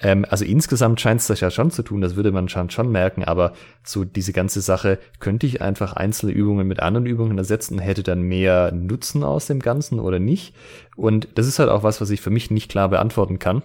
Ähm, 0.00 0.24
also 0.28 0.44
insgesamt 0.44 1.00
scheint 1.00 1.20
es 1.20 1.26
das 1.26 1.40
ja 1.40 1.50
schon 1.50 1.70
zu 1.70 1.82
tun, 1.82 2.00
das 2.00 2.16
würde 2.16 2.30
man 2.30 2.48
schon, 2.48 2.70
schon 2.70 2.90
merken, 2.90 3.24
aber 3.24 3.52
so 3.82 4.04
diese 4.04 4.32
ganze 4.32 4.60
Sache, 4.60 4.98
könnte 5.18 5.46
ich 5.46 5.60
einfach 5.60 5.92
einzelne 5.94 6.32
Übungen 6.32 6.68
mit 6.68 6.80
anderen 6.80 7.06
Übungen 7.06 7.36
ersetzen, 7.36 7.78
hätte 7.78 8.04
dann 8.04 8.22
mehr 8.22 8.72
Nutzen 8.72 9.24
aus 9.24 9.46
dem 9.46 9.58
Ganzen 9.58 9.98
oder 9.98 10.20
nicht? 10.20 10.54
Und 10.96 11.28
das 11.34 11.46
ist 11.46 11.58
halt 11.58 11.68
auch 11.68 11.82
was, 11.82 12.00
was 12.00 12.10
ich 12.10 12.20
für 12.20 12.30
mich 12.30 12.50
nicht 12.50 12.70
klar 12.70 12.88
beantworten 12.88 13.38
kann, 13.38 13.62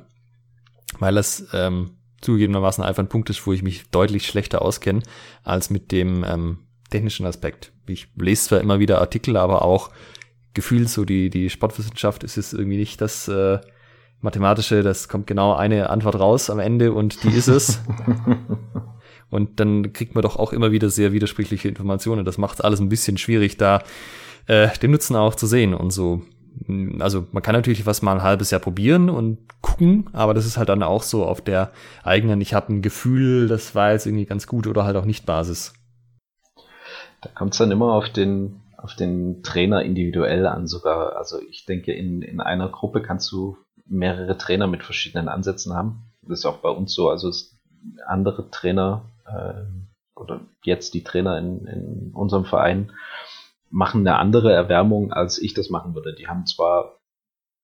weil 0.99 1.13
das 1.13 1.47
ähm, 1.53 1.91
zugegebenermaßen 2.23 2.83
einfach 2.83 3.03
ein 3.03 3.09
Punkt 3.09 3.29
ist, 3.29 3.45
wo 3.45 3.53
ich 3.53 3.63
mich 3.63 3.89
deutlich 3.89 4.25
schlechter 4.25 4.61
auskenne 4.61 5.03
als 5.43 5.69
mit 5.69 5.91
dem 5.91 6.23
ähm, 6.23 6.59
technischen 6.89 7.25
Aspekt. 7.25 7.71
Ich 7.87 8.07
lese 8.15 8.49
zwar 8.49 8.61
immer 8.61 8.79
wieder 8.79 8.99
Artikel, 8.99 9.37
aber 9.37 9.63
auch 9.63 9.91
gefühlt 10.53 10.89
so 10.89 11.05
die, 11.05 11.29
die 11.29 11.49
Sportwissenschaft 11.49 12.23
ist 12.23 12.37
es 12.37 12.53
irgendwie 12.53 12.77
nicht 12.77 13.01
das, 13.01 13.27
äh, 13.27 13.59
mathematische, 14.23 14.83
das 14.83 15.09
kommt 15.09 15.27
genau 15.27 15.53
eine 15.53 15.89
Antwort 15.89 16.19
raus 16.19 16.49
am 16.49 16.59
Ende 16.59 16.93
und 16.93 17.23
die 17.23 17.29
ist 17.29 17.49
es. 17.49 17.81
und 19.29 19.59
dann 19.59 19.93
kriegt 19.93 20.15
man 20.15 20.21
doch 20.21 20.37
auch 20.37 20.53
immer 20.53 20.71
wieder 20.71 20.89
sehr 20.89 21.11
widersprüchliche 21.11 21.67
Informationen. 21.67 22.25
Das 22.25 22.37
macht 22.37 22.63
alles 22.63 22.79
ein 22.79 22.89
bisschen 22.89 23.17
schwierig, 23.17 23.57
da 23.57 23.83
äh, 24.47 24.69
den 24.81 24.91
Nutzen 24.91 25.15
auch 25.15 25.35
zu 25.35 25.45
sehen 25.45 25.73
und 25.73 25.91
so. 25.91 26.21
Also 26.99 27.27
man 27.31 27.43
kann 27.43 27.55
natürlich 27.55 27.85
was 27.85 28.01
mal 28.01 28.13
ein 28.13 28.23
halbes 28.23 28.51
Jahr 28.51 28.61
probieren 28.61 29.09
und 29.09 29.39
gucken, 29.61 30.09
aber 30.13 30.33
das 30.33 30.45
ist 30.45 30.57
halt 30.57 30.69
dann 30.69 30.83
auch 30.83 31.03
so 31.03 31.25
auf 31.25 31.41
der 31.41 31.71
eigenen, 32.03 32.41
ich 32.41 32.53
habe 32.53 32.73
ein 32.73 32.81
Gefühl, 32.81 33.47
das 33.47 33.75
war 33.75 33.91
jetzt 33.91 34.05
irgendwie 34.05 34.25
ganz 34.25 34.47
gut 34.47 34.67
oder 34.67 34.83
halt 34.83 34.95
auch 34.95 35.05
nicht 35.05 35.25
Basis. 35.25 35.73
Da 37.21 37.29
kommt 37.33 37.53
es 37.53 37.57
dann 37.57 37.71
immer 37.71 37.93
auf 37.93 38.09
den, 38.09 38.61
auf 38.77 38.95
den 38.95 39.43
Trainer 39.43 39.83
individuell 39.83 40.45
an 40.45 40.67
sogar. 40.67 41.15
Also 41.15 41.39
ich 41.41 41.65
denke, 41.65 41.93
in, 41.93 42.21
in 42.21 42.41
einer 42.41 42.69
Gruppe 42.69 43.01
kannst 43.01 43.31
du 43.31 43.57
mehrere 43.85 44.37
Trainer 44.37 44.67
mit 44.67 44.83
verschiedenen 44.83 45.29
Ansätzen 45.29 45.73
haben. 45.73 46.11
Das 46.21 46.39
ist 46.39 46.45
auch 46.45 46.57
bei 46.57 46.69
uns 46.69 46.93
so. 46.93 47.09
Also 47.09 47.31
andere 48.05 48.49
Trainer 48.49 49.05
äh, 49.25 50.19
oder 50.19 50.41
jetzt 50.63 50.93
die 50.93 51.03
Trainer 51.03 51.37
in, 51.37 51.65
in 51.65 52.11
unserem 52.13 52.45
Verein 52.45 52.91
machen 53.73 54.07
eine 54.07 54.19
andere 54.19 54.53
Erwärmung, 54.53 55.11
als 55.11 55.41
ich 55.41 55.55
das 55.55 55.71
machen 55.71 55.95
würde. 55.95 56.13
Die 56.13 56.27
haben 56.27 56.45
zwar 56.45 56.99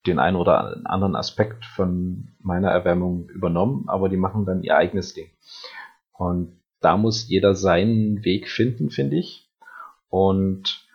den 0.07 0.17
einen 0.17 0.37
oder 0.37 0.81
anderen 0.85 1.15
Aspekt 1.15 1.65
von 1.65 2.31
meiner 2.39 2.69
Erwärmung 2.69 3.29
übernommen, 3.29 3.85
aber 3.87 4.09
die 4.09 4.17
machen 4.17 4.45
dann 4.45 4.63
ihr 4.63 4.75
eigenes 4.75 5.13
Ding. 5.13 5.29
Und 6.13 6.59
da 6.81 6.97
muss 6.97 7.27
jeder 7.27 7.53
seinen 7.53 8.23
Weg 8.23 8.49
finden, 8.49 8.89
finde 8.89 9.17
ich. 9.17 9.47
Und 10.09 10.87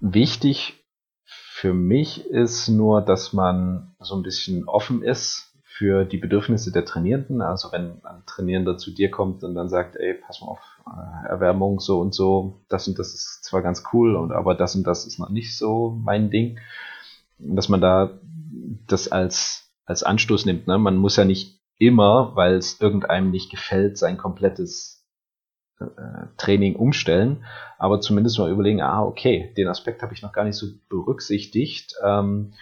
wichtig 0.00 0.84
für 1.24 1.72
mich 1.72 2.26
ist 2.26 2.68
nur, 2.68 3.00
dass 3.00 3.32
man 3.32 3.94
so 4.00 4.16
ein 4.16 4.24
bisschen 4.24 4.68
offen 4.68 5.02
ist 5.02 5.54
für 5.62 6.04
die 6.04 6.18
Bedürfnisse 6.18 6.72
der 6.72 6.84
Trainierenden. 6.84 7.42
Also 7.42 7.70
wenn 7.70 8.04
ein 8.04 8.24
Trainierender 8.26 8.76
zu 8.76 8.90
dir 8.90 9.10
kommt 9.10 9.44
und 9.44 9.54
dann 9.54 9.68
sagt, 9.68 9.94
ey, 9.96 10.14
pass 10.14 10.40
mal 10.40 10.48
auf, 10.48 10.73
Erwärmung 11.28 11.80
so 11.80 12.00
und 12.00 12.14
so, 12.14 12.64
das 12.68 12.86
und 12.88 12.98
das 12.98 13.14
ist 13.14 13.44
zwar 13.44 13.62
ganz 13.62 13.84
cool, 13.92 14.16
und 14.16 14.32
aber 14.32 14.54
das 14.54 14.76
und 14.76 14.86
das 14.86 15.06
ist 15.06 15.18
noch 15.18 15.30
nicht 15.30 15.56
so 15.56 15.98
mein 16.02 16.30
Ding, 16.30 16.58
dass 17.38 17.68
man 17.68 17.80
da 17.80 18.10
das 18.86 19.08
als, 19.08 19.72
als 19.86 20.02
Anstoß 20.02 20.46
nimmt. 20.46 20.66
Ne? 20.66 20.78
Man 20.78 20.96
muss 20.96 21.16
ja 21.16 21.24
nicht 21.24 21.60
immer, 21.78 22.36
weil 22.36 22.54
es 22.54 22.80
irgendeinem 22.80 23.30
nicht 23.30 23.50
gefällt, 23.50 23.98
sein 23.98 24.16
komplettes 24.16 25.04
äh, 25.80 25.86
Training 26.36 26.76
umstellen, 26.76 27.44
aber 27.78 28.00
zumindest 28.00 28.38
mal 28.38 28.50
überlegen, 28.50 28.80
ah, 28.80 29.02
okay, 29.02 29.52
den 29.56 29.68
Aspekt 29.68 30.02
habe 30.02 30.14
ich 30.14 30.22
noch 30.22 30.32
gar 30.32 30.44
nicht 30.44 30.56
so 30.56 30.66
berücksichtigt. 30.88 31.94
Ähm, 32.02 32.54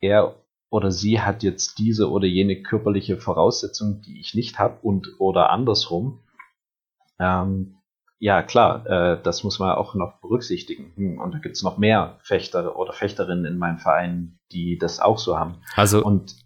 er 0.00 0.34
oder 0.68 0.90
sie 0.90 1.20
hat 1.20 1.42
jetzt 1.42 1.78
diese 1.78 2.10
oder 2.10 2.26
jene 2.26 2.62
körperliche 2.62 3.16
Voraussetzung, 3.16 4.02
die 4.02 4.18
ich 4.18 4.34
nicht 4.34 4.58
habe 4.58 4.78
und 4.82 5.08
oder 5.20 5.50
andersrum. 5.50 6.20
Ähm, 7.18 7.76
ja, 8.18 8.42
klar, 8.42 8.86
äh, 8.86 9.22
das 9.22 9.44
muss 9.44 9.58
man 9.58 9.72
auch 9.72 9.94
noch 9.94 10.20
berücksichtigen. 10.20 10.92
Hm, 10.96 11.20
und 11.20 11.34
da 11.34 11.38
gibt 11.38 11.56
es 11.56 11.62
noch 11.62 11.76
mehr 11.76 12.18
Fechter 12.22 12.76
oder 12.76 12.92
Fechterinnen 12.92 13.44
in 13.44 13.58
meinem 13.58 13.78
Verein, 13.78 14.38
die 14.52 14.78
das 14.78 15.00
auch 15.00 15.18
so 15.18 15.38
haben. 15.38 15.56
Also, 15.74 16.02
und 16.02 16.36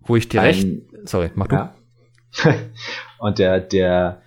wo 0.00 0.16
ich 0.16 0.28
dir 0.28 0.40
ein, 0.40 0.46
recht, 0.46 0.68
sorry, 1.08 1.30
mach 1.34 1.48
du. 1.48 1.56
Ja. 1.56 1.74
und 3.18 3.38
der, 3.38 3.60
der, 3.60 4.22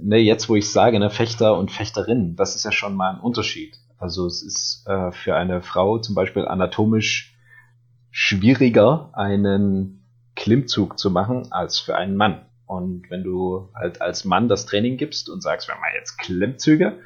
ne, 0.00 0.18
jetzt 0.18 0.48
wo 0.48 0.56
ich 0.56 0.70
sage, 0.70 0.98
ne, 0.98 1.10
Fechter 1.10 1.56
und 1.56 1.70
Fechterinnen, 1.70 2.36
das 2.36 2.54
ist 2.54 2.64
ja 2.64 2.72
schon 2.72 2.94
mal 2.94 3.14
ein 3.14 3.20
Unterschied. 3.20 3.76
Also 3.98 4.26
es 4.26 4.42
ist 4.42 4.84
äh, 4.86 5.12
für 5.12 5.36
eine 5.36 5.62
Frau 5.62 5.98
zum 5.98 6.14
Beispiel 6.14 6.46
anatomisch 6.46 7.36
schwieriger, 8.10 9.10
einen 9.12 10.06
Klimmzug 10.36 10.98
zu 10.98 11.10
machen, 11.10 11.52
als 11.52 11.78
für 11.78 11.96
einen 11.96 12.16
Mann. 12.16 12.44
Und 12.76 13.10
wenn 13.10 13.22
du 13.22 13.68
halt 13.74 14.00
als 14.00 14.24
Mann 14.24 14.48
das 14.48 14.66
Training 14.66 14.96
gibst 14.96 15.28
und 15.28 15.42
sagst, 15.42 15.68
wir 15.68 15.74
machen 15.74 15.94
jetzt 15.96 16.18
Klimmzüge, 16.18 16.98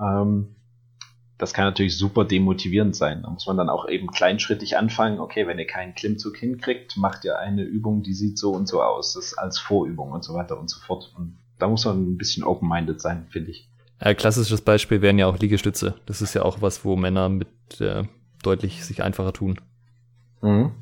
ähm, 0.00 0.54
das 1.38 1.54
kann 1.54 1.66
natürlich 1.66 1.96
super 1.96 2.24
demotivierend 2.24 2.96
sein. 2.96 3.22
Da 3.22 3.30
muss 3.30 3.46
man 3.46 3.56
dann 3.56 3.68
auch 3.68 3.88
eben 3.88 4.08
kleinschrittig 4.08 4.76
anfangen. 4.76 5.20
Okay, 5.20 5.46
wenn 5.46 5.58
ihr 5.58 5.66
keinen 5.66 5.94
Klimmzug 5.94 6.36
hinkriegt, 6.36 6.96
macht 6.96 7.24
ihr 7.24 7.38
eine 7.38 7.62
Übung, 7.62 8.02
die 8.02 8.12
sieht 8.12 8.38
so 8.38 8.50
und 8.50 8.66
so 8.66 8.82
aus. 8.82 9.14
Das 9.14 9.26
ist 9.26 9.38
als 9.38 9.58
Vorübung 9.58 10.10
und 10.10 10.24
so 10.24 10.34
weiter 10.34 10.58
und 10.58 10.68
so 10.68 10.80
fort. 10.80 11.12
Und 11.16 11.38
da 11.58 11.68
muss 11.68 11.84
man 11.84 12.02
ein 12.02 12.18
bisschen 12.18 12.42
open-minded 12.42 13.00
sein, 13.00 13.26
finde 13.30 13.52
ich. 13.52 13.68
Ein 14.00 14.16
klassisches 14.16 14.62
Beispiel 14.62 15.00
wären 15.00 15.18
ja 15.18 15.26
auch 15.26 15.38
Liegestütze. 15.38 15.94
Das 16.06 16.22
ist 16.22 16.34
ja 16.34 16.42
auch 16.42 16.60
was, 16.60 16.84
wo 16.84 16.96
Männer 16.96 17.28
mit 17.28 17.48
äh, 17.80 18.04
deutlich 18.42 18.84
sich 18.84 19.02
einfacher 19.02 19.32
tun. 19.32 19.60
Mhm. 20.42 20.72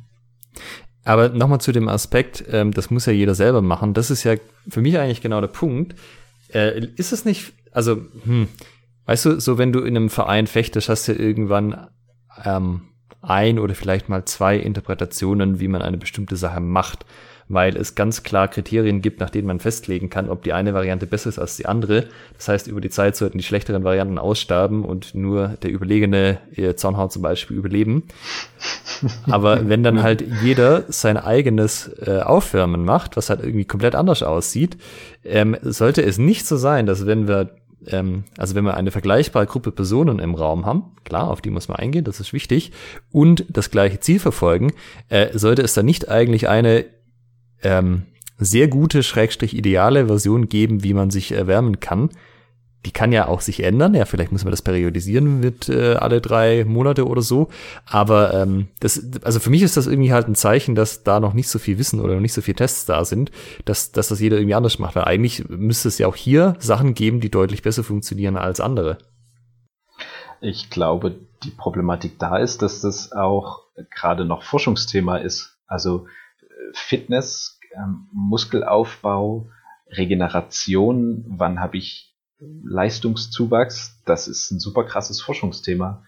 Aber 1.07 1.29
nochmal 1.29 1.61
zu 1.61 1.71
dem 1.71 1.89
Aspekt, 1.89 2.45
ähm, 2.51 2.73
das 2.73 2.91
muss 2.91 3.07
ja 3.07 3.13
jeder 3.13 3.37
selber 3.37 3.63
machen. 3.63 3.95
Das 3.95 4.11
ist 4.11 4.25
ja 4.25 4.35
für 4.69 4.81
mich 4.81 4.99
eigentlich 4.99 5.21
genau 5.21 5.41
der 5.41 5.47
Punkt. 5.47 5.95
Äh, 6.53 6.85
ist 6.97 7.13
es 7.13 7.25
nicht, 7.25 7.53
also, 7.71 7.99
hm, 8.25 8.49
weißt 9.05 9.25
du, 9.25 9.41
so 9.41 9.57
wenn 9.57 9.73
du 9.73 9.81
in 9.81 9.97
einem 9.97 10.11
Verein 10.11 10.49
fechtest, 10.49 10.89
hast 10.89 11.07
du 11.07 11.13
ja 11.13 11.21
irgendwann 11.21 11.87
ähm, 12.45 12.89
ein 13.23 13.61
oder 13.61 13.77
vielleicht 13.77 14.09
mal 14.09 14.25
zwei 14.25 14.57
Interpretationen, 14.57 15.61
wie 15.61 15.69
man 15.69 15.81
eine 15.81 15.97
bestimmte 15.97 16.35
Sache 16.35 16.59
macht 16.59 17.07
weil 17.49 17.77
es 17.77 17.95
ganz 17.95 18.23
klar 18.23 18.49
Kriterien 18.49 19.03
gibt, 19.03 19.21
nach 19.21 19.31
denen 19.31 19.47
man 19.47 19.61
festlegen 19.61 20.11
kann, 20.11 20.29
ob 20.29 20.43
die 20.43 20.53
eine 20.53 20.75
Variante 20.75 21.07
besser 21.07 21.29
ist 21.29 21.39
als 21.39 21.57
die 21.57 21.67
andere. 21.67 22.07
Das 22.37 22.49
heißt, 22.49 22.67
über 22.67 22.81
die 22.81 22.91
Zeit 22.91 23.17
sollten 23.17 23.39
die 23.39 23.45
schlechteren 23.45 23.85
Varianten 23.85 24.19
aussterben 24.19 24.85
und 24.85 25.15
nur 25.15 25.49
der 25.63 25.71
überlegene 25.71 26.39
Zaunhaut 26.77 27.13
zum 27.13 27.23
Beispiel 27.23 27.57
überleben. 27.57 28.05
Aber 29.27 29.69
wenn 29.69 29.83
dann 29.83 30.03
halt 30.03 30.25
jeder 30.43 30.85
sein 30.89 31.17
eigenes 31.17 31.89
äh, 32.05 32.21
Aufwärmen 32.21 32.85
macht, 32.85 33.17
was 33.17 33.31
halt 33.31 33.41
irgendwie 33.41 33.65
komplett 33.65 33.95
anders 33.95 34.23
aussieht, 34.23 34.77
ähm, 35.25 35.57
sollte 35.63 36.03
es 36.03 36.19
nicht 36.19 36.47
so 36.47 36.57
sein, 36.57 36.87
dass 36.87 37.07
wenn 37.07 37.29
wir 37.29 37.51
ähm, 37.89 38.25
also 38.37 38.55
wenn 38.55 38.65
wir 38.65 38.77
eine 38.77 38.91
vergleichbare 38.91 39.47
Gruppe 39.47 39.71
Personen 39.71 40.19
im 40.19 40.35
Raum 40.35 40.67
haben, 40.67 40.85
klar, 41.05 41.29
auf 41.29 41.41
die 41.41 41.51
muss 41.51 41.69
man 41.69 41.77
eingehen, 41.77 42.05
das 42.05 42.21
ist 42.21 42.33
wichtig, 42.33 42.73
und 43.13 43.45
das 43.49 43.71
gleiche 43.71 44.01
Ziel 44.01 44.19
verfolgen, 44.19 44.73
äh, 45.09 45.37
sollte 45.39 45.63
es 45.63 45.75
dann 45.75 45.87
nicht 45.87 46.09
eigentlich 46.09 46.49
eine 46.49 46.85
ähm, 47.63 48.03
sehr 48.39 48.69
gute, 48.69 49.03
schrägstrich 49.03 49.57
ideale 49.57 50.07
Version 50.07 50.49
geben, 50.49 50.83
wie 50.85 50.95
man 50.95 51.11
sich 51.11 51.33
erwärmen 51.33 51.81
kann. 51.81 52.11
Die 52.85 52.93
kann 52.93 53.11
ja 53.11 53.27
auch 53.27 53.41
sich 53.41 53.65
ändern. 53.65 53.95
Ja, 53.95 54.05
vielleicht 54.05 54.31
muss 54.31 54.45
man 54.45 54.53
das 54.53 54.63
periodisieren 54.63 55.41
mit 55.41 55.69
äh, 55.69 55.95
alle 55.95 56.21
drei 56.21 56.65
Monate 56.65 57.09
oder 57.09 57.23
so. 57.23 57.49
Aber 57.85 58.33
ähm, 58.33 58.69
das, 58.79 59.03
also 59.23 59.41
für 59.41 59.51
mich 59.51 59.63
ist 59.63 59.77
das 59.77 59.89
irgendwie 59.89 60.13
halt 60.13 60.29
ein 60.29 60.37
Zeichen, 60.37 60.77
dass 60.77 61.03
da 61.03 61.19
noch 61.19 61.33
nicht 61.33 61.49
so 61.49 61.59
viel 61.59 61.79
Wissen 61.79 62.01
oder 62.01 62.15
noch 62.15 62.21
nicht 62.21 62.35
so 62.35 62.43
viele 62.43 62.57
Tests 62.57 62.85
da 62.85 63.05
sind, 63.05 63.33
dass, 63.65 63.91
dass 63.91 64.09
das 64.09 64.21
jeder 64.21 64.37
irgendwie 64.37 64.55
anders 64.55 64.79
macht. 64.79 64.95
Weil 64.95 65.05
eigentlich 65.05 65.49
müsste 65.49 65.89
es 65.89 65.99
ja 65.99 66.07
auch 66.07 66.15
hier 66.15 66.55
Sachen 66.61 66.95
geben, 66.95 67.21
die 67.21 67.31
deutlich 67.31 67.63
besser 67.63 67.83
funktionieren 67.83 68.37
als 68.37 68.61
andere. 68.61 68.99
Ich 70.41 70.71
glaube, 70.71 71.17
die 71.43 71.51
Problematik 71.51 72.21
da 72.21 72.37
ist, 72.37 72.63
dass 72.63 72.83
das 72.83 73.11
auch 73.11 73.63
gerade 73.91 74.25
noch 74.25 74.45
Forschungsthema 74.45 75.17
ist. 75.17 75.57
Also 75.67 76.07
Fitness, 76.73 77.61
ähm, 77.75 78.09
Muskelaufbau, 78.13 79.51
Regeneration, 79.89 81.25
wann 81.29 81.61
habe 81.61 81.77
ich 81.77 82.15
Leistungszuwachs, 82.39 84.03
das 84.05 84.29
ist 84.29 84.51
ein 84.51 84.61
super 84.61 84.85
krasses 84.85 85.21
Forschungsthema. 85.21 86.05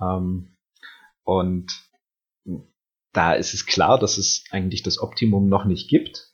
Ähm, 0.00 0.56
und 1.24 1.72
da 3.12 3.34
ist 3.34 3.54
es 3.54 3.66
klar, 3.66 3.98
dass 3.98 4.18
es 4.18 4.44
eigentlich 4.50 4.82
das 4.82 5.00
Optimum 5.00 5.48
noch 5.48 5.64
nicht 5.64 5.88
gibt. 5.88 6.32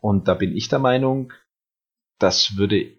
Und 0.00 0.28
da 0.28 0.34
bin 0.34 0.56
ich 0.56 0.68
der 0.68 0.78
Meinung, 0.78 1.32
das 2.18 2.56
würde, 2.56 2.92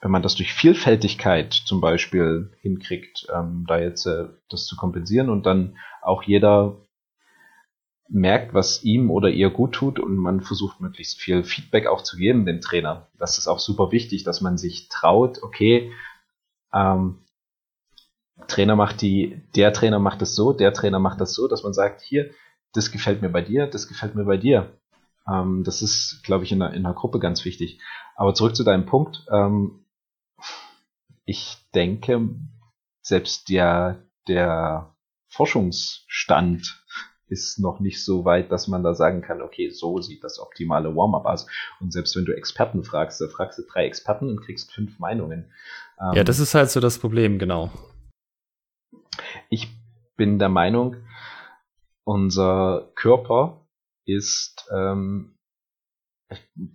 wenn 0.00 0.10
man 0.10 0.22
das 0.22 0.34
durch 0.34 0.52
Vielfältigkeit 0.52 1.52
zum 1.52 1.80
Beispiel 1.80 2.52
hinkriegt, 2.60 3.26
ähm, 3.34 3.64
da 3.66 3.78
jetzt 3.78 4.06
äh, 4.06 4.28
das 4.48 4.66
zu 4.66 4.76
kompensieren 4.76 5.30
und 5.30 5.46
dann 5.46 5.76
auch 6.02 6.22
jeder 6.22 6.76
merkt, 8.10 8.54
was 8.54 8.82
ihm 8.82 9.10
oder 9.10 9.30
ihr 9.30 9.50
gut 9.50 9.72
tut 9.72 9.98
und 9.98 10.16
man 10.16 10.40
versucht 10.40 10.80
möglichst 10.80 11.18
viel 11.20 11.44
Feedback 11.44 11.86
auch 11.86 12.02
zu 12.02 12.16
geben 12.16 12.44
dem 12.44 12.60
Trainer. 12.60 13.08
Das 13.18 13.38
ist 13.38 13.46
auch 13.46 13.60
super 13.60 13.92
wichtig, 13.92 14.24
dass 14.24 14.40
man 14.40 14.58
sich 14.58 14.88
traut, 14.88 15.42
okay, 15.42 15.92
ähm, 16.72 17.18
Trainer 18.48 18.74
macht 18.74 19.00
die, 19.02 19.42
der 19.54 19.72
Trainer 19.72 19.98
macht 19.98 20.22
das 20.22 20.34
so, 20.34 20.52
der 20.52 20.72
Trainer 20.72 20.98
macht 20.98 21.20
das 21.20 21.34
so, 21.34 21.46
dass 21.46 21.62
man 21.62 21.72
sagt, 21.72 22.00
hier, 22.00 22.30
das 22.72 22.90
gefällt 22.90 23.22
mir 23.22 23.28
bei 23.28 23.42
dir, 23.42 23.66
das 23.66 23.86
gefällt 23.86 24.14
mir 24.14 24.24
bei 24.24 24.36
dir. 24.36 24.72
Ähm, 25.28 25.62
das 25.64 25.82
ist, 25.82 26.22
glaube 26.24 26.44
ich, 26.44 26.52
in 26.52 26.60
der, 26.60 26.72
in 26.72 26.82
der 26.82 26.94
Gruppe 26.94 27.18
ganz 27.18 27.44
wichtig. 27.44 27.80
Aber 28.16 28.34
zurück 28.34 28.56
zu 28.56 28.64
deinem 28.64 28.86
Punkt. 28.86 29.24
Ähm, 29.30 29.84
ich 31.24 31.58
denke, 31.74 32.30
selbst 33.02 33.48
der, 33.48 34.02
der 34.26 34.94
Forschungsstand 35.28 36.82
ist 37.30 37.58
noch 37.58 37.80
nicht 37.80 38.04
so 38.04 38.24
weit, 38.24 38.50
dass 38.50 38.68
man 38.68 38.82
da 38.82 38.94
sagen 38.94 39.22
kann, 39.22 39.40
okay, 39.40 39.70
so 39.70 40.00
sieht 40.00 40.24
das 40.24 40.38
optimale 40.38 40.94
Warm-up 40.94 41.26
aus. 41.26 41.46
Und 41.80 41.92
selbst 41.92 42.16
wenn 42.16 42.24
du 42.24 42.36
Experten 42.36 42.82
fragst, 42.84 43.20
da 43.20 43.28
fragst 43.28 43.58
du 43.58 43.62
drei 43.62 43.86
Experten 43.86 44.28
und 44.28 44.40
kriegst 44.40 44.72
fünf 44.72 44.98
Meinungen. 44.98 45.52
Ähm, 46.00 46.12
ja, 46.14 46.24
das 46.24 46.38
ist 46.38 46.54
halt 46.54 46.70
so 46.70 46.80
das 46.80 46.98
Problem, 46.98 47.38
genau. 47.38 47.70
Ich 49.48 49.68
bin 50.16 50.38
der 50.38 50.48
Meinung, 50.48 50.96
unser 52.04 52.90
Körper 52.94 53.66
ist 54.06 54.68
ähm, 54.72 55.36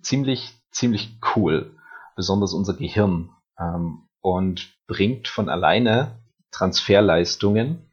ziemlich, 0.01 0.53
ziemlich 0.71 1.17
cool, 1.35 1.75
besonders 2.15 2.53
unser 2.53 2.73
Gehirn, 2.73 3.29
ähm, 3.59 4.07
und 4.21 4.75
bringt 4.87 5.27
von 5.27 5.49
alleine 5.49 6.19
Transferleistungen. 6.51 7.91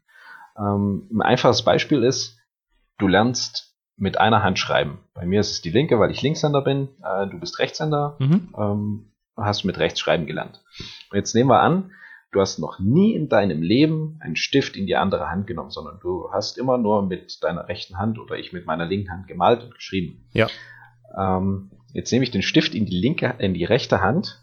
Ähm, 0.57 1.07
ein 1.11 1.21
einfaches 1.21 1.63
Beispiel 1.63 2.03
ist, 2.03 2.39
du 3.03 3.07
lernst 3.09 3.75
mit 3.97 4.17
einer 4.17 4.43
Hand 4.43 4.57
schreiben. 4.57 4.99
Bei 5.13 5.25
mir 5.25 5.41
ist 5.41 5.51
es 5.51 5.61
die 5.61 5.69
linke, 5.69 5.99
weil 5.99 6.09
ich 6.09 6.21
Linkshänder 6.21 6.61
bin. 6.61 6.89
Äh, 7.03 7.27
du 7.27 7.39
bist 7.39 7.59
Rechtshänder. 7.59 8.15
Mhm. 8.19 8.53
Ähm, 8.57 9.13
hast 9.37 9.63
mit 9.63 9.77
rechts 9.77 9.99
schreiben 9.99 10.25
gelernt. 10.25 10.63
Und 11.11 11.17
jetzt 11.17 11.33
nehmen 11.33 11.49
wir 11.49 11.61
an, 11.61 11.91
du 12.31 12.39
hast 12.39 12.59
noch 12.59 12.79
nie 12.79 13.13
in 13.13 13.29
deinem 13.29 13.61
Leben 13.61 14.17
einen 14.21 14.35
Stift 14.35 14.75
in 14.75 14.85
die 14.85 14.95
andere 14.95 15.29
Hand 15.29 15.47
genommen, 15.47 15.71
sondern 15.71 15.99
du 15.99 16.29
hast 16.31 16.57
immer 16.57 16.77
nur 16.77 17.05
mit 17.05 17.43
deiner 17.43 17.67
rechten 17.67 17.97
Hand 17.97 18.19
oder 18.19 18.37
ich 18.37 18.53
mit 18.53 18.65
meiner 18.65 18.85
linken 18.85 19.11
Hand 19.11 19.27
gemalt 19.27 19.63
und 19.63 19.75
geschrieben. 19.75 20.27
Ja. 20.33 20.47
Ähm, 21.17 21.71
jetzt 21.93 22.11
nehme 22.11 22.23
ich 22.23 22.31
den 22.31 22.41
Stift 22.41 22.73
in 22.75 22.85
die 22.85 22.99
linke, 22.99 23.35
in 23.39 23.53
die 23.53 23.65
rechte 23.65 24.01
Hand 24.01 24.42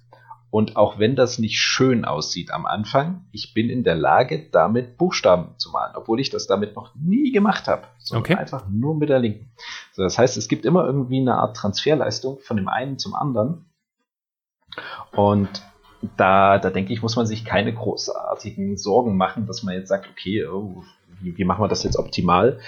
und 0.51 0.76
auch 0.76 0.98
wenn 0.98 1.14
das 1.14 1.38
nicht 1.38 1.61
schön 1.61 2.05
aussieht 2.05 2.51
am 2.53 2.66
Anfang, 2.66 3.24
ich 3.30 3.55
bin 3.55 3.70
in 3.70 3.84
der 3.84 3.94
Lage, 3.94 4.48
damit 4.51 4.96
Buchstaben 4.96 5.55
zu 5.59 5.70
malen, 5.70 5.94
obwohl 5.94 6.20
ich 6.20 6.30
das 6.30 6.46
damit 6.46 6.74
noch 6.74 6.94
nie 6.96 7.30
gemacht 7.30 7.68
habe, 7.68 7.86
sondern 7.98 8.24
okay. 8.24 8.34
einfach 8.34 8.68
nur 8.68 8.96
mit 8.96 9.09
der 9.09 9.20
linken. 9.20 9.53
So, 9.92 10.03
das 10.03 10.18
heißt, 10.18 10.36
es 10.36 10.48
gibt 10.48 10.64
immer 10.64 10.84
irgendwie 10.84 11.20
eine 11.20 11.36
Art 11.36 11.57
Transferleistung 11.57 12.38
von 12.40 12.57
dem 12.57 12.68
einen 12.68 12.98
zum 12.98 13.14
anderen. 13.14 13.66
Und 15.12 15.48
da, 16.16 16.59
da 16.59 16.70
denke 16.70 16.92
ich, 16.92 17.03
muss 17.03 17.16
man 17.16 17.26
sich 17.26 17.44
keine 17.44 17.72
großartigen 17.72 18.76
Sorgen 18.76 19.16
machen, 19.16 19.46
dass 19.46 19.62
man 19.62 19.74
jetzt 19.74 19.88
sagt, 19.88 20.09
okay, 20.11 20.46
oh, 20.46 20.82
wie, 21.20 21.36
wie 21.36 21.44
machen 21.44 21.62
wir 21.62 21.68
das 21.68 21.84
jetzt 21.84 21.96
optimal? 21.96 22.59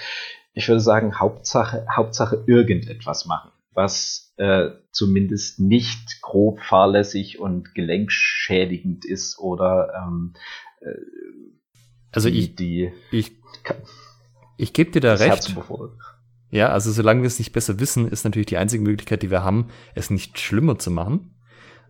Ich 0.53 0.67
würde 0.69 0.81
sagen, 0.81 1.19
Hauptsache, 1.19 1.85
Hauptsache 1.89 2.43
irgendetwas 2.45 3.25
machen 3.25 3.51
was 3.73 4.22
äh, 4.37 4.69
zumindest 4.91 5.59
nicht 5.59 6.21
grob 6.21 6.59
fahrlässig 6.61 7.39
und 7.39 7.75
gelenkschädigend 7.75 9.05
ist 9.05 9.39
oder 9.39 9.93
ähm, 9.95 10.33
äh, 10.81 10.93
also 12.11 12.29
die, 12.29 12.39
ich, 12.39 12.55
die 12.55 12.91
ich, 13.11 13.31
ich 14.57 14.73
gebe 14.73 14.91
dir 14.91 15.01
da 15.01 15.15
recht. 15.15 15.55
Ja, 16.51 16.69
also 16.69 16.91
solange 16.91 17.23
wir 17.23 17.27
es 17.27 17.39
nicht 17.39 17.51
besser 17.51 17.79
wissen, 17.79 18.07
ist 18.07 18.23
natürlich 18.25 18.45
die 18.45 18.57
einzige 18.57 18.83
Möglichkeit, 18.83 19.23
die 19.23 19.31
wir 19.31 19.43
haben, 19.43 19.69
es 19.95 20.11
nicht 20.11 20.39
schlimmer 20.39 20.77
zu 20.77 20.91
machen. 20.91 21.35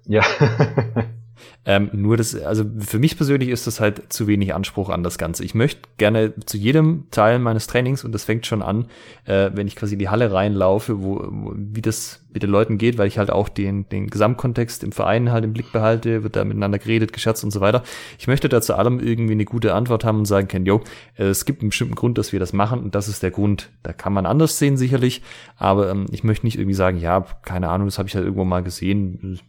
Ja. 0.06 0.24
Ähm, 1.66 1.89
nur 1.94 2.18
das, 2.18 2.36
also 2.36 2.66
für 2.80 3.00
mich 3.00 3.16
persönlich 3.16 3.50
ist 3.50 3.68
das 3.68 3.80
halt 3.80 4.12
zu 4.12 4.28
wenig 4.28 4.54
Anspruch 4.54 4.89
an 4.89 5.04
das 5.04 5.18
Ganze. 5.18 5.44
Ich 5.46 5.56
möchte 5.56 5.82
gerne 5.98 6.34
zu 6.46 6.58
jedem 6.58 7.08
Teil 7.10 7.39
meines 7.39 7.68
Trainings, 7.68 8.04
und 8.04 8.12
das 8.12 8.26
fängt 8.26 8.46
schon 8.46 8.62
an, 8.62 8.88
äh, 9.26 9.52
wenn 9.54 9.68
ich 9.68 9.76
quasi 9.76 9.94
in 9.94 10.00
die 10.00 10.10
Halle 10.10 10.32
reinlaufe, 10.32 11.02
wo, 11.02 11.20
wo, 11.20 11.54
wie 11.56 11.82
das 11.82 12.23
mit 12.34 12.44
den 12.44 12.50
Leuten 12.50 12.78
geht, 12.78 12.98
weil 12.98 13.08
ich 13.08 13.18
halt 13.18 13.32
auch 13.32 13.48
den, 13.48 13.88
den 13.90 14.08
Gesamtkontext 14.08 14.84
im 14.84 14.92
Verein 14.92 15.32
halt 15.32 15.44
im 15.44 15.54
Blick 15.54 15.72
behalte, 15.72 16.24
wird 16.24 16.36
da 16.36 16.44
miteinander 16.44 16.80
geredet, 16.80 17.14
gescherzt 17.14 17.44
und 17.44 17.52
so 17.52 17.62
weiter. 17.62 17.84
Ich 18.18 18.28
möchte 18.28 18.50
da 18.50 18.62
zu 18.62 18.76
allem 18.76 19.00
irgendwie 19.00 19.34
eine 19.34 19.46
gute 19.46 19.74
Antwort 19.74 20.04
haben 20.04 20.20
und 20.20 20.26
sagen 20.26 20.48
können, 20.48 20.66
yo, 20.66 20.82
äh, 21.18 21.26
es 21.26 21.46
gibt 21.46 21.62
einen 21.62 21.70
bestimmten 21.70 21.96
Grund, 21.96 22.18
dass 22.18 22.34
wir 22.34 22.40
das 22.40 22.54
machen 22.54 22.82
und 22.82 22.96
das 22.96 23.08
ist 23.08 23.24
der 23.24 23.32
Grund. 23.32 23.70
Da 23.84 23.94
kann 23.94 24.14
man 24.14 24.26
anders 24.26 24.58
sehen 24.58 24.78
sicherlich, 24.78 25.22
aber 25.58 25.90
ähm, 25.90 26.08
ich 26.12 26.24
möchte 26.24 26.46
nicht 26.46 26.58
irgendwie 26.58 26.74
sagen, 26.74 26.98
ja, 26.98 27.26
keine 27.44 27.70
Ahnung, 27.70 27.88
das 27.88 28.00
habe 28.00 28.10
ich 28.10 28.16
halt 28.16 28.26
irgendwo 28.26 28.46
mal 28.46 28.64
gesehen, 28.64 29.40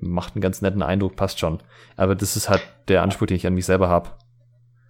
macht 0.00 0.34
einen 0.34 0.42
ganz 0.42 0.60
netten 0.60 0.82
Eindruck, 0.82 1.16
passt 1.16 1.38
schon. 1.38 1.60
Aber 1.96 2.14
das 2.14 2.36
ist 2.36 2.48
halt 2.48 2.62
der 2.88 3.02
Anspruch, 3.02 3.26
den 3.26 3.36
ich 3.36 3.46
an 3.46 3.54
mich 3.54 3.66
selber 3.66 3.88
habe. 3.88 4.10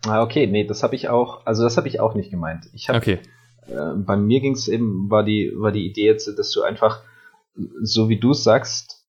Ah, 0.07 0.23
okay, 0.23 0.47
nee, 0.47 0.67
das 0.67 0.83
habe 0.83 0.95
ich 0.95 1.09
auch, 1.09 1.47
also 1.47 1.63
das 1.63 1.77
habe 1.77 1.89
ich 1.89 2.01
auch 2.01 2.15
nicht 2.15 2.31
gemeint. 2.31 2.69
Ich 2.73 2.89
hab, 2.89 2.97
okay. 2.97 3.21
Äh, 3.67 3.95
bei 3.97 4.17
mir 4.17 4.41
ging 4.41 4.53
es 4.53 4.69
eben, 4.69 5.11
war 5.11 5.25
die, 5.25 5.53
war 5.57 5.73
die 5.73 5.87
Idee 5.87 6.07
jetzt, 6.07 6.39
dass 6.39 6.51
du 6.51 6.63
einfach, 6.63 7.03
so 7.83 8.09
wie 8.09 8.19
du 8.19 8.33
es 8.33 8.45
sagst, 8.45 9.05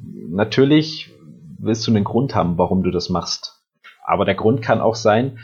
natürlich 0.00 1.10
willst 1.58 1.86
du 1.86 1.90
einen 1.90 2.04
Grund 2.04 2.34
haben, 2.34 2.58
warum 2.58 2.82
du 2.82 2.90
das 2.90 3.08
machst. 3.08 3.62
Aber 4.04 4.24
der 4.24 4.34
Grund 4.34 4.60
kann 4.62 4.80
auch 4.80 4.94
sein, 4.94 5.38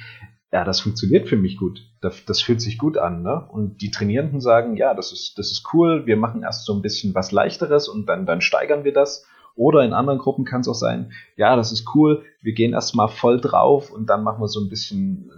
ja, 0.52 0.64
das 0.64 0.80
funktioniert 0.80 1.28
für 1.28 1.36
mich 1.36 1.56
gut. 1.56 1.80
Das, 2.00 2.24
das 2.24 2.42
fühlt 2.42 2.60
sich 2.60 2.76
gut 2.76 2.98
an, 2.98 3.22
ne? 3.22 3.46
Und 3.50 3.80
die 3.80 3.90
Trainierenden 3.90 4.40
sagen, 4.40 4.76
ja, 4.76 4.94
das 4.94 5.12
ist, 5.12 5.38
das 5.38 5.52
ist 5.52 5.68
cool, 5.72 6.06
wir 6.06 6.16
machen 6.16 6.42
erst 6.42 6.66
so 6.66 6.74
ein 6.74 6.82
bisschen 6.82 7.14
was 7.14 7.30
leichteres 7.30 7.88
und 7.88 8.06
dann, 8.06 8.26
dann 8.26 8.40
steigern 8.40 8.84
wir 8.84 8.92
das. 8.92 9.24
Oder 9.54 9.84
in 9.84 9.92
anderen 9.92 10.18
Gruppen 10.18 10.44
kann 10.44 10.62
es 10.62 10.68
auch 10.68 10.74
sein, 10.74 11.12
ja, 11.36 11.54
das 11.56 11.72
ist 11.72 11.94
cool, 11.94 12.24
wir 12.40 12.52
gehen 12.52 12.72
erstmal 12.72 13.08
voll 13.08 13.40
drauf 13.40 13.90
und 13.90 14.06
dann 14.06 14.24
machen 14.24 14.40
wir 14.40 14.48
so 14.48 14.60
ein 14.60 14.68
bisschen 14.68 15.30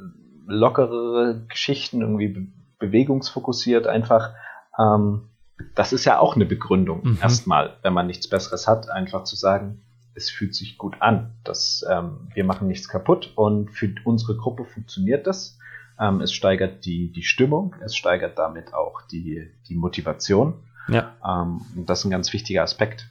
lockerere 0.46 1.44
Geschichten, 1.48 2.00
irgendwie 2.00 2.28
be 2.28 2.46
bewegungsfokussiert 2.78 3.86
einfach. 3.86 4.32
Ähm, 4.76 5.28
das 5.74 5.92
ist 5.92 6.04
ja 6.04 6.18
auch 6.18 6.36
eine 6.36 6.46
Begründung, 6.46 7.00
mhm. 7.04 7.18
erstmal, 7.20 7.76
wenn 7.82 7.92
man 7.92 8.06
nichts 8.06 8.28
Besseres 8.28 8.66
hat, 8.66 8.88
einfach 8.90 9.24
zu 9.24 9.36
sagen, 9.36 9.82
es 10.14 10.30
fühlt 10.30 10.54
sich 10.54 10.76
gut 10.76 10.96
an, 11.00 11.32
dass 11.44 11.84
ähm, 11.88 12.28
wir 12.34 12.44
machen 12.44 12.68
nichts 12.68 12.88
kaputt 12.88 13.32
und 13.34 13.70
für 13.70 13.94
unsere 14.04 14.36
Gruppe 14.36 14.64
funktioniert 14.64 15.26
das. 15.26 15.58
Ähm, 15.98 16.20
es 16.20 16.32
steigert 16.32 16.84
die, 16.84 17.12
die 17.12 17.22
Stimmung, 17.22 17.74
es 17.82 17.96
steigert 17.96 18.38
damit 18.38 18.74
auch 18.74 19.02
die, 19.02 19.50
die 19.68 19.74
Motivation. 19.74 20.54
Ja. 20.88 21.16
Ähm, 21.24 21.60
das 21.86 22.00
ist 22.00 22.04
ein 22.06 22.10
ganz 22.10 22.32
wichtiger 22.32 22.62
Aspekt. 22.62 23.08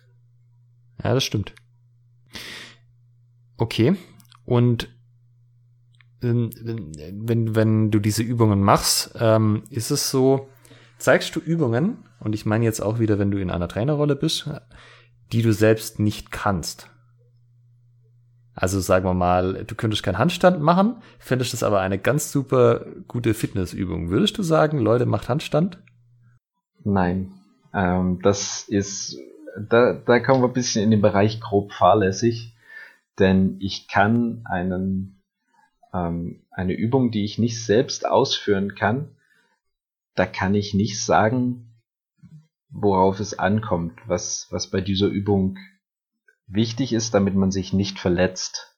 Ja, 1.04 1.14
das 1.14 1.24
stimmt. 1.24 1.54
Okay. 3.58 3.96
Und 4.46 4.90
ähm, 6.22 6.52
wenn, 6.54 7.56
wenn 7.56 7.92
du 7.92 8.00
diese 8.00 8.24
Übungen 8.24 8.62
machst, 8.62 9.16
ähm, 9.20 9.64
ist 9.70 9.92
es 9.92 10.12
so, 10.12 10.50
zeigst 11.04 11.36
du 11.36 11.40
Übungen, 11.40 12.06
und 12.20 12.34
ich 12.34 12.46
meine 12.46 12.66
jetzt 12.66 12.82
auch 12.82 13.00
wieder, 13.00 13.20
wenn 13.20 13.32
du 13.32 13.40
in 13.40 13.52
einer 13.52 13.68
Trainerrolle 13.68 14.16
bist, 14.16 14.50
die 15.32 15.42
du 15.42 15.54
selbst 15.54 16.00
nicht 16.00 16.32
kannst. 16.32 16.90
Also 18.54 18.80
sagen 18.80 19.06
wir 19.06 19.14
mal, 19.14 19.64
du 19.66 19.76
könntest 19.76 20.04
keinen 20.04 20.18
Handstand 20.18 20.62
machen, 20.62 20.98
fändest 21.20 21.54
das 21.54 21.64
aber 21.64 21.80
eine 21.80 21.98
ganz 21.98 22.32
super 22.32 22.86
gute 23.08 23.34
Fitnessübung. 23.34 24.10
Würdest 24.10 24.38
du 24.38 24.44
sagen, 24.44 24.80
Leute, 24.80 25.06
macht 25.06 25.30
Handstand? 25.30 25.82
Nein. 26.84 27.32
Ähm, 27.74 28.20
das 28.22 28.66
ist 28.68 29.18
da, 29.58 29.94
da 29.94 30.20
kommen 30.20 30.42
wir 30.42 30.48
ein 30.48 30.54
bisschen 30.54 30.84
in 30.84 30.92
den 30.92 31.02
Bereich 31.02 31.40
grob 31.40 31.74
fahrlässig, 31.74 32.56
denn 33.20 33.58
ich 33.60 33.88
kann 33.88 34.42
einen, 34.46 35.22
ähm, 35.94 36.44
eine 36.52 36.74
Übung, 36.74 37.12
die 37.12 37.26
ich 37.26 37.38
nicht 37.38 37.64
selbst 37.64 38.06
ausführen 38.06 38.76
kann, 38.76 39.10
da 40.16 40.26
kann 40.26 40.56
ich 40.56 40.74
nicht 40.74 41.04
sagen, 41.04 41.72
worauf 42.70 43.20
es 43.20 43.38
ankommt, 43.38 44.00
was, 44.08 44.48
was 44.50 44.70
bei 44.70 44.82
dieser 44.82 45.08
Übung 45.08 45.58
wichtig 46.48 46.94
ist, 46.94 47.14
damit 47.14 47.36
man 47.36 47.52
sich 47.52 47.74
nicht 47.74 48.00
verletzt. 48.00 48.76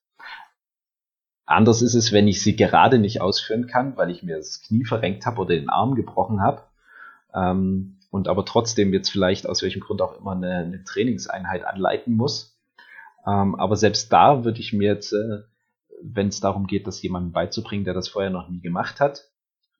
Anders 1.46 1.82
ist 1.82 1.94
es, 1.94 2.12
wenn 2.12 2.28
ich 2.28 2.42
sie 2.42 2.56
gerade 2.56 3.00
nicht 3.00 3.22
ausführen 3.22 3.68
kann, 3.68 3.98
weil 3.98 4.10
ich 4.10 4.24
mir 4.24 4.38
das 4.38 4.62
Knie 4.62 4.86
verrenkt 4.86 5.26
habe 5.26 5.42
oder 5.42 5.56
den 5.56 5.70
Arm 5.70 5.96
gebrochen 5.96 6.42
habe. 6.42 6.64
Ähm, 7.34 8.00
und 8.12 8.28
aber 8.28 8.46
trotzdem 8.46 8.94
jetzt 8.94 9.10
vielleicht 9.10 9.48
aus 9.48 9.62
welchem 9.64 9.82
Grund 9.82 10.02
auch 10.02 10.20
immer 10.20 10.34
eine, 10.34 10.58
eine 10.58 10.84
Trainingseinheit 10.84 11.66
anleiten 11.66 12.16
muss. 12.16 12.60
Ähm, 13.26 13.56
aber 13.56 13.76
selbst 13.76 14.14
da 14.14 14.44
würde 14.44 14.60
ich 14.60 14.72
mir 14.72 14.94
jetzt, 14.94 15.14
äh, 15.14 15.40
wenn 16.02 16.28
es 16.28 16.40
darum 16.40 16.68
geht, 16.68 16.88
das 16.88 17.02
jemandem 17.02 17.32
beizubringen, 17.32 17.86
der 17.86 17.94
das 17.94 18.08
vorher 18.08 18.30
noch 18.30 18.50
nie 18.50 18.62
gemacht 18.62 19.00
hat, 19.00 19.33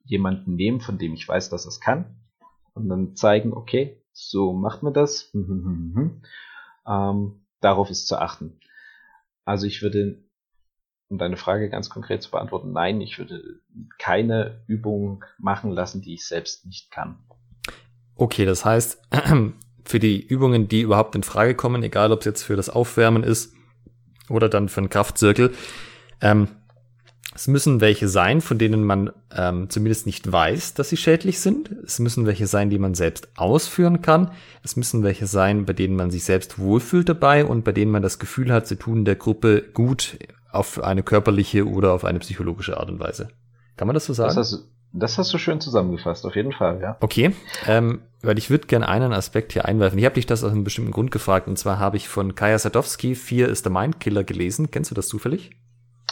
jemanden 0.04 0.54
nehmen, 0.54 0.80
von 0.80 0.98
dem 0.98 1.14
ich 1.14 1.26
weiß, 1.26 1.50
dass 1.50 1.66
es 1.66 1.80
kann, 1.80 2.16
und 2.74 2.88
dann 2.88 3.16
zeigen, 3.16 3.52
okay, 3.52 4.00
so 4.12 4.52
macht 4.52 4.82
man 4.82 4.92
das. 4.92 5.32
ähm, 6.86 7.40
darauf 7.60 7.90
ist 7.90 8.06
zu 8.06 8.18
achten. 8.18 8.58
Also 9.44 9.66
ich 9.66 9.82
würde, 9.82 10.22
um 11.08 11.18
deine 11.18 11.36
Frage 11.36 11.68
ganz 11.70 11.90
konkret 11.90 12.22
zu 12.22 12.30
beantworten, 12.30 12.72
nein, 12.72 13.00
ich 13.00 13.18
würde 13.18 13.60
keine 13.98 14.62
Übung 14.66 15.24
machen 15.38 15.70
lassen, 15.70 16.02
die 16.02 16.14
ich 16.14 16.26
selbst 16.26 16.66
nicht 16.66 16.90
kann. 16.90 17.18
Okay, 18.16 18.44
das 18.44 18.64
heißt, 18.64 19.02
für 19.84 19.98
die 19.98 20.24
Übungen, 20.24 20.68
die 20.68 20.80
überhaupt 20.80 21.14
in 21.14 21.22
Frage 21.22 21.54
kommen, 21.54 21.82
egal 21.82 22.12
ob 22.12 22.20
es 22.20 22.26
jetzt 22.26 22.42
für 22.42 22.56
das 22.56 22.70
Aufwärmen 22.70 23.22
ist 23.22 23.54
oder 24.28 24.48
dann 24.48 24.68
für 24.68 24.80
einen 24.80 24.90
Kraftzirkel, 24.90 25.54
ähm, 26.20 26.48
es 27.34 27.48
müssen 27.48 27.80
welche 27.80 28.08
sein, 28.08 28.40
von 28.40 28.58
denen 28.58 28.84
man 28.84 29.10
ähm, 29.36 29.68
zumindest 29.68 30.06
nicht 30.06 30.30
weiß, 30.30 30.74
dass 30.74 30.88
sie 30.88 30.96
schädlich 30.96 31.40
sind. 31.40 31.70
Es 31.84 31.98
müssen 31.98 32.26
welche 32.26 32.46
sein, 32.46 32.70
die 32.70 32.78
man 32.78 32.94
selbst 32.94 33.28
ausführen 33.36 34.02
kann. 34.02 34.30
Es 34.62 34.76
müssen 34.76 35.02
welche 35.02 35.26
sein, 35.26 35.64
bei 35.64 35.72
denen 35.72 35.96
man 35.96 36.12
sich 36.12 36.24
selbst 36.24 36.58
wohlfühlt 36.58 37.08
dabei 37.08 37.44
und 37.44 37.64
bei 37.64 37.72
denen 37.72 37.90
man 37.90 38.02
das 38.02 38.20
Gefühl 38.20 38.52
hat, 38.52 38.68
sie 38.68 38.76
tun 38.76 39.04
der 39.04 39.16
Gruppe 39.16 39.62
gut 39.74 40.18
auf 40.52 40.82
eine 40.82 41.02
körperliche 41.02 41.68
oder 41.68 41.92
auf 41.92 42.04
eine 42.04 42.20
psychologische 42.20 42.78
Art 42.78 42.88
und 42.88 43.00
Weise. 43.00 43.28
Kann 43.76 43.88
man 43.88 43.94
das 43.94 44.04
so 44.04 44.12
sagen? 44.12 44.28
Das 44.28 44.52
hast, 44.52 44.68
das 44.92 45.18
hast 45.18 45.34
du 45.34 45.38
schön 45.38 45.60
zusammengefasst, 45.60 46.24
auf 46.24 46.36
jeden 46.36 46.52
Fall, 46.52 46.80
ja. 46.80 46.96
Okay, 47.00 47.34
ähm, 47.66 48.02
weil 48.22 48.38
ich 48.38 48.48
würde 48.48 48.68
gerne 48.68 48.88
einen 48.88 49.12
Aspekt 49.12 49.52
hier 49.52 49.64
einwerfen. 49.64 49.98
Ich 49.98 50.04
habe 50.04 50.14
dich 50.14 50.26
das 50.26 50.44
aus 50.44 50.52
einem 50.52 50.62
bestimmten 50.62 50.92
Grund 50.92 51.10
gefragt, 51.10 51.48
und 51.48 51.58
zwar 51.58 51.80
habe 51.80 51.96
ich 51.96 52.08
von 52.08 52.36
Kaya 52.36 52.58
Sadowski 52.60 53.16
Fear 53.16 53.48
is 53.48 53.64
the 53.64 53.70
Mind 53.70 53.98
Killer 53.98 54.22
gelesen. 54.22 54.70
Kennst 54.70 54.92
du 54.92 54.94
das 54.94 55.08
zufällig? 55.08 55.50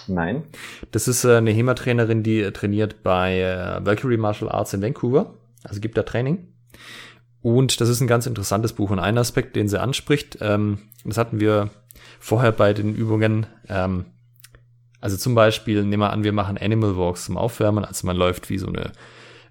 Nein. 0.08 0.44
Das 0.90 1.08
ist 1.08 1.24
äh, 1.24 1.36
eine 1.36 1.50
HEMA-Trainerin, 1.50 2.22
die 2.22 2.42
trainiert 2.52 3.02
bei 3.02 3.40
äh, 3.40 3.84
Valkyrie 3.84 4.16
Martial 4.16 4.50
Arts 4.50 4.72
in 4.74 4.82
Vancouver. 4.82 5.34
Also 5.64 5.80
gibt 5.80 5.96
da 5.96 6.02
Training. 6.02 6.48
Und 7.42 7.80
das 7.80 7.88
ist 7.88 8.00
ein 8.00 8.06
ganz 8.06 8.26
interessantes 8.26 8.72
Buch. 8.72 8.90
Und 8.90 8.98
ein 8.98 9.18
Aspekt, 9.18 9.56
den 9.56 9.68
sie 9.68 9.80
anspricht, 9.80 10.38
ähm, 10.40 10.78
das 11.04 11.18
hatten 11.18 11.40
wir 11.40 11.70
vorher 12.20 12.52
bei 12.52 12.72
den 12.72 12.94
Übungen, 12.94 13.46
ähm, 13.68 14.06
also 15.00 15.16
zum 15.16 15.34
Beispiel, 15.34 15.82
nehmen 15.82 16.00
wir 16.00 16.12
an, 16.12 16.22
wir 16.22 16.32
machen 16.32 16.56
Animal 16.56 16.96
Walks 16.96 17.24
zum 17.24 17.36
Aufwärmen, 17.36 17.84
also 17.84 18.06
man 18.06 18.16
läuft 18.16 18.48
wie 18.50 18.58
so 18.58 18.68
eine, 18.68 18.92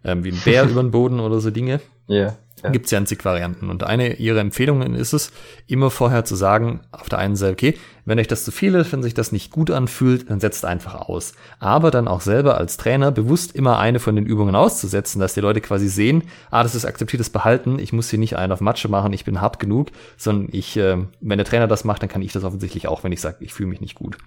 ähm, 0.05 0.23
wie 0.23 0.31
ein 0.31 0.39
Bär 0.45 0.63
über 0.69 0.81
den 0.81 0.91
Boden 0.91 1.19
oder 1.19 1.41
so 1.41 1.51
Dinge. 1.51 1.81
Ja. 2.07 2.37
Ja. 2.63 2.69
Gibt 2.69 2.85
es 2.85 2.91
ja 2.91 3.03
zig 3.05 3.23
Varianten. 3.25 3.69
Und 3.69 3.83
eine 3.83 4.15
ihrer 4.15 4.39
Empfehlungen 4.39 4.93
ist 4.93 5.13
es, 5.13 5.31
immer 5.67 5.89
vorher 5.89 6.25
zu 6.25 6.35
sagen, 6.35 6.81
auf 6.91 7.09
der 7.09 7.19
einen 7.19 7.35
Seite, 7.35 7.53
okay, 7.53 7.77
wenn 8.05 8.19
euch 8.19 8.27
das 8.27 8.43
zu 8.43 8.51
viel 8.51 8.75
ist, 8.75 8.91
wenn 8.91 9.03
sich 9.03 9.13
das 9.13 9.31
nicht 9.31 9.51
gut 9.51 9.71
anfühlt, 9.71 10.29
dann 10.29 10.39
setzt 10.39 10.65
einfach 10.65 10.95
aus. 10.95 11.33
Aber 11.59 11.91
dann 11.91 12.07
auch 12.07 12.21
selber 12.21 12.57
als 12.57 12.77
Trainer 12.77 13.11
bewusst 13.11 13.55
immer 13.55 13.79
eine 13.79 13.99
von 13.99 14.15
den 14.15 14.25
Übungen 14.25 14.55
auszusetzen, 14.55 15.19
dass 15.19 15.33
die 15.33 15.41
Leute 15.41 15.61
quasi 15.61 15.87
sehen, 15.87 16.23
ah, 16.49 16.63
das 16.63 16.75
ist 16.75 16.85
akzeptiertes 16.85 17.29
Behalten, 17.29 17.79
ich 17.79 17.93
muss 17.93 18.09
hier 18.09 18.19
nicht 18.19 18.37
einen 18.37 18.51
auf 18.51 18.61
Matsche 18.61 18.89
machen, 18.89 19.13
ich 19.13 19.25
bin 19.25 19.41
hart 19.41 19.59
genug, 19.59 19.89
sondern 20.17 20.49
ich, 20.51 20.77
äh, 20.77 20.97
wenn 21.19 21.37
der 21.37 21.45
Trainer 21.45 21.67
das 21.67 21.83
macht, 21.83 22.01
dann 22.01 22.09
kann 22.09 22.21
ich 22.21 22.33
das 22.33 22.43
offensichtlich 22.43 22.87
auch, 22.87 23.03
wenn 23.03 23.11
ich 23.11 23.21
sage, 23.21 23.37
ich 23.39 23.53
fühle 23.53 23.69
mich 23.69 23.81
nicht 23.81 23.95
gut. 23.95 24.17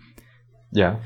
Ja. 0.70 1.00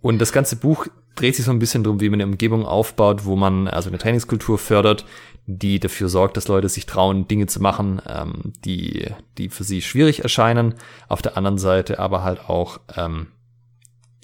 Und 0.00 0.18
das 0.18 0.32
ganze 0.32 0.56
Buch 0.56 0.86
dreht 1.14 1.36
sich 1.36 1.44
so 1.44 1.50
ein 1.50 1.58
bisschen 1.58 1.84
drum, 1.84 2.00
wie 2.00 2.08
man 2.08 2.20
eine 2.20 2.30
Umgebung 2.30 2.64
aufbaut, 2.64 3.24
wo 3.24 3.36
man 3.36 3.68
also 3.68 3.88
eine 3.88 3.98
Trainingskultur 3.98 4.58
fördert, 4.58 5.04
die 5.46 5.80
dafür 5.80 6.08
sorgt, 6.08 6.36
dass 6.36 6.48
Leute 6.48 6.68
sich 6.68 6.86
trauen, 6.86 7.26
Dinge 7.26 7.46
zu 7.46 7.60
machen, 7.60 8.00
ähm, 8.08 8.52
die, 8.64 9.06
die 9.38 9.48
für 9.48 9.64
sie 9.64 9.82
schwierig 9.82 10.22
erscheinen. 10.22 10.74
Auf 11.08 11.22
der 11.22 11.36
anderen 11.36 11.58
Seite 11.58 11.98
aber 11.98 12.22
halt 12.22 12.48
auch, 12.48 12.80
ähm, 12.96 13.28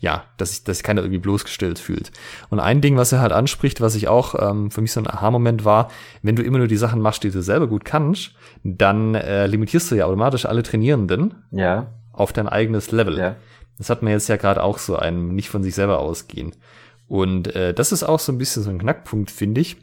ja, 0.01 0.25
dass 0.37 0.51
sich, 0.51 0.63
dass 0.63 0.79
sich 0.79 0.85
keiner 0.85 1.01
irgendwie 1.01 1.19
bloßgestellt 1.19 1.81
fühlt. 1.81 2.13
Und 2.51 2.61
ein 2.61 2.81
Ding, 2.81 2.97
was 2.97 3.11
er 3.11 3.21
halt 3.21 3.33
anspricht, 3.33 3.81
was 3.81 3.97
ich 3.97 4.07
auch 4.07 4.37
ähm, 4.39 4.71
für 4.71 4.81
mich 4.81 4.93
so 4.93 5.01
ein 5.01 5.09
Aha-Moment 5.09 5.65
war, 5.65 5.91
wenn 6.23 6.37
du 6.37 6.43
immer 6.43 6.59
nur 6.59 6.69
die 6.69 6.77
Sachen 6.77 7.01
machst, 7.01 7.25
die 7.25 7.31
du 7.31 7.43
selber 7.43 7.67
gut 7.67 7.85
kannst, 7.85 8.33
dann 8.63 9.17
äh, 9.17 9.47
limitierst 9.49 9.91
du 9.91 9.97
ja 9.97 10.07
automatisch 10.07 10.47
alle 10.47 10.63
Trainierenden 10.63 11.35
ja. 11.51 11.89
auf 12.13 12.33
dein 12.33 12.49
eigenes 12.49 12.93
Level. 12.93 13.19
Ja. 13.19 13.37
Das 13.77 13.91
hat 13.91 14.03
man 14.03 14.13
jetzt 14.13 14.29
ja 14.29 14.37
gerade 14.37 14.63
auch 14.63 14.79
so 14.79 14.97
einem 14.97 15.35
nicht 15.35 15.51
von 15.51 15.65
sich 15.65 15.75
selber 15.75 15.99
ausgehen. 15.99 16.53
Und 17.09 17.55
äh, 17.57 17.75
das 17.75 17.91
ist 17.91 18.05
auch 18.05 18.21
so 18.21 18.31
ein 18.31 18.39
bisschen 18.39 18.63
so 18.63 18.71
ein 18.71 18.79
Knackpunkt, 18.79 19.31
finde 19.31 19.61
ich. 19.61 19.79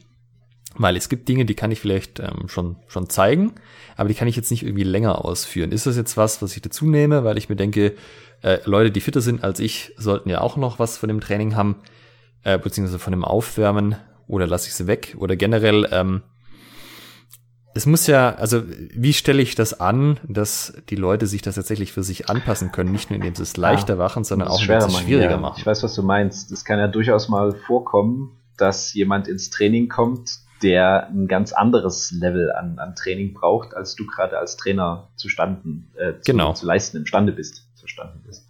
Weil 0.77 0.97
es 0.97 1.09
gibt 1.09 1.29
Dinge, 1.29 1.45
die 1.45 1.55
kann 1.55 1.71
ich 1.71 1.79
vielleicht 1.79 2.19
ähm, 2.19 2.47
schon, 2.47 2.75
schon 2.87 3.09
zeigen, 3.09 3.53
aber 3.95 4.09
die 4.09 4.15
kann 4.15 4.27
ich 4.27 4.35
jetzt 4.35 4.51
nicht 4.51 4.63
irgendwie 4.63 4.83
länger 4.83 5.23
ausführen. 5.23 5.71
Ist 5.71 5.85
das 5.85 5.95
jetzt 5.95 6.17
was, 6.17 6.41
was 6.41 6.55
ich 6.55 6.61
dazu 6.61 6.85
nehme, 6.85 7.23
weil 7.23 7.37
ich 7.37 7.47
mir 7.47 7.55
denke, 7.55 7.95
äh, 8.41 8.59
Leute, 8.65 8.91
die 8.91 8.99
fitter 9.01 9.21
sind 9.21 9.43
als 9.43 9.59
ich, 9.59 9.93
sollten 9.97 10.29
ja 10.29 10.41
auch 10.41 10.57
noch 10.57 10.77
was 10.77 10.97
von 10.97 11.07
dem 11.07 11.21
Training 11.21 11.55
haben, 11.55 11.77
äh, 12.43 12.59
beziehungsweise 12.59 12.99
von 12.99 13.11
dem 13.11 13.23
Aufwärmen, 13.23 13.95
oder 14.27 14.47
lasse 14.47 14.67
ich 14.67 14.73
sie 14.73 14.87
weg? 14.87 15.15
Oder 15.19 15.35
generell, 15.35 15.87
ähm, 15.91 16.23
es 17.73 17.85
muss 17.85 18.07
ja, 18.07 18.33
also 18.35 18.63
wie 18.65 19.13
stelle 19.13 19.41
ich 19.41 19.55
das 19.55 19.79
an, 19.79 20.19
dass 20.27 20.73
die 20.89 20.95
Leute 20.95 21.27
sich 21.27 21.41
das 21.41 21.55
tatsächlich 21.55 21.91
für 21.91 22.03
sich 22.03 22.29
anpassen 22.29 22.71
können, 22.71 22.91
nicht 22.91 23.09
nur 23.09 23.17
indem 23.17 23.35
sie 23.35 23.43
es 23.43 23.57
leichter 23.57 23.95
Ja, 23.95 23.99
machen, 23.99 24.23
sondern 24.23 24.47
auch 24.47 24.61
indem 24.61 24.81
sie 24.81 24.87
es 24.87 24.97
schwieriger 24.99 25.31
ja. 25.31 25.37
machen. 25.37 25.55
Ich 25.57 25.65
weiß, 25.65 25.83
was 25.83 25.93
du 25.93 26.01
meinst. 26.01 26.51
Es 26.51 26.63
kann 26.63 26.79
ja 26.79 26.87
durchaus 26.87 27.27
mal 27.27 27.53
vorkommen, 27.53 28.31
dass 28.57 28.93
jemand 28.93 29.27
ins 29.27 29.49
Training 29.49 29.89
kommt, 29.89 30.39
der 30.63 31.07
ein 31.09 31.27
ganz 31.27 31.53
anderes 31.53 32.11
Level 32.11 32.51
an, 32.51 32.79
an 32.79 32.95
Training 32.95 33.33
braucht, 33.33 33.75
als 33.75 33.95
du 33.95 34.05
gerade 34.05 34.37
als 34.37 34.57
Trainer 34.57 35.09
zustanden, 35.15 35.91
äh, 35.95 36.19
zu, 36.19 36.31
Genau. 36.31 36.53
zu 36.53 36.65
leisten 36.65 36.97
imstande 36.97 37.31
bist. 37.31 37.67
Zustanden 37.75 38.21
bist. 38.23 38.47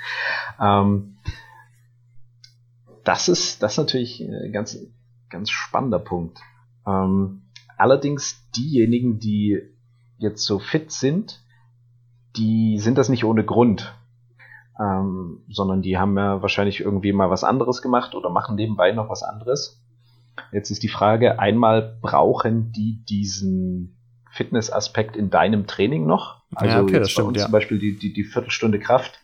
ähm, 0.60 1.16
das 3.04 3.28
ist, 3.28 3.62
das 3.62 3.72
ist 3.72 3.78
natürlich 3.78 4.20
ein 4.20 4.52
ganz, 4.52 4.78
ganz 5.28 5.50
spannender 5.50 5.98
Punkt. 5.98 6.38
Ähm, 6.86 7.42
allerdings 7.76 8.50
diejenigen, 8.52 9.18
die 9.18 9.60
jetzt 10.18 10.44
so 10.44 10.58
fit 10.58 10.90
sind, 10.90 11.40
die 12.36 12.78
sind 12.78 12.96
das 12.96 13.08
nicht 13.08 13.24
ohne 13.24 13.44
Grund 13.44 13.94
ähm, 14.80 15.42
sondern 15.48 15.82
die 15.82 15.98
haben 15.98 16.16
ja 16.16 16.40
wahrscheinlich 16.42 16.80
irgendwie 16.80 17.12
mal 17.12 17.30
was 17.30 17.44
anderes 17.44 17.82
gemacht 17.82 18.14
oder 18.14 18.30
machen 18.30 18.56
nebenbei 18.56 18.92
noch 18.92 19.08
was 19.08 19.22
anderes. 19.22 19.81
Jetzt 20.52 20.70
ist 20.70 20.82
die 20.82 20.88
Frage, 20.88 21.38
einmal 21.38 21.98
brauchen 22.00 22.72
die 22.72 23.04
diesen 23.08 23.96
Fitnessaspekt 24.30 25.16
in 25.16 25.30
deinem 25.30 25.66
Training 25.66 26.06
noch? 26.06 26.42
Also 26.54 26.76
Ja, 26.76 26.82
okay, 26.82 26.98
das 26.98 27.10
stimmt, 27.10 27.36
ja. 27.36 27.44
zum 27.44 27.52
Beispiel 27.52 27.78
die, 27.78 27.98
die, 27.98 28.12
die 28.12 28.24
Viertelstunde 28.24 28.78
Kraft 28.78 29.18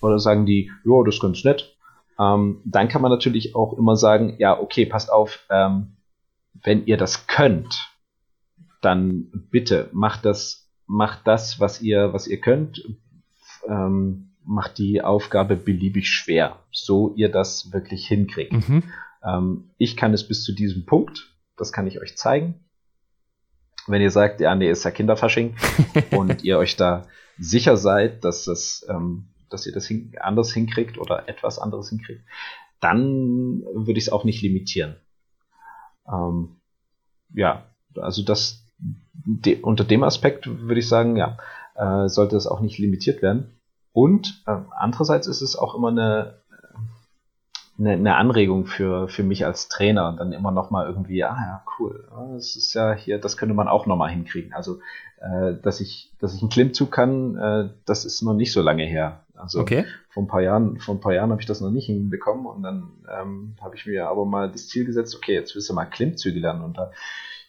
oder 0.00 0.18
sagen 0.18 0.46
die, 0.46 0.70
ja, 0.84 1.04
das 1.04 1.16
ist 1.16 1.20
ganz 1.20 1.44
nett. 1.44 1.76
Ähm, 2.18 2.60
dann 2.64 2.88
kann 2.88 3.02
man 3.02 3.10
natürlich 3.10 3.54
auch 3.54 3.76
immer 3.76 3.96
sagen, 3.96 4.36
ja, 4.38 4.58
okay, 4.58 4.86
passt 4.86 5.10
auf, 5.10 5.40
ähm, 5.50 5.96
wenn 6.62 6.86
ihr 6.86 6.96
das 6.96 7.26
könnt, 7.26 7.90
dann 8.80 9.30
bitte 9.50 9.88
macht 9.92 10.24
das, 10.24 10.70
macht 10.86 11.26
das, 11.26 11.58
was 11.58 11.80
ihr, 11.80 12.12
was 12.12 12.28
ihr 12.28 12.40
könnt, 12.40 12.84
ähm, 13.68 14.30
macht 14.44 14.78
die 14.78 15.02
Aufgabe 15.02 15.56
beliebig 15.56 16.08
schwer, 16.08 16.60
so 16.70 17.14
ihr 17.16 17.30
das 17.30 17.72
wirklich 17.72 18.06
hinkriegt. 18.06 18.52
Mhm. 18.52 18.82
Ähm, 19.24 19.70
ich 19.78 19.96
kann 19.96 20.12
es 20.12 20.26
bis 20.26 20.44
zu 20.44 20.52
diesem 20.52 20.86
Punkt, 20.86 21.34
das 21.56 21.72
kann 21.72 21.86
ich 21.86 22.00
euch 22.00 22.16
zeigen. 22.16 22.64
Wenn 23.86 24.00
ihr 24.00 24.10
sagt, 24.10 24.40
ja, 24.40 24.54
nee, 24.54 24.70
ist 24.70 24.84
ja 24.84 24.90
Kinderfasching 24.90 25.56
und 26.10 26.42
ihr 26.44 26.58
euch 26.58 26.76
da 26.76 27.06
sicher 27.38 27.76
seid, 27.76 28.24
dass 28.24 28.44
das, 28.44 28.86
ähm, 28.88 29.28
dass 29.50 29.66
ihr 29.66 29.72
das 29.72 29.86
hin 29.86 30.14
anders 30.20 30.52
hinkriegt 30.52 30.98
oder 30.98 31.28
etwas 31.28 31.58
anderes 31.58 31.90
hinkriegt, 31.90 32.22
dann 32.80 33.62
würde 33.74 33.98
ich 33.98 34.06
es 34.06 34.12
auch 34.12 34.24
nicht 34.24 34.42
limitieren. 34.42 34.96
Ähm, 36.06 36.56
ja, 37.34 37.66
also 37.96 38.22
das 38.22 38.64
de, 38.78 39.60
unter 39.62 39.84
dem 39.84 40.02
Aspekt 40.02 40.46
würde 40.46 40.80
ich 40.80 40.88
sagen, 40.88 41.16
ja, 41.16 41.38
äh, 41.74 42.08
sollte 42.08 42.36
es 42.36 42.46
auch 42.46 42.60
nicht 42.60 42.78
limitiert 42.78 43.22
werden. 43.22 43.60
Und 43.92 44.42
äh, 44.46 44.56
andererseits 44.76 45.26
ist 45.26 45.40
es 45.40 45.56
auch 45.56 45.74
immer 45.74 45.88
eine, 45.88 46.40
eine, 47.78 47.92
eine 47.92 48.16
Anregung 48.16 48.66
für, 48.66 49.08
für 49.08 49.22
mich 49.22 49.44
als 49.44 49.68
Trainer 49.68 50.08
und 50.08 50.18
dann 50.18 50.32
immer 50.32 50.50
noch 50.50 50.70
mal 50.70 50.86
irgendwie, 50.86 51.24
ah 51.24 51.36
ja, 51.36 51.64
cool, 51.78 52.06
ja, 52.10 52.32
das 52.34 52.56
ist 52.56 52.72
ja 52.74 52.92
hier, 52.92 53.18
das 53.18 53.36
könnte 53.36 53.54
man 53.54 53.68
auch 53.68 53.86
noch 53.86 53.96
mal 53.96 54.10
hinkriegen. 54.10 54.52
Also, 54.52 54.78
äh, 55.20 55.54
dass 55.62 55.80
ich, 55.80 56.12
dass 56.20 56.34
ich 56.34 56.40
einen 56.42 56.50
Klimmzug 56.50 56.90
kann, 56.92 57.36
äh, 57.36 57.68
das 57.86 58.04
ist 58.04 58.22
noch 58.22 58.34
nicht 58.34 58.52
so 58.52 58.62
lange 58.62 58.84
her. 58.84 59.20
Also 59.36 59.60
Okay. 59.60 59.84
vor 60.10 60.22
ein 60.22 60.28
paar 60.28 60.42
Jahren, 60.42 60.78
vor 60.78 60.94
ein 60.94 61.00
paar 61.00 61.12
Jahren 61.14 61.30
habe 61.32 61.40
ich 61.40 61.46
das 61.48 61.60
noch 61.60 61.70
nicht 61.72 61.86
hinbekommen 61.86 62.46
und 62.46 62.62
dann 62.62 62.90
ähm, 63.20 63.54
habe 63.60 63.74
ich 63.74 63.84
mir 63.86 64.06
aber 64.08 64.24
mal 64.24 64.48
das 64.50 64.68
Ziel 64.68 64.84
gesetzt, 64.84 65.16
okay, 65.16 65.34
jetzt 65.34 65.54
willst 65.56 65.68
du 65.68 65.74
mal 65.74 65.86
Klimmzüge 65.86 66.38
lernen 66.38 66.62
und 66.62 66.78
da, 66.78 66.92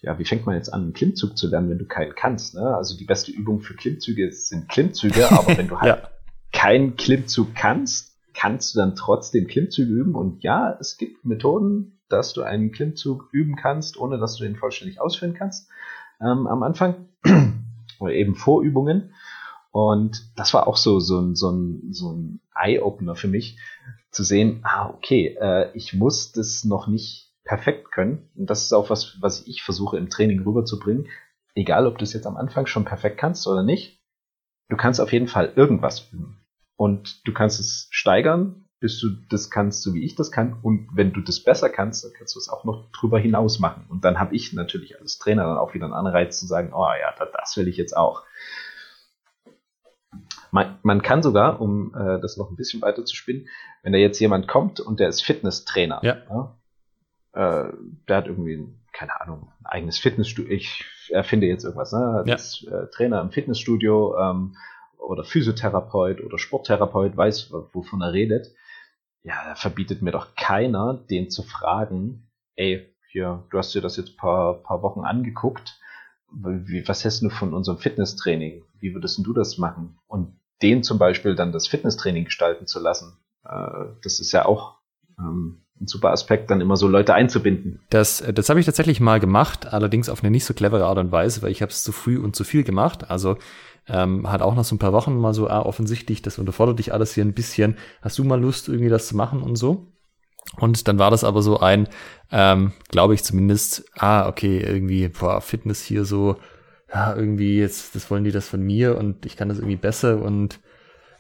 ja, 0.02 0.18
wie 0.18 0.26
fängt 0.26 0.48
man 0.48 0.56
jetzt 0.56 0.74
an, 0.74 0.82
einen 0.82 0.94
Klimmzug 0.94 1.38
zu 1.38 1.48
lernen, 1.48 1.70
wenn 1.70 1.78
du 1.78 1.86
keinen 1.86 2.16
kannst? 2.16 2.56
Ne? 2.56 2.76
Also 2.76 2.98
die 2.98 3.06
beste 3.06 3.32
Übung 3.32 3.60
für 3.62 3.76
Klimmzüge 3.76 4.32
sind 4.32 4.68
Klimmzüge, 4.70 5.32
aber 5.32 5.56
wenn 5.58 5.68
du 5.68 5.78
halt 5.80 6.02
Ja. 6.02 6.10
keinen 6.52 6.96
Klimmzug 6.96 7.54
kannst, 7.54 8.15
kannst 8.36 8.76
du 8.76 8.80
dann 8.80 8.96
trotzdem 8.96 9.48
Klimmzüge 9.48 9.92
üben 9.92 10.16
und 10.16 10.44
ja, 10.44 10.78
es 10.80 10.98
gibt 10.98 11.26
Methoden, 11.26 12.00
dass 12.10 12.34
du 12.34 12.44
einen 12.44 12.72
Klimmzug 12.72 13.30
üben 13.32 13.56
kannst, 13.56 13.98
ohne 13.98 14.20
dass 14.20 14.36
du 14.36 14.44
den 14.44 14.56
vollständig 14.56 15.02
ausführen 15.02 15.34
kannst 15.34 15.70
ähm, 16.22 16.48
am 16.48 16.64
Anfang 16.64 17.08
oder 18.00 18.14
eben 18.14 18.36
Vorübungen. 18.36 19.14
Und 19.72 20.32
das 20.38 20.54
war 20.54 20.68
auch 20.68 20.78
so, 20.78 21.00
so 21.00 21.20
ein, 21.20 21.36
so 21.36 21.52
ein, 21.52 21.92
so 21.92 22.14
ein 22.14 22.40
Eye-Opener 22.56 23.16
für 23.16 23.28
mich, 23.28 23.58
zu 24.12 24.24
sehen, 24.24 24.62
ah, 24.64 24.90
okay, 24.90 25.36
äh, 25.40 25.72
ich 25.74 25.94
muss 25.94 26.32
das 26.32 26.64
noch 26.64 26.88
nicht 26.88 27.34
perfekt 27.44 27.92
können. 27.92 28.30
Und 28.36 28.50
das 28.50 28.64
ist 28.64 28.74
auch 28.74 28.90
was, 28.90 29.18
was 29.20 29.46
ich 29.48 29.64
versuche 29.64 29.98
im 29.98 30.10
Training 30.10 30.42
rüberzubringen. 30.44 31.08
Egal, 31.54 31.88
ob 31.88 31.98
du 31.98 32.04
es 32.04 32.14
jetzt 32.14 32.28
am 32.28 32.38
Anfang 32.38 32.66
schon 32.66 32.86
perfekt 32.86 33.18
kannst 33.18 33.48
oder 33.48 33.64
nicht, 33.64 34.02
du 34.70 34.78
kannst 34.78 35.02
auf 35.02 35.12
jeden 35.12 35.28
Fall 35.28 35.52
irgendwas 35.56 36.10
üben. 36.12 36.45
Und 36.78 37.26
du 37.28 37.34
kannst 37.34 37.60
es 37.60 37.88
steigern, 37.92 38.66
bis 38.80 39.00
du 39.00 39.10
das 39.30 39.50
kannst, 39.50 39.82
so 39.82 39.94
wie 39.94 40.04
ich 40.04 40.16
das 40.16 40.32
kann. 40.32 40.60
Und 40.62 40.90
wenn 40.94 41.14
du 41.14 41.22
das 41.22 41.42
besser 41.42 41.70
kannst, 41.70 42.04
dann 42.04 42.12
kannst 42.14 42.36
du 42.36 42.40
es 42.40 42.50
auch 42.50 42.66
noch 42.66 42.92
drüber 42.92 43.18
hinaus 43.18 43.60
machen. 43.60 43.86
Und 43.90 44.04
dann 44.04 44.20
habe 44.20 44.36
ich 44.36 44.52
natürlich 44.54 45.00
als 45.00 45.18
Trainer 45.18 45.46
dann 45.46 45.58
auch 45.58 45.74
wieder 45.74 45.86
einen 45.86 45.94
Anreiz 45.94 46.40
zu 46.40 46.46
sagen, 46.46 46.72
oh 46.74 46.84
ja, 47.00 47.14
da- 47.18 47.26
das 47.40 47.56
will 47.58 47.68
ich 47.68 47.78
jetzt 47.78 47.96
auch. 47.96 48.24
Man, 50.52 50.78
man 50.84 51.02
kann 51.02 51.22
sogar, 51.24 51.60
um 51.60 51.94
äh, 51.96 52.20
das 52.22 52.38
noch 52.38 52.50
ein 52.50 52.56
bisschen 52.56 52.82
weiter 52.82 53.04
zu 53.06 53.16
spinnen, 53.16 53.48
wenn 53.84 53.92
da 53.94 54.00
jetzt 54.00 54.20
jemand 54.20 54.48
kommt 54.48 54.80
und 54.80 55.00
der 55.00 55.10
ist 55.10 55.22
Fitnesstrainer, 55.24 56.00
Ja. 56.04 56.56
äh, 57.34 57.74
der 58.08 58.18
hat 58.18 58.28
irgendwie, 58.28 58.66
keine 58.94 59.20
Ahnung, 59.20 59.52
ein 59.60 59.66
eigenes 59.66 59.98
Fitnessstudio, 59.98 60.52
ich 60.54 60.86
erfinde 61.10 61.48
jetzt 61.48 61.66
irgendwas, 61.66 61.92
ne? 61.92 62.24
Ja. 62.26 62.36
Das 62.36 62.64
äh, 62.64 62.88
Trainer 62.92 63.20
im 63.22 63.32
Fitnessstudio 63.32 64.18
ähm, 64.18 64.56
oder 64.98 65.24
Physiotherapeut 65.24 66.22
oder 66.22 66.38
Sporttherapeut 66.38 67.16
weiß, 67.16 67.52
wovon 67.74 68.02
er 68.02 68.14
redet. 68.14 68.54
Ja, 69.24 69.44
da 69.46 69.56
verbietet 69.56 70.02
mir 70.02 70.12
doch 70.12 70.36
keiner, 70.36 70.94
den 71.10 71.30
zu 71.30 71.44
fragen, 71.44 72.30
ey, 72.56 72.94
hier, 73.12 73.44
du 73.50 73.58
hast 73.58 73.74
dir 73.74 73.82
das 73.82 73.98
jetzt 73.98 74.18
paar, 74.18 74.62
paar 74.62 74.82
Wochen 74.82 75.02
angeguckt, 75.02 75.80
wie, 76.32 76.88
was 76.88 77.04
hältst 77.04 77.22
du 77.22 77.30
von 77.30 77.54
unserem 77.54 77.78
Fitnesstraining? 77.78 78.64
Wie 78.80 78.94
würdest 78.94 79.26
du 79.26 79.34
das 79.34 79.58
machen? 79.58 79.98
Und 80.08 80.40
den 80.62 80.84
zum 80.84 80.98
Beispiel 80.98 81.36
dann 81.36 81.52
das 81.52 81.68
Fitnesstraining 81.68 82.26
gestalten 82.26 82.68
zu 82.68 82.80
lassen, 82.80 83.18
äh, 83.46 83.86
das 84.04 84.20
ist 84.20 84.32
ja 84.32 84.46
auch 84.46 84.80
ähm, 85.18 85.66
ein 85.80 85.88
super 85.88 86.12
Aspekt, 86.12 86.50
dann 86.50 86.62
immer 86.62 86.78
so 86.78 86.88
Leute 86.88 87.14
einzubinden. 87.14 87.82
Das, 87.90 88.22
äh, 88.22 88.34
das 88.34 88.50
habe 88.50 88.60
ich 88.60 88.66
tatsächlich 88.66 89.00
mal 89.00 89.20
gemacht, 89.20 89.72
allerdings 89.74 90.10
auf 90.10 90.24
eine 90.24 90.32
nicht 90.32 90.46
so 90.46 90.54
clevere 90.54 90.86
Art 90.86 90.98
und 90.98 91.12
Weise, 91.12 91.42
weil 91.42 91.52
ich 91.52 91.62
habe 91.62 91.72
es 91.72 91.84
zu 91.84 91.92
früh 91.92 92.18
und 92.18 92.36
zu 92.36 92.44
viel 92.44 92.64
gemacht. 92.64 93.10
Also 93.10 93.38
ähm, 93.88 94.30
hat 94.32 94.42
auch 94.42 94.56
nach 94.56 94.64
so 94.64 94.76
ein 94.76 94.80
paar 94.80 94.94
Wochen 94.94 95.18
mal 95.18 95.34
so, 95.34 95.48
ah, 95.48 95.62
offensichtlich, 95.62 96.22
das 96.22 96.40
unterfordert 96.40 96.80
dich 96.80 96.94
alles 96.94 97.14
hier 97.14 97.24
ein 97.24 97.34
bisschen. 97.34 97.78
Hast 98.02 98.18
du 98.18 98.24
mal 98.24 98.40
Lust, 98.40 98.68
irgendwie 98.68 98.90
das 98.90 99.08
zu 99.08 99.16
machen 99.16 99.42
und 99.42 99.56
so? 99.56 99.88
Und 100.58 100.88
dann 100.88 101.00
war 101.00 101.12
das 101.12 101.24
aber 101.24 101.42
so 101.42 101.60
ein, 101.60 101.88
ähm, 102.32 102.74
glaube 102.90 103.14
ich 103.14 103.24
zumindest, 103.24 103.86
ah, 103.96 104.28
okay, 104.28 104.60
irgendwie, 104.60 105.10
boah, 105.10 105.42
Fitness 105.42 105.84
hier 105.84 106.06
so, 106.06 106.38
ja, 106.94 107.16
irgendwie, 107.16 107.60
jetzt, 107.60 107.96
das 107.96 108.10
wollen 108.10 108.24
die 108.24 108.32
das 108.32 108.48
von 108.48 108.62
mir 108.62 108.98
und 108.98 109.26
ich 109.26 109.36
kann 109.36 109.50
das 109.50 109.58
irgendwie 109.58 109.76
besser 109.76 110.22
und 110.22 110.60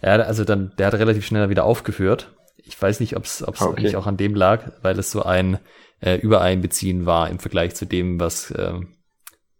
ja, 0.01 0.13
also 0.13 0.43
dann, 0.43 0.73
der 0.77 0.87
hat 0.87 0.93
relativ 0.95 1.25
schnell 1.25 1.49
wieder 1.49 1.63
aufgeführt. 1.63 2.35
Ich 2.57 2.79
weiß 2.79 2.99
nicht, 2.99 3.15
ob 3.15 3.25
es 3.25 3.43
ah, 3.43 3.65
okay. 3.65 3.81
nicht 3.81 3.95
auch 3.95 4.07
an 4.07 4.17
dem 4.17 4.35
lag, 4.35 4.71
weil 4.81 4.97
es 4.99 5.11
so 5.11 5.23
ein 5.23 5.59
äh, 5.99 6.15
Übereinbeziehen 6.17 7.05
war 7.05 7.29
im 7.29 7.39
Vergleich 7.39 7.75
zu 7.75 7.85
dem, 7.85 8.19
was, 8.19 8.51
äh, 8.51 8.79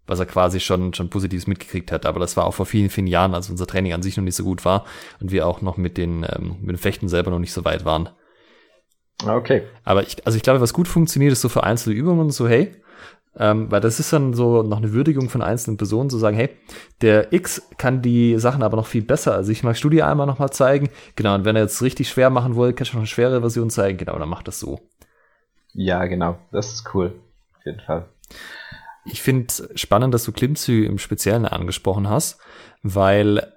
was 0.08 0.20
er 0.20 0.26
quasi 0.26 0.60
schon, 0.60 0.93
schon 0.93 1.10
Positives 1.10 1.47
mitgekriegt 1.47 1.91
hat. 1.91 2.06
Aber 2.06 2.20
das 2.20 2.38
war 2.38 2.45
auch 2.45 2.53
vor 2.53 2.66
vielen, 2.66 2.89
vielen 2.89 3.08
Jahren, 3.08 3.34
als 3.34 3.49
unser 3.49 3.68
Training 3.68 3.93
an 3.93 4.03
sich 4.03 4.18
noch 4.18 4.24
nicht 4.24 4.36
so 4.36 4.43
gut 4.43 4.66
war 4.66 4.86
und 5.20 5.32
wir 5.32 5.47
auch 5.47 5.62
noch 5.62 5.78
mit 5.78 5.97
den, 5.97 6.26
ähm, 6.30 6.58
mit 6.62 6.72
den 6.72 6.78
Fechten 6.78 7.08
selber 7.08 7.32
noch 7.32 7.39
nicht 7.39 7.53
so 7.53 7.66
weit 7.66 7.86
waren. 7.86 8.10
Okay. 9.26 9.64
Aber 9.84 10.03
ich, 10.03 10.26
also 10.26 10.36
ich 10.36 10.43
glaube, 10.43 10.62
was 10.62 10.74
gut 10.74 10.88
funktioniert, 10.88 11.32
ist 11.32 11.41
so 11.41 11.49
für 11.49 11.64
einzelne 11.64 11.95
Übungen 11.95 12.30
so, 12.30 12.47
hey, 12.47 12.74
ähm, 13.38 13.70
weil 13.70 13.82
das 13.82 13.99
ist 13.99 14.14
dann 14.14 14.34
so 14.34 14.64
noch 14.64 14.78
eine 14.78 14.93
Würdigung 14.93 15.30
von 15.30 15.41
einzelnen 15.41 15.78
Personen, 15.78 16.10
zu 16.10 16.18
sagen, 16.18 16.38
hey, 16.38 16.49
der 17.01 17.34
X 17.34 17.70
kann 17.78 18.01
die 18.01 18.39
Sachen 18.39 18.64
aber 18.64 18.78
noch 18.78 18.88
viel 18.88 19.03
besser. 19.03 19.34
Also 19.34 19.51
ich 19.51 19.64
mag 19.64 19.76
Studie 19.76 20.03
einmal 20.03 20.28
nochmal 20.28 20.51
zeigen. 20.51 20.89
Genau, 21.16 21.36
und 21.36 21.45
wenn 21.45 21.56
er 21.56 21.64
jetzt 21.64 21.82
richtig 21.82 22.10
schwer 22.10 22.30
machen 22.30 22.56
will, 22.56 22.74
kann 22.74 22.84
ich 22.84 22.93
noch 22.93 22.99
eine 22.99 23.08
schwere 23.08 23.41
Version 23.41 23.70
zeigen. 23.70 23.97
Genau, 23.97 24.18
dann 24.18 24.30
macht 24.30 24.47
das 24.47 24.60
so. 24.60 24.80
Ja, 25.74 26.06
genau. 26.06 26.38
Das 26.51 26.74
ist 26.74 26.93
cool. 26.93 27.14
Auf 27.58 27.66
jeden 27.66 27.82
Fall. 27.82 28.06
Ich 29.06 29.22
finde 29.22 29.53
spannend, 29.76 30.14
dass 30.14 30.24
du 30.24 30.32
Klimmzüge 30.32 30.88
im 30.88 30.97
Speziellen 30.97 31.45
angesprochen 31.45 32.10
hast, 32.10 32.39
weil 32.82 33.53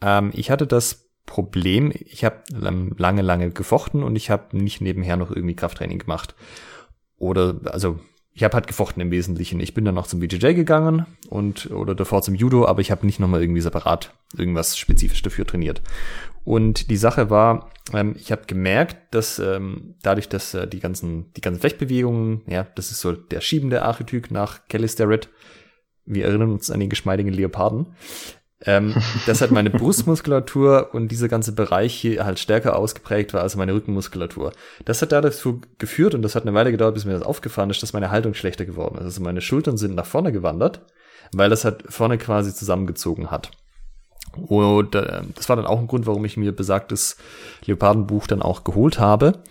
ähm, 0.00 0.30
ich 0.34 0.50
hatte 0.50 0.66
das 0.66 1.08
Problem, 1.26 1.92
ich 1.94 2.24
habe 2.24 2.42
lange, 2.50 3.22
lange 3.22 3.50
gefochten 3.50 4.02
und 4.02 4.16
ich 4.16 4.30
habe 4.30 4.56
nicht 4.56 4.80
nebenher 4.80 5.16
noch 5.16 5.30
irgendwie 5.30 5.56
Krafttraining 5.56 5.98
gemacht. 5.98 6.34
Oder, 7.18 7.60
also 7.64 7.98
ich 8.32 8.44
habe 8.44 8.54
halt 8.54 8.68
gefochten 8.68 9.02
im 9.02 9.10
Wesentlichen. 9.10 9.58
Ich 9.58 9.74
bin 9.74 9.84
dann 9.84 9.96
noch 9.96 10.06
zum 10.06 10.20
BJJ 10.20 10.54
gegangen 10.54 11.06
und 11.28 11.70
oder 11.72 11.96
davor 11.96 12.22
zum 12.22 12.34
Judo, 12.34 12.66
aber 12.66 12.80
ich 12.80 12.90
habe 12.92 13.04
nicht 13.04 13.18
nochmal 13.18 13.42
irgendwie 13.42 13.60
separat 13.60 14.14
irgendwas 14.36 14.78
spezifisch 14.78 15.22
dafür 15.22 15.44
trainiert. 15.44 15.82
Und 16.48 16.90
die 16.90 16.96
Sache 16.96 17.30
war, 17.30 17.70
ähm, 17.92 18.14
ich 18.18 18.32
habe 18.32 18.42
gemerkt, 18.46 19.14
dass 19.14 19.38
ähm, 19.38 19.96
dadurch, 20.02 20.28
dass 20.28 20.54
äh, 20.54 20.66
die 20.66 20.80
ganzen 20.80 21.32
die 21.34 21.40
ganzen 21.40 21.60
Fechtbewegungen, 21.60 22.42
ja, 22.46 22.66
das 22.74 22.90
ist 22.90 23.00
so 23.00 23.12
der 23.12 23.40
schiebende 23.40 23.82
Archetyp 23.82 24.30
nach 24.30 24.66
Kelly 24.68 24.88
Starrett. 24.88 25.28
Wir 26.06 26.24
erinnern 26.24 26.52
uns 26.52 26.70
an 26.70 26.80
den 26.80 26.88
geschmeidigen 26.88 27.32
Leoparden 27.32 27.94
ähm, 28.64 28.94
dass 29.26 29.40
halt 29.40 29.50
meine 29.50 29.70
Brustmuskulatur 29.70 30.90
und 30.92 31.08
dieser 31.08 31.28
ganze 31.28 31.52
Bereich 31.52 31.94
hier 31.94 32.24
halt 32.24 32.38
stärker 32.38 32.76
ausgeprägt 32.76 33.34
war 33.34 33.42
als 33.42 33.56
meine 33.56 33.74
Rückenmuskulatur. 33.74 34.52
Das 34.84 35.02
hat 35.02 35.12
dazu 35.12 35.60
geführt, 35.78 36.14
und 36.14 36.22
das 36.22 36.34
hat 36.34 36.42
eine 36.42 36.54
Weile 36.54 36.70
gedauert, 36.70 36.94
bis 36.94 37.04
mir 37.04 37.12
das 37.12 37.22
aufgefallen 37.22 37.70
ist, 37.70 37.82
dass 37.82 37.92
meine 37.92 38.10
Haltung 38.10 38.34
schlechter 38.34 38.64
geworden 38.64 38.96
ist. 38.96 39.04
Also 39.04 39.22
meine 39.22 39.40
Schultern 39.40 39.76
sind 39.76 39.94
nach 39.94 40.06
vorne 40.06 40.32
gewandert, 40.32 40.80
weil 41.32 41.50
das 41.50 41.64
halt 41.64 41.84
vorne 41.88 42.18
quasi 42.18 42.54
zusammengezogen 42.54 43.30
hat. 43.30 43.50
Und 44.46 44.94
äh, 44.94 45.22
das 45.34 45.48
war 45.48 45.56
dann 45.56 45.66
auch 45.66 45.78
ein 45.78 45.86
Grund, 45.86 46.06
warum 46.06 46.24
ich 46.24 46.36
mir 46.36 46.52
besagtes 46.52 47.16
Leopardenbuch 47.64 48.26
dann 48.26 48.42
auch 48.42 48.64
geholt 48.64 48.98
habe. 48.98 49.42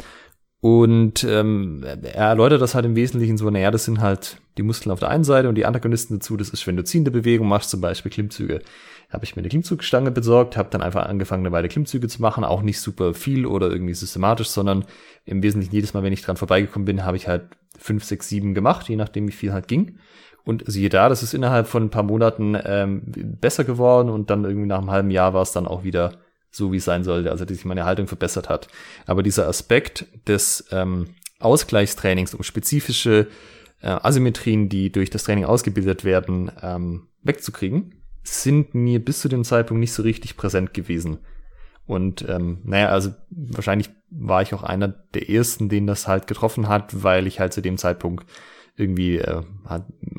Und 0.60 1.24
ähm, 1.24 1.84
er 1.84 2.30
erläutert 2.30 2.62
das 2.62 2.74
halt 2.74 2.86
im 2.86 2.96
Wesentlichen 2.96 3.38
so, 3.38 3.50
naja, 3.50 3.70
das 3.70 3.86
sind 3.86 4.02
halt 4.02 4.38
die 4.58 4.64
Muskeln 4.64 4.92
auf 4.92 5.00
der 5.00 5.10
einen 5.10 5.24
Seite 5.24 5.50
und 5.50 5.56
die 5.56 5.68
Antagonisten 5.68 6.16
dazu, 6.16 6.36
das 6.36 6.50
ist, 6.50 6.66
wenn 6.66 6.76
du 6.76 6.84
ziehende 6.84 7.12
Bewegung 7.12 7.48
machst, 7.48 7.70
zum 7.70 7.80
Beispiel 7.80 8.12
Klimmzüge 8.12 8.62
habe 9.10 9.24
ich 9.24 9.36
mir 9.36 9.42
eine 9.42 9.50
Klimmzugstange 9.50 10.12
besorgt, 10.12 10.58
habe 10.58 10.70
dann 10.70 10.82
einfach 10.82 11.06
angefangen, 11.06 11.46
eine 11.46 11.54
Weile 11.54 11.70
Klimmzüge 11.70 12.08
zu 12.08 12.22
machen, 12.22 12.44
auch 12.44 12.62
nicht 12.62 12.82
super 12.82 13.14
viel 13.14 13.46
oder 13.46 13.70
irgendwie 13.72 13.94
systematisch, 13.94 14.50
sondern 14.50 14.86
im 15.26 15.42
Wesentlichen 15.44 15.74
jedes 15.74 15.94
Mal, 15.94 16.04
wenn 16.04 16.12
ich 16.12 16.24
dran 16.24 16.36
vorbeigekommen 16.36 16.86
bin, 16.86 17.06
habe 17.06 17.16
ich 17.16 17.28
halt 17.28 17.44
fünf, 17.78 18.04
sechs, 18.04 18.28
sieben 18.28 18.54
gemacht, 18.54 18.90
je 18.90 18.98
nachdem, 18.98 19.28
wie 19.28 19.34
viel 19.34 19.54
halt 19.54 19.68
ging. 19.68 20.00
Und 20.48 20.64
siehe 20.66 20.88
da, 20.88 21.10
das 21.10 21.24
ist 21.24 21.34
innerhalb 21.34 21.68
von 21.68 21.84
ein 21.84 21.90
paar 21.90 22.04
Monaten 22.04 22.58
ähm, 22.64 23.02
besser 23.06 23.66
geworden 23.66 24.10
und 24.10 24.30
dann 24.30 24.46
irgendwie 24.46 24.66
nach 24.66 24.78
einem 24.78 24.92
halben 24.92 25.12
Jahr 25.12 25.34
war 25.34 25.42
es 25.42 25.52
dann 25.52 25.68
auch 25.68 25.84
wieder 25.84 26.20
so, 26.52 26.72
wie 26.72 26.78
es 26.78 26.86
sein 26.86 27.04
sollte, 27.04 27.32
also 27.32 27.44
dass 27.44 27.58
sich 27.58 27.66
meine 27.66 27.84
Haltung 27.84 28.08
verbessert 28.08 28.48
hat. 28.48 28.70
Aber 29.08 29.24
dieser 29.24 29.50
Aspekt 29.50 30.06
des 30.26 30.66
ähm, 30.72 31.10
Ausgleichstrainings, 31.40 32.34
um 32.34 32.44
spezifische 32.44 33.28
äh, 33.82 33.88
Asymmetrien, 33.88 34.70
die 34.70 34.90
durch 34.90 35.10
das 35.10 35.26
Training 35.26 35.44
ausgebildet 35.44 36.06
werden, 36.06 36.50
ähm, 36.62 37.10
wegzukriegen, 37.24 37.96
sind 38.24 38.74
mir 38.74 39.04
bis 39.04 39.20
zu 39.20 39.28
dem 39.28 39.44
Zeitpunkt 39.44 39.82
nicht 39.82 39.92
so 39.92 40.02
richtig 40.02 40.38
präsent 40.38 40.74
gewesen. 40.74 41.18
Und 41.86 42.26
ähm, 42.30 42.60
naja, 42.64 42.88
also 42.88 43.14
wahrscheinlich 43.32 43.90
war 44.10 44.42
ich 44.44 44.54
auch 44.54 44.64
einer 44.64 44.88
der 44.88 45.30
ersten, 45.30 45.68
den 45.68 45.88
das 45.88 46.08
halt 46.08 46.26
getroffen 46.26 46.70
hat, 46.70 47.04
weil 47.04 47.28
ich 47.28 47.42
halt 47.42 47.52
zu 47.52 47.62
dem 47.62 47.78
Zeitpunkt 47.78 48.26
irgendwie 48.78 49.18
äh, 49.18 49.42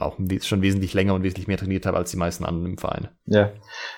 auch 0.00 0.18
schon 0.42 0.62
wesentlich 0.62 0.92
länger 0.92 1.14
und 1.14 1.22
wesentlich 1.22 1.46
mehr 1.46 1.56
trainiert 1.56 1.86
habe 1.86 1.96
als 1.96 2.10
die 2.10 2.16
meisten 2.16 2.44
anderen 2.44 2.72
im 2.72 2.78
Verein. 2.78 3.08
Ja, 3.26 3.52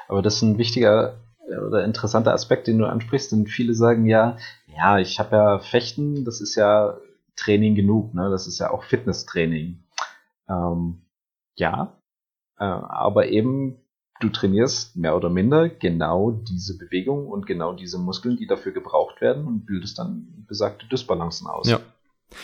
aber 0.07 0.23
das 0.23 0.37
ist 0.37 0.43
ein 0.43 0.59
wichtiger 0.59 1.19
äh, 1.49 1.57
oder 1.57 1.85
interessanter 1.85 2.33
Aspekt, 2.33 2.67
den 2.67 2.79
du 2.79 2.85
ansprichst. 2.85 3.33
Und 3.33 3.49
viele 3.49 3.75
sagen 3.75 4.07
ja, 4.07 4.37
ja, 4.67 4.99
ich 4.99 5.19
habe 5.19 5.37
ja 5.37 5.59
Fechten, 5.59 6.25
das 6.25 6.41
ist 6.41 6.55
ja 6.55 6.99
Training 7.37 7.75
genug, 7.75 8.15
ne? 8.15 8.29
Das 8.31 8.47
ist 8.47 8.59
ja 8.59 8.71
auch 8.71 8.85
Fitnesstraining. 8.85 9.83
Ähm, 10.49 11.03
ja, 11.57 11.97
äh, 12.59 12.65
aber 12.65 13.29
eben 13.29 13.79
du 14.21 14.29
trainierst 14.29 14.97
mehr 14.97 15.17
oder 15.17 15.31
minder 15.31 15.71
genau 15.71 16.31
diese 16.31 16.77
Bewegung 16.77 17.27
und 17.27 17.47
genau 17.47 17.73
diese 17.73 17.99
Muskeln, 17.99 18.37
die 18.37 18.47
dafür 18.47 18.73
gebraucht 18.73 19.23
werden 19.23 19.47
und 19.47 19.65
bildest 19.65 19.99
dann 19.99 20.45
besagte 20.47 20.87
Dysbalancen 20.87 21.47
aus. 21.47 21.69
Ja. 21.71 21.81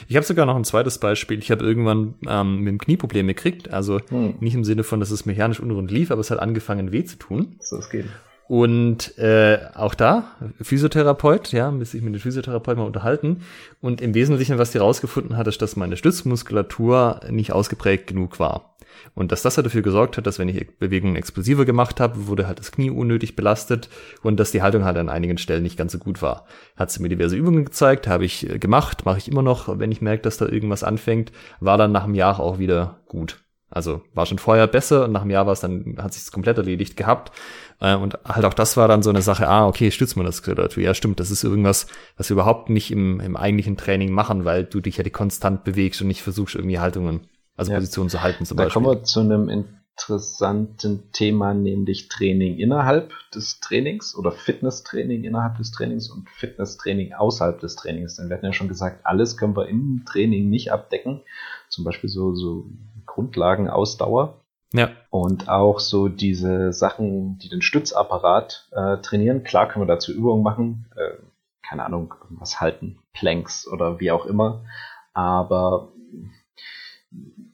Ich 0.09 0.17
habe 0.17 0.27
sogar 0.27 0.47
noch 0.47 0.57
ein 0.57 0.65
zweites 0.65 0.99
Beispiel. 0.99 1.39
Ich 1.39 1.51
habe 1.51 1.65
irgendwann 1.65 2.15
ähm, 2.27 2.59
mit 2.59 2.69
dem 2.69 2.79
Knie 2.79 2.97
Probleme 2.97 3.35
gekriegt. 3.35 3.73
Also 3.73 4.01
hm. 4.09 4.35
nicht 4.41 4.55
im 4.55 4.65
Sinne 4.65 4.85
von, 4.85 5.01
dass 5.01 5.11
es 5.11 5.27
mechanisch 5.27 5.61
unrund 5.61 5.91
lief, 5.91 6.11
aber 6.11 6.21
es 6.21 6.31
hat 6.31 6.39
angefangen 6.39 6.93
weh 6.93 7.05
zu 7.05 7.17
tun. 7.17 7.57
So 7.61 7.77
es 7.77 7.89
geht. 7.91 8.07
Und 8.49 9.19
äh, 9.19 9.59
auch 9.75 9.95
da, 9.95 10.25
Physiotherapeut, 10.61 11.51
ja, 11.53 11.71
muss 11.71 11.95
ich 11.95 12.03
mit 12.03 12.15
dem 12.15 12.21
Physiotherapeut 12.21 12.77
mal 12.77 12.85
unterhalten. 12.85 13.43
Und 13.81 14.01
im 14.01 14.15
Wesentlichen, 14.15 14.59
was 14.59 14.71
die 14.71 14.79
rausgefunden 14.79 15.37
hat, 15.37 15.49
ist, 15.49 15.61
dass 15.63 15.75
meine 15.75 15.97
Stützmuskulatur 15.97 17.21
nicht 17.29 17.53
ausgeprägt 17.53 18.07
genug 18.07 18.39
war. 18.39 18.77
Und 19.15 19.33
dass 19.33 19.43
das 19.43 19.57
halt 19.57 19.67
dafür 19.67 19.83
gesorgt 19.83 20.17
hat, 20.17 20.27
dass 20.27 20.39
wenn 20.39 20.49
ich 20.49 20.79
Bewegungen 20.79 21.17
explosiver 21.17 21.65
gemacht 21.65 22.01
habe, 22.01 22.29
wurde 22.29 22.47
halt 22.47 22.59
das 22.59 22.73
Knie 22.73 22.91
unnötig 22.91 23.37
belastet 23.37 23.89
und 24.23 24.39
dass 24.39 24.53
die 24.53 24.63
Haltung 24.63 24.85
halt 24.85 24.97
an 24.97 25.09
einigen 25.09 25.39
Stellen 25.39 25.63
nicht 25.63 25.77
ganz 25.77 25.93
so 25.93 25.99
gut 25.99 26.23
war. 26.23 26.47
Hat 26.77 26.91
sie 26.91 27.03
mir 27.03 27.09
diverse 27.09 27.37
Übungen 27.37 27.65
gezeigt, 27.65 28.09
habe 28.09 28.25
ich 28.25 28.49
äh, 28.49 28.59
gemacht, 28.59 29.05
mache 29.05 29.19
ich 29.19 29.29
immer 29.29 29.43
noch, 29.43 29.79
wenn 29.79 29.93
ich 29.93 30.01
merke, 30.01 30.23
dass 30.23 30.39
da 30.39 30.47
irgendwas 30.47 30.85
anfängt, 30.85 31.33
war 31.61 31.79
dann 31.79 31.93
nach 31.93 32.05
einem 32.05 32.15
Jahr 32.15 32.41
auch 32.41 32.59
wieder 32.59 33.01
gut. 33.07 33.46
Also 33.77 34.01
war 34.15 34.25
schon 34.25 34.39
vorher 34.39 34.67
besser 34.67 35.05
und 35.05 35.13
nach 35.13 35.21
einem 35.21 35.33
Jahr 35.33 35.45
war 35.45 35.53
es 35.53 35.61
dann, 35.61 35.97
hat 35.99 36.15
sich 36.15 36.33
komplett 36.33 36.57
erledigt 36.57 36.97
gehabt. 36.97 37.31
Äh, 37.79 37.95
und 37.95 38.19
halt 38.25 38.47
auch 38.47 38.55
das 38.55 38.79
war 38.79 38.89
dann 38.89 39.03
so 39.03 39.11
eine 39.11 39.21
Sache, 39.21 39.49
ah, 39.49 39.67
okay, 39.67 39.91
stützt 39.91 40.17
man 40.17 40.25
das 40.25 40.41
dazu. 40.41 40.81
Ja, 40.81 40.95
stimmt, 40.95 41.21
das 41.21 41.31
ist 41.31 41.45
irgendwas, 41.45 41.87
was 42.17 42.31
wir 42.31 42.37
überhaupt 42.37 42.71
nicht 42.71 42.91
im, 42.91 43.21
im 43.21 43.37
eigentlichen 43.37 43.77
Training 43.77 44.13
machen, 44.13 44.47
weil 44.47 44.65
du 44.65 44.81
dich 44.81 44.97
ja 44.97 45.05
die 45.05 45.11
konstant 45.11 45.65
bewegst 45.65 46.01
und 46.01 46.09
nicht 46.09 46.23
versuchst, 46.23 46.55
irgendwie 46.55 46.79
Haltungen 46.79 47.29
also 47.55 47.71
ja. 47.71 47.77
Position 47.77 48.09
zu 48.09 48.23
halten 48.23 48.47
zum 48.47 48.57
da 48.57 48.65
Beispiel. 48.65 48.83
Da 48.83 48.89
kommen 48.89 48.99
wir 48.99 49.05
zu 49.05 49.21
einem 49.21 49.49
interessanten 49.51 51.13
Thema, 51.13 51.53
nämlich 51.53 52.09
Training 52.09 52.57
innerhalb 52.57 53.13
des 53.35 53.61
Trainings 53.61 54.17
oder 54.17 54.33
Fitnesstraining 54.33 55.25
innerhalb 55.25 55.59
des 55.59 55.71
Trainings 55.71 56.11
und 56.11 56.31
Fitnesstraining 56.31 57.13
außerhalb 57.13 57.61
des 57.61 57.77
Trainings. 57.77 58.17
Denn 58.17 58.31
wir 58.31 58.37
hatten 58.37 58.47
ja 58.47 58.55
schon 58.55 58.69
gesagt, 58.69 59.05
alles 59.05 59.37
können 59.37 59.55
wir 59.55 59.69
im 59.69 60.05
Training 60.07 60.49
nicht 60.49 60.73
abdecken. 60.73 61.21
Zum 61.69 61.85
Beispiel 61.85 62.09
so, 62.09 62.35
so 62.35 62.71
Grundlagen 63.17 63.71
Ausdauer. 63.71 64.43
Ja. 64.75 64.91
Und 65.09 65.49
auch 65.49 65.81
so 65.81 66.09
diese 66.09 66.75
Sachen, 66.75 67.39
die 67.39 67.49
den 67.49 67.63
Stützapparat 67.63 68.69
äh, 68.73 68.99
trainieren. 68.99 69.43
Klar 69.43 69.69
können 69.69 69.87
wir 69.87 69.95
dazu 69.95 70.13
Übungen 70.13 70.43
machen. 70.43 70.85
Äh, 70.97 71.23
keine 71.67 71.87
Ahnung, 71.87 72.13
was 72.29 72.61
halten, 72.61 72.99
Planks 73.15 73.67
oder 73.67 74.01
wie 74.01 74.11
auch 74.11 74.27
immer. 74.27 74.67
Aber 75.15 75.93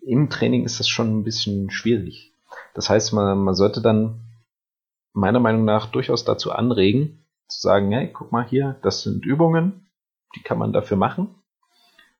im 0.00 0.30
Training 0.30 0.64
ist 0.64 0.80
das 0.80 0.88
schon 0.88 1.16
ein 1.16 1.22
bisschen 1.22 1.70
schwierig. 1.70 2.34
Das 2.74 2.90
heißt, 2.90 3.12
man, 3.12 3.38
man 3.38 3.54
sollte 3.54 3.80
dann 3.80 4.20
meiner 5.12 5.38
Meinung 5.38 5.64
nach 5.64 5.86
durchaus 5.86 6.24
dazu 6.24 6.50
anregen, 6.50 7.24
zu 7.46 7.60
sagen, 7.60 7.92
hey, 7.92 8.10
guck 8.12 8.32
mal 8.32 8.44
hier, 8.44 8.80
das 8.82 9.02
sind 9.02 9.24
Übungen, 9.24 9.86
die 10.34 10.42
kann 10.42 10.58
man 10.58 10.72
dafür 10.72 10.96
machen. 10.96 11.36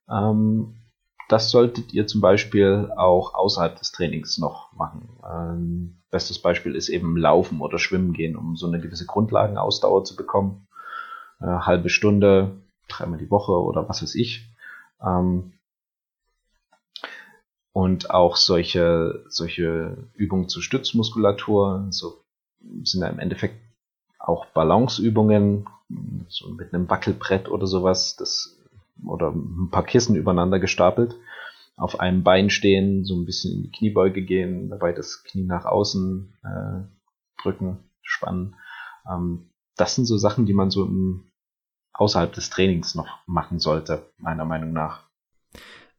Ähm, 0.09 0.82
das 1.33 1.51
solltet 1.51 1.95
ihr 1.95 2.07
zum 2.07 2.21
Beispiel 2.21 2.93
auch 2.95 3.35
außerhalb 3.35 3.79
des 3.79 3.91
Trainings 3.91 4.37
noch 4.37 4.73
machen. 4.75 5.09
Ähm, 5.27 6.03
bestes 6.11 6.39
Beispiel 6.39 6.75
ist 6.75 6.91
eben 6.91 7.17
Laufen 7.17 7.63
oder 7.63 7.79
Schwimmen 7.79 8.13
gehen, 8.13 8.37
um 8.37 8.55
so 8.57 8.67
eine 8.67 8.81
gewisse 8.81 9.07
Grundlagenausdauer 9.07 10.05
zu 10.05 10.15
bekommen. 10.15 10.67
äh, 11.41 11.47
halbe 11.47 11.89
Stunde, 11.89 12.53
dreimal 12.89 13.19
die 13.19 13.31
Woche 13.31 13.53
oder 13.53 13.89
was 13.89 14.03
weiß 14.03 14.15
ich. 14.15 14.47
Ähm, 15.03 15.55
und 17.73 18.11
auch 18.11 18.37
solche, 18.37 19.25
solche 19.29 19.97
Übungen 20.15 20.49
zur 20.51 20.63
Stützmuskulatur, 20.63 21.87
so 21.91 22.23
sind 22.83 23.01
ja 23.01 23.09
im 23.09 23.19
Endeffekt 23.19 23.57
auch 24.19 24.45
Balanceübungen, 24.47 25.67
so 26.29 26.51
mit 26.51 26.75
einem 26.75 26.91
Wackelbrett 26.91 27.49
oder 27.49 27.67
sowas, 27.67 28.17
das, 28.17 28.62
oder 29.05 29.31
ein 29.31 29.71
paar 29.71 29.85
Kissen 29.85 30.17
übereinander 30.17 30.59
gestapelt, 30.59 31.17
auf 31.77 32.01
einem 32.01 32.23
Bein 32.23 32.51
stehen, 32.51 33.05
so 33.05 33.17
ein 33.17 33.25
bisschen 33.25 33.55
in 33.55 33.63
die 33.65 33.71
Kniebeuge 33.71 34.23
gehen, 34.23 34.69
dabei 34.69 34.93
das 34.93 35.25
Knie 35.25 35.45
nach 35.45 35.65
außen 35.65 36.33
äh, 36.45 37.43
drücken, 37.43 37.79
spannen. 38.03 38.57
Ähm, 39.11 39.51
das 39.77 39.95
sind 39.95 40.05
so 40.05 40.17
Sachen, 40.19 40.47
die 40.47 40.55
man 40.55 40.71
so 40.71 40.85
im, 40.85 41.31
außerhalb 41.95 42.33
des 42.33 42.51
Trainings 42.51 42.95
noch 42.95 43.27
machen 43.27 43.59
sollte, 43.59 44.07
meiner 44.19 44.45
Meinung 44.45 44.73
nach. 44.73 45.09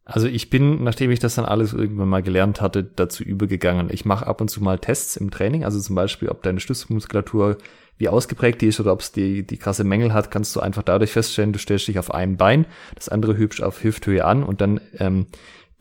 Also 0.05 0.27
ich 0.27 0.49
bin, 0.49 0.83
nachdem 0.83 1.11
ich 1.11 1.19
das 1.19 1.35
dann 1.35 1.45
alles 1.45 1.73
irgendwann 1.73 2.09
mal 2.09 2.23
gelernt 2.23 2.59
hatte, 2.59 2.83
dazu 2.83 3.23
übergegangen. 3.23 3.89
Ich 3.89 4.03
mache 4.03 4.27
ab 4.27 4.41
und 4.41 4.49
zu 4.49 4.61
mal 4.61 4.77
Tests 4.77 5.15
im 5.15 5.31
Training, 5.31 5.63
also 5.63 5.79
zum 5.79 5.95
Beispiel, 5.95 6.29
ob 6.29 6.43
deine 6.43 6.59
Stützmuskulatur 6.59 7.57
wie 7.97 8.09
ausgeprägt 8.09 8.61
die 8.61 8.67
ist 8.67 8.79
oder 8.79 8.91
ob 8.91 8.99
es 8.99 9.11
die, 9.11 9.45
die 9.45 9.57
krasse 9.57 9.83
Mängel 9.83 10.13
hat, 10.13 10.31
kannst 10.31 10.55
du 10.55 10.59
einfach 10.59 10.83
dadurch 10.83 11.11
feststellen, 11.11 11.53
du 11.53 11.59
stellst 11.59 11.87
dich 11.87 11.99
auf 11.99 12.13
einem 12.13 12.37
Bein, 12.37 12.65
das 12.95 13.07
andere 13.07 13.37
hübsch 13.37 13.61
auf 13.61 13.83
Hüfthöhe 13.83 14.25
an 14.25 14.43
und 14.43 14.61
dann 14.61 14.81
ähm, 14.97 15.27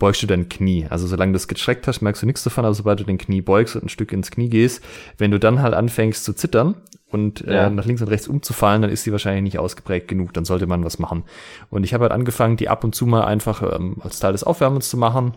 beugst 0.02 0.20
du 0.20 0.26
dein 0.26 0.48
Knie. 0.48 0.88
Also 0.90 1.06
solange 1.06 1.30
du 1.30 1.36
es 1.36 1.46
gestreckt 1.46 1.86
hast, 1.86 2.02
merkst 2.02 2.22
du 2.22 2.26
nichts 2.26 2.42
davon, 2.42 2.64
aber 2.64 2.74
sobald 2.74 2.98
du 2.98 3.04
den 3.04 3.18
Knie 3.18 3.40
beugst 3.40 3.76
und 3.76 3.84
ein 3.84 3.88
Stück 3.88 4.12
ins 4.12 4.32
Knie 4.32 4.48
gehst, 4.48 4.82
wenn 5.16 5.30
du 5.30 5.38
dann 5.38 5.62
halt 5.62 5.74
anfängst 5.74 6.24
zu 6.24 6.32
zittern 6.32 6.74
und 7.12 7.46
äh, 7.46 7.54
ja. 7.54 7.70
nach 7.70 7.84
links 7.84 8.02
und 8.02 8.08
rechts 8.08 8.26
umzufallen, 8.26 8.82
dann 8.82 8.90
ist 8.90 9.06
die 9.06 9.12
wahrscheinlich 9.12 9.44
nicht 9.44 9.60
ausgeprägt 9.60 10.08
genug, 10.08 10.32
dann 10.32 10.44
sollte 10.44 10.66
man 10.66 10.84
was 10.84 10.98
machen. 10.98 11.22
Und 11.70 11.84
ich 11.84 11.94
habe 11.94 12.02
halt 12.02 12.12
angefangen, 12.12 12.56
die 12.56 12.68
ab 12.68 12.82
und 12.82 12.96
zu 12.96 13.06
mal 13.06 13.24
einfach 13.24 13.62
ähm, 13.62 13.98
als 14.00 14.18
Teil 14.18 14.32
des 14.32 14.42
Aufwärmens 14.42 14.90
zu 14.90 14.96
machen, 14.96 15.34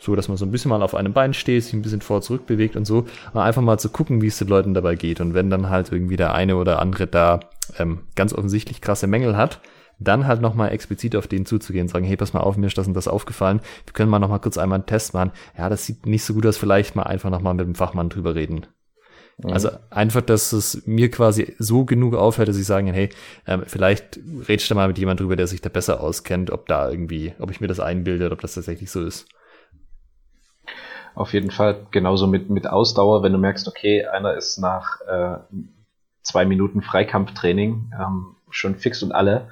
so 0.00 0.16
dass 0.16 0.26
man 0.26 0.36
so 0.36 0.44
ein 0.44 0.50
bisschen 0.50 0.70
mal 0.70 0.82
auf 0.82 0.96
einem 0.96 1.12
Bein 1.12 1.32
steht, 1.32 1.62
sich 1.62 1.72
ein 1.72 1.82
bisschen 1.82 2.00
vor 2.00 2.20
zurück 2.20 2.44
bewegt 2.44 2.74
und 2.74 2.86
so, 2.86 3.06
und 3.32 3.40
einfach 3.40 3.62
mal 3.62 3.78
zu 3.78 3.88
gucken, 3.88 4.20
wie 4.20 4.26
es 4.26 4.38
den 4.38 4.48
Leuten 4.48 4.74
dabei 4.74 4.96
geht. 4.96 5.20
Und 5.20 5.34
wenn 5.34 5.48
dann 5.48 5.70
halt 5.70 5.92
irgendwie 5.92 6.16
der 6.16 6.34
eine 6.34 6.56
oder 6.56 6.80
andere 6.80 7.06
da 7.06 7.38
ähm, 7.78 8.00
ganz 8.16 8.32
offensichtlich 8.32 8.80
krasse 8.80 9.06
Mängel 9.06 9.36
hat, 9.36 9.60
dann 9.98 10.26
halt 10.26 10.40
nochmal 10.40 10.72
explizit 10.72 11.16
auf 11.16 11.26
den 11.26 11.46
zuzugehen, 11.46 11.88
sagen, 11.88 12.04
hey, 12.04 12.16
pass 12.16 12.32
mal 12.32 12.40
auf, 12.40 12.56
mir 12.56 12.66
ist 12.66 12.78
das 12.78 12.86
und 12.86 12.94
das 12.94 13.08
aufgefallen, 13.08 13.60
wir 13.84 13.92
können 13.92 14.10
mal 14.10 14.18
nochmal 14.18 14.40
kurz 14.40 14.58
einmal 14.58 14.76
einen 14.78 14.86
Test 14.86 15.14
machen. 15.14 15.32
Ja, 15.56 15.68
das 15.68 15.86
sieht 15.86 16.06
nicht 16.06 16.24
so 16.24 16.34
gut 16.34 16.46
aus, 16.46 16.56
vielleicht 16.56 16.96
mal 16.96 17.04
einfach 17.04 17.30
nochmal 17.30 17.54
mit 17.54 17.66
dem 17.66 17.74
Fachmann 17.74 18.08
drüber 18.08 18.34
reden. 18.34 18.66
Mhm. 19.38 19.52
Also 19.52 19.70
einfach, 19.90 20.22
dass 20.22 20.52
es 20.52 20.86
mir 20.86 21.10
quasi 21.10 21.54
so 21.58 21.84
genug 21.84 22.14
aufhört, 22.14 22.48
dass 22.48 22.56
ich 22.56 22.66
sagen, 22.66 22.88
hey, 22.88 23.10
ähm, 23.46 23.62
vielleicht 23.66 24.18
redest 24.48 24.70
du 24.70 24.74
mal 24.74 24.88
mit 24.88 24.98
jemand 24.98 25.20
drüber, 25.20 25.36
der 25.36 25.46
sich 25.46 25.60
da 25.60 25.68
besser 25.68 26.00
auskennt, 26.00 26.50
ob 26.50 26.66
da 26.66 26.90
irgendwie, 26.90 27.34
ob 27.38 27.50
ich 27.50 27.60
mir 27.60 27.68
das 27.68 27.80
einbilde, 27.80 28.30
ob 28.30 28.40
das 28.40 28.54
tatsächlich 28.54 28.90
so 28.90 29.04
ist. 29.04 29.26
Auf 31.14 31.32
jeden 31.32 31.50
Fall 31.50 31.86
genauso 31.90 32.28
mit, 32.28 32.48
mit 32.48 32.68
Ausdauer, 32.68 33.22
wenn 33.24 33.32
du 33.32 33.38
merkst, 33.38 33.66
okay, 33.66 34.04
einer 34.06 34.34
ist 34.34 34.58
nach 34.58 35.00
äh, 35.00 35.38
zwei 36.22 36.44
Minuten 36.44 36.82
Freikampftraining 36.82 37.92
ähm, 37.98 38.36
schon 38.50 38.76
fix 38.76 39.02
und 39.02 39.12
alle, 39.12 39.48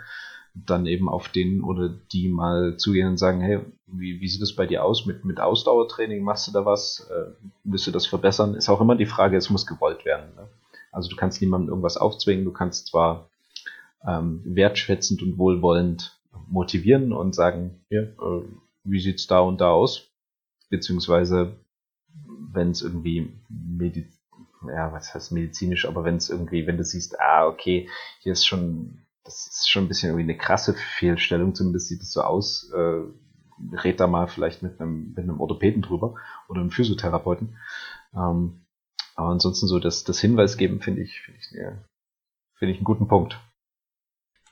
dann 0.65 0.87
eben 0.87 1.09
auf 1.09 1.29
den 1.29 1.63
oder 1.63 1.89
die 2.13 2.29
mal 2.29 2.77
zugehen 2.77 3.09
und 3.09 3.19
sagen, 3.19 3.41
hey, 3.41 3.61
wie, 3.87 4.21
wie 4.21 4.29
sieht 4.29 4.43
es 4.43 4.57
bei 4.57 4.67
dir 4.67 4.85
aus 4.85 5.05
mit, 5.05 5.25
mit 5.25 5.39
Ausdauertraining? 5.39 6.23
Machst 6.23 6.49
du 6.49 6.53
da 6.53 6.65
was? 6.65 7.09
Äh, 7.11 7.33
willst 7.65 7.87
du 7.87 7.91
das 7.91 8.07
verbessern? 8.07 8.55
Ist 8.55 8.69
auch 8.69 8.81
immer 8.81 8.97
die 8.97 9.07
Frage, 9.07 9.37
es 9.37 9.51
muss 9.51 9.67
gewollt 9.67 10.05
werden. 10.05 10.35
Ne? 10.35 10.49
Also 10.93 11.11
du 11.11 11.17
kannst 11.17 11.41
niemandem 11.43 11.69
irgendwas 11.69 11.99
aufzwingen, 11.99 12.45
du 12.45 12.53
kannst 12.53 12.87
zwar 12.87 13.29
ähm, 14.07 14.41
wertschätzend 14.45 15.23
und 15.23 15.37
wohlwollend 15.37 16.19
motivieren 16.49 17.13
und 17.13 17.35
sagen, 17.35 17.83
hier, 17.89 18.15
äh, 18.21 18.43
wie 18.85 19.01
sieht's 19.01 19.27
da 19.27 19.41
und 19.41 19.61
da 19.61 19.73
aus? 19.73 20.09
Beziehungsweise, 20.71 21.57
wenn 22.53 22.71
es 22.71 22.83
irgendwie 22.83 23.33
Mediz 23.49 24.17
ja, 24.69 24.93
was 24.93 25.15
heißt 25.15 25.33
medizinisch, 25.33 25.87
aber 25.87 26.05
wenn 26.05 26.17
es 26.17 26.31
irgendwie, 26.31 26.67
wenn 26.67 26.77
du 26.77 26.85
siehst, 26.85 27.21
ah, 27.21 27.47
okay, 27.47 27.89
hier 28.21 28.33
ist 28.33 28.47
schon 28.47 29.06
das 29.27 29.47
ist 29.49 29.69
schon 29.69 29.85
ein 29.85 29.89
bisschen 29.89 30.11
irgendwie 30.11 30.33
eine 30.33 30.39
krasse 30.39 30.75
Fehlstellung, 30.75 31.55
zumindest 31.55 31.89
sieht 31.89 32.01
es 32.01 32.13
so 32.13 32.23
aus. 32.23 32.71
Äh, 32.75 33.03
red 33.73 34.01
da 34.01 34.07
mal 34.07 34.29
vielleicht 34.29 34.63
mit 34.63 34.81
einem, 34.81 35.11
mit 35.11 35.19
einem 35.19 35.41
Orthopäden 35.41 35.83
drüber 35.83 36.15
oder 36.49 36.61
einem 36.61 36.71
Physiotherapeuten. 36.71 37.57
Ähm, 38.15 38.67
aber 39.15 39.29
ansonsten 39.29 39.67
so 39.67 39.79
das, 39.79 40.05
das 40.05 40.21
Hinweis 40.21 40.57
geben, 40.57 40.81
finde 40.81 41.03
ich, 41.03 41.21
finde 41.21 41.41
ich, 41.41 41.51
ja, 41.53 41.73
finde 42.55 42.73
ich 42.73 42.79
einen 42.79 42.85
guten 42.85 43.09
Punkt. 43.09 43.41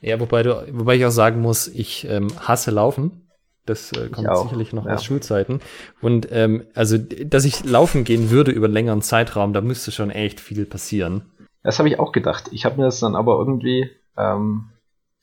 Ja, 0.00 0.18
wobei 0.20 0.42
du, 0.42 0.66
wobei 0.72 0.96
ich 0.96 1.06
auch 1.06 1.10
sagen 1.10 1.40
muss, 1.40 1.68
ich 1.68 2.06
ähm, 2.08 2.28
hasse 2.40 2.70
Laufen. 2.70 3.28
Das 3.66 3.92
äh, 3.92 4.08
kommt 4.08 4.28
sicherlich 4.36 4.74
noch 4.74 4.84
ja. 4.84 4.94
aus 4.94 5.04
Schulzeiten. 5.04 5.60
Und 6.02 6.28
ähm, 6.30 6.64
also, 6.74 6.98
dass 6.98 7.46
ich 7.46 7.64
laufen 7.64 8.04
gehen 8.04 8.30
würde 8.30 8.50
über 8.50 8.66
einen 8.66 8.74
längeren 8.74 9.00
Zeitraum, 9.00 9.54
da 9.54 9.62
müsste 9.62 9.90
schon 9.90 10.10
echt 10.10 10.40
viel 10.40 10.66
passieren. 10.66 11.22
Das 11.62 11.78
habe 11.78 11.88
ich 11.88 11.98
auch 11.98 12.12
gedacht. 12.12 12.48
Ich 12.52 12.66
habe 12.66 12.76
mir 12.76 12.84
das 12.84 13.00
dann 13.00 13.16
aber 13.16 13.38
irgendwie 13.38 13.90
ähm, 14.16 14.70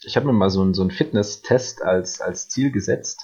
ich 0.03 0.15
habe 0.15 0.25
mir 0.25 0.33
mal 0.33 0.49
so, 0.49 0.61
einen, 0.61 0.73
so 0.73 0.81
einen 0.81 0.91
Fitness-Test 0.91 1.83
als, 1.83 2.21
als 2.21 2.49
Ziel 2.49 2.71
gesetzt. 2.71 3.21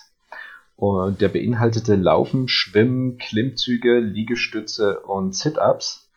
Und 0.75 1.21
der 1.21 1.29
beinhaltete 1.29 1.95
Laufen, 1.95 2.47
Schwimmen, 2.47 3.17
Klimmzüge, 3.17 3.99
Liegestütze 3.99 4.99
und 4.99 5.33
Sit-Ups. 5.33 6.07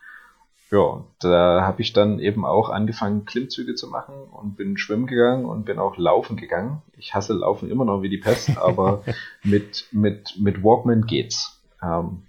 Ja, 0.70 1.04
da 1.20 1.62
habe 1.62 1.82
ich 1.82 1.92
dann 1.92 2.20
eben 2.20 2.44
auch 2.44 2.68
angefangen, 2.68 3.24
Klimmzüge 3.24 3.74
zu 3.74 3.88
machen 3.88 4.14
und 4.30 4.56
bin 4.56 4.76
schwimmen 4.76 5.06
gegangen 5.06 5.46
und 5.46 5.64
bin 5.64 5.78
auch 5.78 5.96
laufen 5.96 6.36
gegangen. 6.36 6.82
Ich 6.96 7.14
hasse 7.14 7.32
Laufen 7.32 7.70
immer 7.70 7.84
noch 7.84 8.02
wie 8.02 8.08
die 8.08 8.18
Pest, 8.18 8.56
aber 8.58 9.02
mit, 9.42 9.86
mit, 9.90 10.36
mit 10.38 10.62
Walkman 10.62 11.06
geht's. 11.06 11.60
Ähm, 11.82 12.22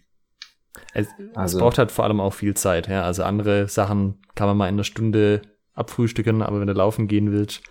es, 0.93 1.07
also, 1.35 1.57
es 1.57 1.61
braucht 1.61 1.77
halt 1.77 1.91
vor 1.91 2.05
allem 2.05 2.19
auch 2.19 2.33
viel 2.33 2.55
Zeit. 2.55 2.87
Ja? 2.87 3.03
Also 3.03 3.23
andere 3.23 3.67
Sachen 3.67 4.17
kann 4.35 4.47
man 4.47 4.57
mal 4.57 4.69
in 4.69 4.75
einer 4.75 4.85
Stunde 4.85 5.41
abfrühstücken, 5.73 6.41
aber 6.41 6.59
wenn 6.59 6.67
du 6.67 6.73
laufen 6.73 7.07
gehen 7.07 7.31
willst, 7.31 7.61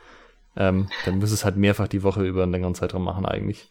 ähm, 0.56 0.88
dann 1.04 1.18
musst 1.18 1.32
du 1.32 1.34
es 1.34 1.44
halt 1.44 1.56
mehrfach 1.56 1.88
die 1.88 2.02
Woche 2.02 2.24
über 2.26 2.42
einen 2.42 2.52
längeren 2.52 2.74
Zeitraum 2.74 3.04
machen 3.04 3.26
eigentlich. 3.26 3.68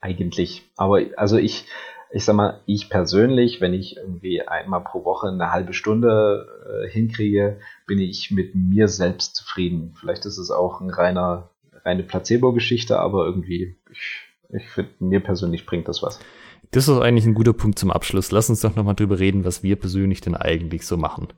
Eigentlich. 0.00 0.62
Aber 0.76 1.00
also 1.16 1.36
ich, 1.36 1.66
ich 2.10 2.24
sag 2.24 2.34
mal, 2.34 2.60
ich 2.66 2.88
persönlich, 2.88 3.60
wenn 3.60 3.74
ich 3.74 3.96
irgendwie 3.96 4.42
einmal 4.42 4.82
pro 4.82 5.04
Woche 5.04 5.28
eine 5.28 5.52
halbe 5.52 5.72
Stunde 5.72 6.46
äh, 6.66 6.88
hinkriege, 6.90 7.60
bin 7.86 7.98
ich 7.98 8.30
mit 8.30 8.54
mir 8.54 8.88
selbst 8.88 9.36
zufrieden. 9.36 9.94
Vielleicht 9.98 10.24
ist 10.26 10.38
es 10.38 10.50
auch 10.50 10.80
ein 10.80 10.90
reiner, 10.90 11.50
reine 11.84 12.02
Placebo-Geschichte, 12.02 12.98
aber 12.98 13.26
irgendwie, 13.26 13.76
ich, 13.90 14.22
ich 14.48 14.68
finde, 14.68 14.90
mir 14.98 15.20
persönlich 15.20 15.66
bringt 15.66 15.86
das 15.86 16.02
was. 16.02 16.18
Das 16.72 16.88
ist 16.88 16.98
eigentlich 16.98 17.26
ein 17.26 17.34
guter 17.34 17.52
Punkt 17.52 17.78
zum 17.78 17.90
Abschluss. 17.90 18.30
Lass 18.30 18.48
uns 18.48 18.60
doch 18.60 18.76
nochmal 18.76 18.94
drüber 18.94 19.18
reden, 19.18 19.44
was 19.44 19.62
wir 19.62 19.76
persönlich 19.76 20.20
denn 20.20 20.36
eigentlich 20.36 20.86
so 20.86 20.96
machen. 20.96 21.28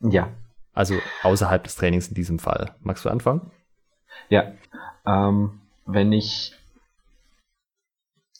Ja, 0.00 0.30
also 0.72 0.96
außerhalb 1.22 1.62
des 1.64 1.76
Trainings 1.76 2.08
in 2.08 2.14
diesem 2.14 2.38
Fall. 2.38 2.74
Magst 2.80 3.04
du 3.04 3.08
anfangen? 3.08 3.50
Ja. 4.28 4.52
Ähm, 5.06 5.60
wenn 5.86 6.12
ich 6.12 6.54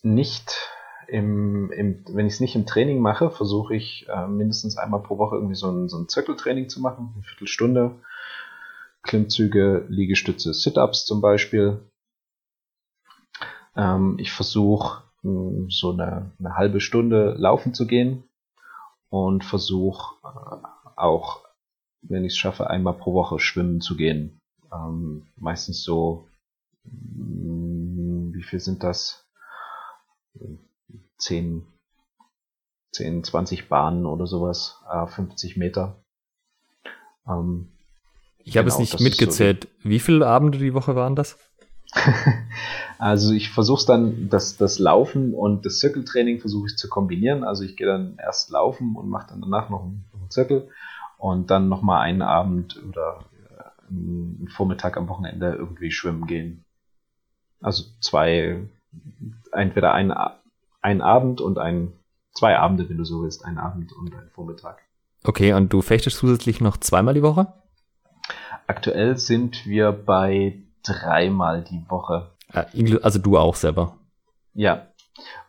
nicht 0.03 0.55
im, 1.09 1.72
im 1.72 2.05
wenn 2.09 2.26
ich 2.26 2.35
es 2.35 2.41
nicht 2.41 2.55
im 2.55 2.66
Training 2.66 3.01
mache, 3.01 3.31
versuche 3.31 3.74
ich 3.74 4.07
äh, 4.09 4.26
mindestens 4.26 4.76
einmal 4.76 5.03
pro 5.03 5.18
Woche 5.18 5.37
irgendwie 5.37 5.57
so 5.57 5.70
ein, 5.70 5.89
so 5.89 5.99
ein 5.99 6.09
Zirkeltraining 6.09 6.68
zu 6.68 6.81
machen, 6.81 7.12
eine 7.14 7.24
Viertelstunde. 7.24 7.97
Klimmzüge, 9.03 9.87
Liegestütze, 9.89 10.53
Sit-Ups 10.53 11.07
zum 11.07 11.20
Beispiel. 11.20 11.81
Ähm, 13.76 14.16
ich 14.18 14.33
versuche 14.33 15.05
so 15.22 15.93
eine, 15.93 16.33
eine 16.39 16.57
halbe 16.57 16.81
Stunde 16.81 17.35
laufen 17.37 17.74
zu 17.74 17.87
gehen 17.87 18.24
und 19.11 19.45
versuche 19.45 20.16
äh, 20.24 20.66
auch 20.97 21.45
wenn 22.03 22.24
ich 22.24 22.32
es 22.32 22.38
schaffe, 22.38 22.68
einmal 22.68 22.94
pro 22.94 23.14
Woche 23.14 23.38
schwimmen 23.38 23.80
zu 23.80 23.96
gehen. 23.96 24.40
Ähm, 24.72 25.26
meistens 25.36 25.82
so, 25.82 26.28
mm, 26.84 28.32
wie 28.34 28.42
viel 28.42 28.61
sind 28.61 28.82
das? 28.82 29.26
10, 31.18 31.66
10, 32.92 33.24
20 33.24 33.68
Bahnen 33.68 34.07
oder 34.07 34.26
sowas, 34.26 34.80
äh, 34.90 35.07
50 35.07 35.57
Meter. 35.57 36.03
Ähm, 37.26 37.68
ich 38.38 38.57
habe 38.57 38.70
genau, 38.70 38.80
es 38.80 38.92
nicht 38.92 39.01
mitgezählt. 39.01 39.68
So 39.82 39.90
wie 39.90 40.01
viele 40.01 40.26
Abende 40.26 40.59
die 40.59 40.74
Woche 40.74 40.94
waren 40.94 41.16
das? 41.16 41.36
also 42.98 43.32
ich 43.32 43.51
versuche 43.51 43.84
dann, 43.84 44.28
das, 44.30 44.57
das 44.57 44.78
Laufen 44.78 45.34
und 45.34 45.66
das 45.66 45.78
Zirkeltraining 45.78 46.40
versuche 46.40 46.68
ich 46.68 46.76
zu 46.76 46.88
kombinieren. 46.88 47.44
Also 47.44 47.64
ich 47.64 47.76
gehe 47.76 47.86
dann 47.86 48.16
erst 48.18 48.51
laufen 48.51 48.94
und 48.96 49.09
mache 49.09 49.28
dann 49.28 49.40
danach 49.40 49.68
noch 49.68 49.82
einen, 49.82 50.05
noch 50.12 50.20
einen 50.20 50.30
Zirkel 50.30 50.70
und 51.21 51.51
dann 51.51 51.68
nochmal 51.68 52.01
einen 52.01 52.23
Abend 52.23 52.83
oder 52.89 53.21
äh, 53.33 53.91
einen 53.91 54.49
Vormittag 54.49 54.97
am 54.97 55.09
Wochenende 55.09 55.53
irgendwie 55.53 55.91
schwimmen 55.91 56.27
gehen. 56.27 56.64
Also 57.61 57.85
zwei, 58.01 58.59
entweder 59.53 59.93
ein, 59.93 60.14
ein 60.81 61.03
Abend 61.03 61.43
und 61.43 61.59
ein, 61.59 61.93
zwei 62.33 62.59
Abende, 62.59 62.89
wenn 62.89 62.97
du 62.97 63.05
so 63.05 63.23
willst, 63.23 63.45
ein 63.45 63.59
Abend 63.59 63.93
und 63.93 64.14
ein 64.14 64.31
Vormittag. 64.31 64.79
Okay, 65.23 65.53
und 65.53 65.71
du 65.75 65.83
fechtest 65.83 66.16
zusätzlich 66.16 66.62
noch 66.62 66.79
zweimal 66.79 67.12
die 67.12 67.23
Woche? 67.23 67.53
Aktuell 68.66 69.18
sind 69.18 69.66
wir 69.66 69.93
bei 69.93 70.62
dreimal 70.83 71.62
die 71.62 71.85
Woche. 71.91 72.31
Also 73.03 73.18
du 73.18 73.37
auch 73.37 73.57
selber. 73.57 73.99
Ja. 74.55 74.87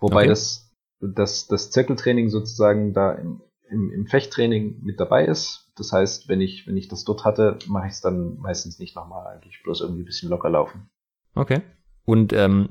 Wobei 0.01 0.24
okay. 0.24 0.28
das, 0.28 0.69
das, 0.99 1.47
das 1.47 1.72
Zirkeltraining 1.72 2.30
sozusagen 2.30 2.91
da 2.91 3.13
im, 3.13 3.41
im, 3.72 3.91
im 3.91 4.05
Fechttraining 4.05 4.82
mit 4.84 4.99
dabei 4.99 5.26
ist. 5.26 5.72
Das 5.76 5.91
heißt, 5.91 6.28
wenn 6.28 6.41
ich, 6.41 6.67
wenn 6.67 6.78
ich 6.78 6.88
das 6.88 7.03
dort 7.03 7.26
hatte, 7.26 7.57
mache 7.67 7.88
ich 7.88 7.93
es 7.93 8.01
dann 8.01 8.38
meistens 8.38 8.80
nicht 8.80 8.95
nochmal, 8.95 9.26
eigentlich 9.28 9.61
bloß 9.63 9.82
irgendwie 9.82 10.03
ein 10.03 10.05
bisschen 10.05 10.30
locker 10.30 10.49
laufen. 10.49 10.89
Okay. 11.34 11.61
Und 12.05 12.34
ähm, 12.34 12.69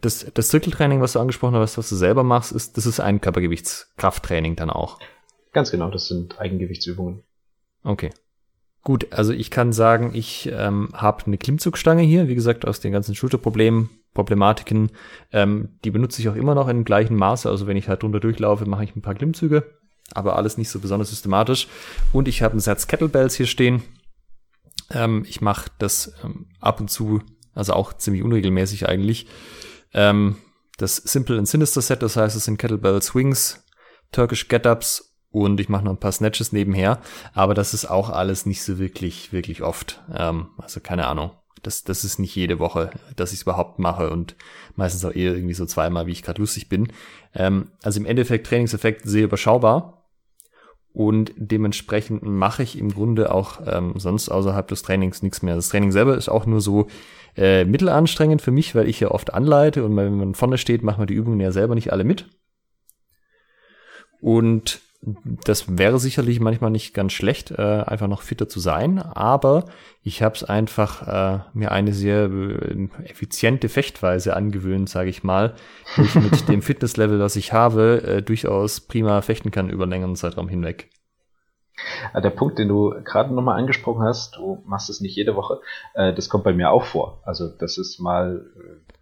das, 0.00 0.26
das 0.34 0.48
Zirkeltraining, 0.48 1.00
was 1.00 1.12
du 1.12 1.20
angesprochen 1.20 1.54
hast, 1.54 1.78
was 1.78 1.88
du 1.88 1.96
selber 1.96 2.24
machst, 2.24 2.52
ist, 2.52 2.76
das 2.76 2.86
ist 2.86 3.00
ein 3.00 3.20
Körpergewichtskrafttraining 3.20 4.56
dann 4.56 4.70
auch. 4.70 4.98
Ganz 5.52 5.70
genau, 5.70 5.90
das 5.90 6.08
sind 6.08 6.40
Eigengewichtsübungen. 6.40 7.22
Okay. 7.84 8.10
Gut, 8.82 9.12
also 9.12 9.32
ich 9.32 9.50
kann 9.50 9.72
sagen, 9.72 10.10
ich 10.14 10.50
ähm, 10.52 10.90
habe 10.92 11.24
eine 11.26 11.38
Klimmzugstange 11.38 12.02
hier, 12.02 12.28
wie 12.28 12.34
gesagt, 12.34 12.66
aus 12.66 12.80
den 12.80 12.92
ganzen 12.92 13.14
Schulterproblemen, 13.14 13.88
Problematiken. 14.12 14.90
Ähm, 15.32 15.78
die 15.84 15.90
benutze 15.90 16.20
ich 16.20 16.28
auch 16.28 16.34
immer 16.34 16.54
noch 16.54 16.68
in 16.68 16.84
gleichem 16.84 17.16
Maße. 17.16 17.48
Also 17.48 17.66
wenn 17.66 17.76
ich 17.76 17.88
halt 17.88 18.02
drunter 18.02 18.20
durchlaufe, 18.20 18.66
mache 18.66 18.84
ich 18.84 18.94
ein 18.94 19.02
paar 19.02 19.14
Klimmzüge, 19.14 19.64
aber 20.12 20.36
alles 20.36 20.58
nicht 20.58 20.68
so 20.68 20.80
besonders 20.80 21.10
systematisch. 21.10 21.68
Und 22.12 22.28
ich 22.28 22.42
habe 22.42 22.52
einen 22.52 22.60
Satz 22.60 22.86
Kettlebells 22.86 23.34
hier 23.34 23.46
stehen. 23.46 23.82
Ähm, 24.90 25.24
ich 25.28 25.40
mache 25.40 25.70
das 25.78 26.12
ähm, 26.22 26.46
ab 26.60 26.80
und 26.80 26.90
zu, 26.90 27.22
also 27.54 27.72
auch 27.72 27.92
ziemlich 27.94 28.22
unregelmäßig 28.22 28.88
eigentlich. 28.88 29.26
Ähm, 29.92 30.36
das 30.76 30.96
Simple 30.96 31.38
and 31.38 31.48
Sinister 31.48 31.80
Set, 31.80 32.02
das 32.02 32.16
heißt, 32.16 32.36
es 32.36 32.44
sind 32.44 32.58
Kettlebell 32.58 33.00
Swings, 33.00 33.64
Turkish 34.12 34.48
Get-Ups 34.48 35.16
und 35.30 35.60
ich 35.60 35.68
mache 35.68 35.84
noch 35.84 35.92
ein 35.92 36.00
paar 36.00 36.12
Snatches 36.12 36.52
nebenher, 36.52 37.00
aber 37.32 37.54
das 37.54 37.74
ist 37.74 37.86
auch 37.86 38.10
alles 38.10 38.46
nicht 38.46 38.62
so 38.62 38.78
wirklich, 38.78 39.32
wirklich 39.32 39.62
oft. 39.62 40.02
Ähm, 40.12 40.48
also 40.58 40.80
keine 40.80 41.06
Ahnung. 41.06 41.32
Das, 41.66 41.84
das 41.84 42.04
ist 42.04 42.18
nicht 42.18 42.34
jede 42.36 42.58
Woche, 42.58 42.90
dass 43.16 43.32
ich 43.32 43.38
es 43.38 43.42
überhaupt 43.42 43.78
mache 43.78 44.10
und 44.10 44.36
meistens 44.76 45.04
auch 45.04 45.14
eher 45.14 45.34
irgendwie 45.34 45.54
so 45.54 45.66
zweimal, 45.66 46.06
wie 46.06 46.12
ich 46.12 46.22
gerade 46.22 46.40
lustig 46.40 46.68
bin. 46.68 46.92
Ähm, 47.34 47.70
also 47.82 47.98
im 47.98 48.06
Endeffekt 48.06 48.46
Trainingseffekt 48.46 49.02
sehr 49.04 49.24
überschaubar 49.24 50.04
und 50.94 51.32
dementsprechend 51.36 52.22
mache 52.22 52.62
ich 52.62 52.78
im 52.78 52.92
Grunde 52.92 53.34
auch 53.34 53.60
ähm, 53.66 53.94
sonst 53.96 54.28
außerhalb 54.28 54.68
des 54.68 54.82
Trainings 54.82 55.22
nichts 55.22 55.42
mehr. 55.42 55.56
Das 55.56 55.68
Training 55.68 55.90
selber 55.90 56.16
ist 56.16 56.28
auch 56.28 56.46
nur 56.46 56.60
so 56.60 56.86
äh, 57.36 57.64
mittelanstrengend 57.64 58.40
für 58.40 58.52
mich, 58.52 58.76
weil 58.76 58.88
ich 58.88 59.00
ja 59.00 59.10
oft 59.10 59.34
anleite 59.34 59.84
und 59.84 59.96
wenn 59.96 60.16
man 60.16 60.34
vorne 60.36 60.56
steht, 60.56 60.84
machen 60.84 61.02
wir 61.02 61.06
die 61.06 61.14
Übungen 61.14 61.40
ja 61.40 61.50
selber 61.50 61.74
nicht 61.74 61.92
alle 61.92 62.04
mit. 62.04 62.26
Und 64.20 64.80
das 65.44 65.78
wäre 65.78 65.98
sicherlich 65.98 66.40
manchmal 66.40 66.70
nicht 66.70 66.94
ganz 66.94 67.12
schlecht, 67.12 67.50
äh, 67.50 67.82
einfach 67.86 68.08
noch 68.08 68.22
fitter 68.22 68.48
zu 68.48 68.60
sein, 68.60 68.98
aber 68.98 69.66
ich 70.02 70.22
habe 70.22 70.34
es 70.34 70.44
einfach 70.44 71.06
äh, 71.06 71.40
mir 71.52 71.72
eine 71.72 71.92
sehr 71.92 72.30
äh, 72.30 72.88
effiziente 73.04 73.68
Fechtweise 73.68 74.34
angewöhnt, 74.34 74.88
sage 74.88 75.10
ich 75.10 75.22
mal, 75.22 75.54
wo 75.96 76.02
ich 76.02 76.14
mit 76.14 76.48
dem 76.48 76.62
Fitnesslevel, 76.62 77.18
das 77.18 77.36
ich 77.36 77.52
habe, 77.52 78.02
äh, 78.02 78.22
durchaus 78.22 78.80
prima 78.80 79.20
fechten 79.20 79.50
kann 79.50 79.68
über 79.68 79.86
längeren 79.86 80.16
Zeitraum 80.16 80.48
hinweg. 80.48 80.90
Der 82.14 82.30
Punkt, 82.30 82.58
den 82.58 82.68
du 82.68 82.94
gerade 83.02 83.34
nochmal 83.34 83.58
angesprochen 83.58 84.04
hast, 84.04 84.36
du 84.36 84.62
machst 84.64 84.88
es 84.88 85.00
nicht 85.00 85.16
jede 85.16 85.34
Woche, 85.34 85.60
äh, 85.94 86.14
das 86.14 86.28
kommt 86.28 86.44
bei 86.44 86.54
mir 86.54 86.70
auch 86.70 86.84
vor. 86.84 87.20
Also 87.24 87.48
das 87.48 87.76
ist 87.78 87.98
mal, 87.98 88.46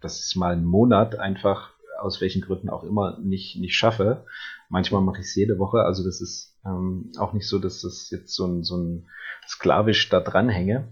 das 0.01 0.19
ist 0.19 0.35
mal 0.35 0.53
ein 0.53 0.65
Monat 0.65 1.17
einfach, 1.17 1.69
aus 1.99 2.19
welchen 2.19 2.41
Gründen 2.41 2.69
auch 2.69 2.83
immer, 2.83 3.17
nicht, 3.21 3.57
nicht 3.57 3.75
schaffe. 3.75 4.25
Manchmal 4.73 5.01
mache 5.01 5.19
ich 5.19 5.27
es 5.27 5.35
jede 5.35 5.59
Woche, 5.59 5.83
also 5.83 6.03
das 6.03 6.19
ist 6.19 6.57
ähm, 6.65 7.11
auch 7.19 7.33
nicht 7.33 7.47
so, 7.47 7.59
dass 7.59 7.81
das 7.81 8.09
jetzt 8.09 8.33
so 8.33 8.47
ein, 8.47 8.63
so 8.63 8.75
ein 8.75 9.07
sklavisch 9.47 10.09
da 10.09 10.19
dranhänge. 10.19 10.87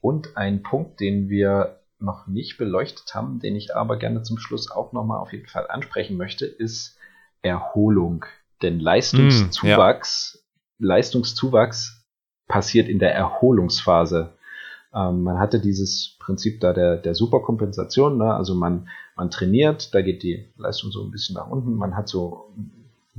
Und 0.00 0.36
ein 0.36 0.64
Punkt, 0.64 0.98
den 0.98 1.28
wir 1.28 1.78
noch 2.00 2.26
nicht 2.26 2.58
beleuchtet 2.58 3.14
haben, 3.14 3.38
den 3.38 3.54
ich 3.54 3.76
aber 3.76 3.98
gerne 3.98 4.24
zum 4.24 4.36
Schluss 4.36 4.68
auch 4.72 4.92
nochmal 4.92 5.20
auf 5.20 5.32
jeden 5.32 5.46
Fall 5.46 5.68
ansprechen 5.68 6.16
möchte, 6.16 6.44
ist 6.44 6.98
Erholung. 7.40 8.24
Denn 8.62 8.80
Leistungszuwachs, 8.80 10.34
mm, 10.34 10.82
ja. 10.82 10.88
Leistungszuwachs 10.88 12.04
passiert 12.48 12.88
in 12.88 12.98
der 12.98 13.14
Erholungsphase. 13.14 14.32
Ähm, 14.92 15.22
man 15.22 15.38
hatte 15.38 15.60
dieses 15.60 16.16
Prinzip 16.18 16.60
da 16.60 16.72
der, 16.72 16.96
der 16.96 17.14
Superkompensation, 17.14 18.18
ne? 18.18 18.34
also 18.34 18.56
man, 18.56 18.88
man 19.14 19.30
trainiert, 19.30 19.94
da 19.94 20.02
geht 20.02 20.24
die 20.24 20.52
Leistung 20.56 20.90
so 20.90 21.04
ein 21.04 21.12
bisschen 21.12 21.36
nach 21.36 21.48
unten, 21.48 21.76
man 21.76 21.96
hat 21.96 22.08
so 22.08 22.52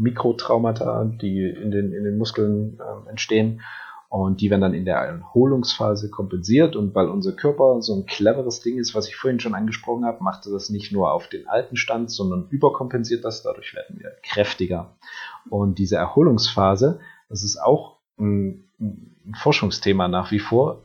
Mikrotraumata, 0.02 1.06
die 1.06 1.44
in 1.46 1.72
den, 1.72 1.94
in 1.94 2.04
den 2.04 2.18
Muskeln 2.18 2.80
äh, 2.80 3.10
entstehen. 3.10 3.62
Und 4.10 4.42
die 4.42 4.50
werden 4.50 4.62
dann 4.62 4.74
in 4.74 4.84
der 4.84 4.98
Erholungsphase 4.98 6.10
kompensiert. 6.10 6.76
Und 6.76 6.94
weil 6.94 7.08
unser 7.08 7.32
Körper 7.32 7.82
so 7.82 7.96
ein 7.96 8.06
cleveres 8.06 8.60
Ding 8.60 8.78
ist, 8.78 8.94
was 8.94 9.08
ich 9.08 9.16
vorhin 9.16 9.40
schon 9.40 9.56
angesprochen 9.56 10.04
habe, 10.04 10.22
macht 10.22 10.46
er 10.46 10.52
das 10.52 10.70
nicht 10.70 10.92
nur 10.92 11.14
auf 11.14 11.30
den 11.30 11.48
alten 11.48 11.78
Stand, 11.78 12.12
sondern 12.12 12.48
überkompensiert 12.50 13.24
das. 13.24 13.42
Dadurch 13.42 13.74
werden 13.74 14.00
wir 14.00 14.12
kräftiger. 14.22 14.98
Und 15.50 15.80
diese 15.80 15.96
Erholungsphase, 15.96 17.00
das 17.30 17.44
ist 17.44 17.58
auch 17.58 18.00
ein, 18.20 18.66
ein 18.82 19.34
Forschungsthema 19.34 20.10
nach 20.10 20.32
wie 20.32 20.40
vor. 20.40 20.84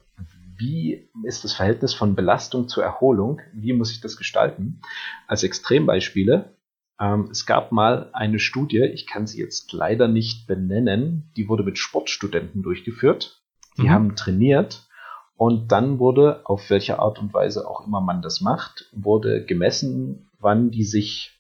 Wie 0.57 1.09
ist 1.25 1.43
das 1.43 1.53
Verhältnis 1.53 1.95
von 1.95 2.15
Belastung 2.15 2.69
zur 2.69 2.85
Erholung? 2.85 3.41
Wie 3.53 3.73
muss 3.73 3.91
ich 3.91 4.01
das 4.01 4.17
gestalten? 4.17 4.81
Als 5.27 5.43
Extrembeispiele 5.43 6.56
ähm, 7.01 7.29
es 7.31 7.47
gab 7.47 7.73
mal 7.73 8.11
eine 8.13 8.39
Studie, 8.39 8.83
ich 8.83 9.07
kann 9.07 9.27
sie 9.27 9.41
jetzt 9.41 9.73
leider 9.73 10.09
nicht 10.09 10.47
benennen, 10.47 11.31
die 11.37 11.49
wurde 11.49 11.63
mit 11.63 11.79
Sportstudenten 11.79 12.63
durchgeführt. 12.63 13.43
Die 13.77 13.83
mhm. 13.83 13.91
haben 13.91 14.17
trainiert 14.17 14.89
und 15.37 15.71
dann 15.71 15.99
wurde, 15.99 16.41
auf 16.45 16.71
welche 16.71 16.99
Art 16.99 17.19
und 17.19 17.35
Weise 17.35 17.69
auch 17.69 17.87
immer 17.87 18.01
man 18.01 18.23
das 18.23 18.41
macht, 18.41 18.89
wurde 18.93 19.45
gemessen, 19.45 20.31
wann 20.39 20.71
die 20.71 20.85
sich 20.85 21.39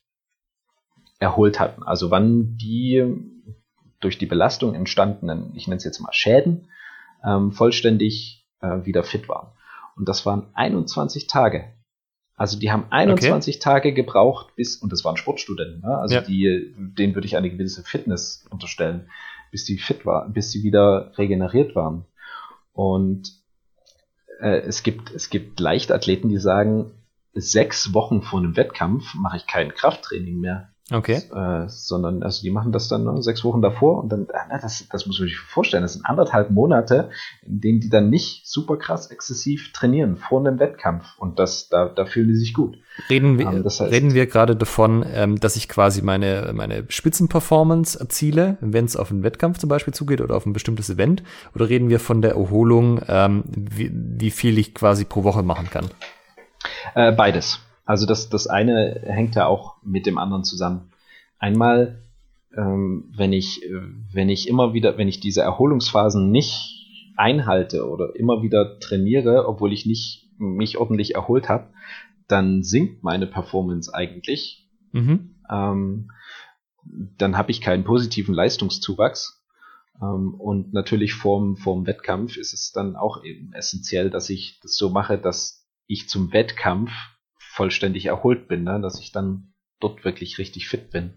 erholt 1.18 1.59
hatten. 1.59 1.82
Also 1.82 2.11
wann 2.11 2.59
die 2.59 3.04
durch 4.00 4.18
die 4.18 4.26
Belastung 4.26 4.74
entstandenen, 4.74 5.52
ich 5.57 5.66
nenne 5.66 5.78
es 5.78 5.84
jetzt 5.84 6.00
mal 6.00 6.12
Schäden, 6.12 6.68
ähm, 7.24 7.52
vollständig 7.52 8.46
äh, 8.61 8.84
wieder 8.84 9.02
fit 9.02 9.28
waren. 9.28 9.48
Und 9.96 10.07
das 10.09 10.26
waren 10.26 10.48
21 10.52 11.26
Tage. 11.26 11.72
Also 12.37 12.59
die 12.59 12.70
haben 12.70 12.87
21 12.91 13.57
okay. 13.57 13.62
Tage 13.62 13.93
gebraucht, 13.95 14.55
bis, 14.57 14.76
und 14.76 14.93
das 14.93 15.05
waren 15.05 15.16
Sportstudenten, 15.16 15.80
ne? 15.80 15.99
also 15.99 16.16
ja. 16.16 16.20
die, 16.20 16.74
denen 16.76 17.14
würde 17.14 17.26
ich 17.26 17.37
eine 17.37 17.51
gewisse 17.51 17.82
Fitness 17.82 18.45
unterstellen, 18.51 19.09
bis 19.51 19.64
die 19.64 19.78
fit 19.78 20.05
waren, 20.05 20.34
bis 20.34 20.51
sie 20.51 20.62
wieder 20.62 21.12
regeneriert 21.16 21.74
waren. 21.74 22.05
Und 22.74 23.32
äh, 24.41 24.59
es 24.61 24.82
gibt, 24.82 25.14
es 25.14 25.30
gibt 25.30 25.59
Leichtathleten, 25.61 26.28
die 26.28 26.39
sagen, 26.39 26.91
sechs 27.32 27.95
Wochen 27.95 28.20
vor 28.20 28.39
einem 28.39 28.57
Wettkampf 28.57 29.14
mache 29.14 29.39
ich 29.39 29.47
kein 29.47 29.72
Krafttraining 29.72 30.39
mehr. 30.39 30.74
Okay. 30.93 31.20
Äh, 31.34 31.68
sondern, 31.68 32.22
also 32.22 32.43
die 32.43 32.51
machen 32.51 32.70
das 32.70 32.87
dann 32.87 33.03
ne, 33.03 33.20
sechs 33.20 33.43
Wochen 33.43 33.61
davor 33.61 33.99
und 34.05 34.09
dann, 34.09 34.28
na, 34.49 34.59
das, 34.59 34.87
das 34.89 35.07
muss 35.07 35.18
man 35.18 35.28
sich 35.28 35.37
vorstellen, 35.37 35.82
das 35.82 35.95
sind 35.95 36.07
anderthalb 36.07 36.51
Monate, 36.51 37.11
in 37.43 37.61
denen 37.61 37.80
die 37.80 37.91
dann 37.91 38.09
nicht 38.09 38.47
super 38.47 38.76
krass 38.76 39.11
exzessiv 39.11 39.72
trainieren 39.72 40.16
vor 40.16 40.39
einem 40.39 40.61
Wettkampf 40.61 41.05
und 41.18 41.41
das, 41.41 41.68
da, 41.68 41.87
da 41.87 42.05
fühlen 42.05 42.28
die 42.28 42.37
sich 42.37 42.55
gut. 42.55 42.78
Reden 43.11 43.37
wir, 43.37 43.47
ähm, 43.49 43.64
das 43.64 43.80
heißt, 43.80 43.91
reden 43.91 44.14
wir 44.14 44.26
gerade 44.26 44.55
davon, 44.55 45.05
ähm, 45.12 45.41
dass 45.41 45.57
ich 45.57 45.68
quasi 45.68 46.03
meine, 46.03 46.53
meine 46.55 46.84
Spitzenperformance 46.89 47.99
erziele, 47.99 48.57
wenn 48.61 48.84
es 48.84 48.97
auf 48.97 49.11
einen 49.11 49.24
Wettkampf 49.24 49.59
zum 49.59 49.68
Beispiel 49.68 49.93
zugeht 49.93 50.20
oder 50.20 50.37
auf 50.37 50.47
ein 50.47 50.53
bestimmtes 50.53 50.89
Event, 50.89 51.24
oder 51.53 51.68
reden 51.68 51.89
wir 51.89 51.99
von 51.99 52.22
der 52.22 52.32
Erholung, 52.32 53.01
ähm, 53.09 53.43
wie, 53.49 53.91
wie 53.93 54.30
viel 54.30 54.57
ich 54.57 54.72
quasi 54.72 55.05
pro 55.05 55.24
Woche 55.24 55.43
machen 55.43 55.68
kann? 55.68 55.89
Äh, 56.95 57.11
beides. 57.11 57.65
Also 57.87 58.05
das, 58.05 58.28
das 58.28 58.49
eine 58.49 59.01
hängt 59.05 59.37
ja 59.37 59.47
auch 59.47 59.76
mit 59.82 60.05
dem 60.05 60.18
anderen 60.18 60.45
zusammen. 60.45 60.91
Einmal, 61.39 62.03
ähm, 62.55 63.11
wenn 63.16 63.32
ich, 63.32 63.62
wenn 64.12 64.28
ich 64.28 64.49
immer 64.49 64.74
wieder, 64.74 64.99
wenn 64.99 65.09
ich 65.09 65.20
diese 65.20 65.43
Erholungsphasen 65.43 66.30
nicht 66.30 67.12
einhalte 67.16 67.89
oder 67.89 68.14
immer 68.16 68.43
wieder 68.43 68.78
trainiere, 68.80 69.47
obwohl 69.49 69.72
ich 69.72 69.87
nicht 69.87 70.28
mich 70.39 70.76
ordentlich 70.76 71.14
erholt 71.14 71.49
habe, 71.49 71.68
dann 72.28 72.62
sinkt 72.62 73.03
meine 73.03 73.26
Performance 73.26 73.95
eigentlich. 73.95 74.68
Mhm. 74.93 75.37
Ähm, 75.49 76.11
dann 77.18 77.37
habe 77.37 77.51
ich 77.51 77.61
keinen 77.61 77.84
positiven 77.84 78.34
Leistungszuwachs. 78.34 79.45
Ähm, 80.03 80.34
und 80.34 80.72
natürlich 80.72 81.14
vorm, 81.14 81.57
vorm 81.57 81.87
Wettkampf 81.87 82.37
ist 82.37 82.53
es 82.53 82.72
dann 82.72 82.97
auch 82.97 83.22
eben 83.22 83.53
essentiell, 83.53 84.11
dass 84.11 84.28
ich 84.28 84.59
das 84.61 84.76
so 84.76 84.91
mache, 84.91 85.18
dass 85.18 85.64
ich 85.87 86.09
zum 86.09 86.32
Wettkampf 86.32 86.91
vollständig 87.57 88.07
erholt 88.07 88.48
bin, 88.48 88.64
ne? 88.64 88.80
dass 88.80 89.00
ich 89.00 89.12
dann 89.12 89.52
dort 89.80 90.04
wirklich 90.04 90.38
richtig 90.38 90.68
fit 90.68 90.90
bin. 90.90 91.14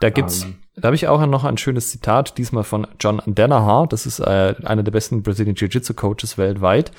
Da 0.00 0.10
gibt's, 0.10 0.42
ähm, 0.42 0.56
da 0.76 0.88
habe 0.88 0.96
ich 0.96 1.08
auch 1.08 1.24
noch 1.24 1.44
ein 1.44 1.56
schönes 1.56 1.88
Zitat, 1.88 2.36
diesmal 2.36 2.64
von 2.64 2.86
John 3.00 3.22
Danaher. 3.24 3.86
Das 3.86 4.04
ist 4.04 4.18
äh, 4.18 4.54
einer 4.62 4.82
der 4.82 4.92
besten 4.92 5.22
Brazilian 5.22 5.56
Jiu-Jitsu 5.56 5.94
Coaches 5.94 6.36
weltweit. 6.36 6.92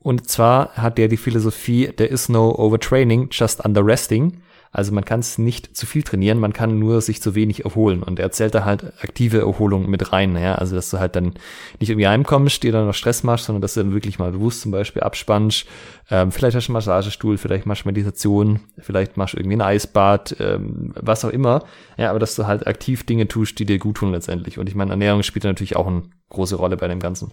Und 0.00 0.28
zwar 0.28 0.74
hat 0.74 0.98
der 0.98 1.06
die 1.06 1.16
Philosophie, 1.16 1.92
there 1.96 2.08
is 2.08 2.28
no 2.28 2.52
overtraining, 2.58 3.28
just 3.30 3.64
underresting. 3.64 4.42
Also 4.70 4.92
man 4.92 5.04
kann 5.04 5.20
es 5.20 5.38
nicht 5.38 5.76
zu 5.76 5.86
viel 5.86 6.02
trainieren, 6.02 6.38
man 6.38 6.52
kann 6.52 6.78
nur 6.78 7.00
sich 7.00 7.22
zu 7.22 7.34
wenig 7.34 7.64
erholen. 7.64 8.02
Und 8.02 8.18
er 8.18 8.30
zählt 8.30 8.54
da 8.54 8.64
halt 8.64 8.84
aktive 9.02 9.38
Erholung 9.38 9.88
mit 9.88 10.12
rein. 10.12 10.36
Ja? 10.36 10.56
Also 10.56 10.76
dass 10.76 10.90
du 10.90 10.98
halt 10.98 11.16
dann 11.16 11.34
nicht 11.80 11.90
irgendwie 11.90 12.06
heimkommst, 12.06 12.62
dir 12.62 12.72
dann 12.72 12.86
noch 12.86 12.94
Stress 12.94 13.22
machst, 13.22 13.46
sondern 13.46 13.62
dass 13.62 13.74
du 13.74 13.80
dann 13.80 13.92
wirklich 13.92 14.18
mal 14.18 14.32
bewusst 14.32 14.60
zum 14.62 14.72
Beispiel 14.72 15.02
abspannst. 15.02 15.66
Ähm, 16.10 16.32
vielleicht 16.32 16.56
hast 16.56 16.68
du 16.68 16.72
einen 16.72 16.74
Massagestuhl, 16.74 17.38
vielleicht 17.38 17.66
machst 17.66 17.84
du 17.84 17.88
Meditation, 17.88 18.60
vielleicht 18.78 19.16
machst 19.16 19.34
du 19.34 19.38
irgendwie 19.38 19.56
ein 19.56 19.62
Eisbad, 19.62 20.36
ähm, 20.40 20.92
was 21.00 21.24
auch 21.24 21.30
immer. 21.30 21.64
Ja, 21.96 22.10
aber 22.10 22.18
dass 22.18 22.36
du 22.36 22.46
halt 22.46 22.66
aktiv 22.66 23.04
Dinge 23.06 23.28
tust, 23.28 23.58
die 23.58 23.66
dir 23.66 23.78
gut 23.78 23.96
tun 23.96 24.12
letztendlich. 24.12 24.58
Und 24.58 24.68
ich 24.68 24.74
meine, 24.74 24.90
Ernährung 24.90 25.22
spielt 25.22 25.44
natürlich 25.44 25.76
auch 25.76 25.86
eine 25.86 26.02
große 26.28 26.56
Rolle 26.56 26.76
bei 26.76 26.88
dem 26.88 27.00
Ganzen. 27.00 27.32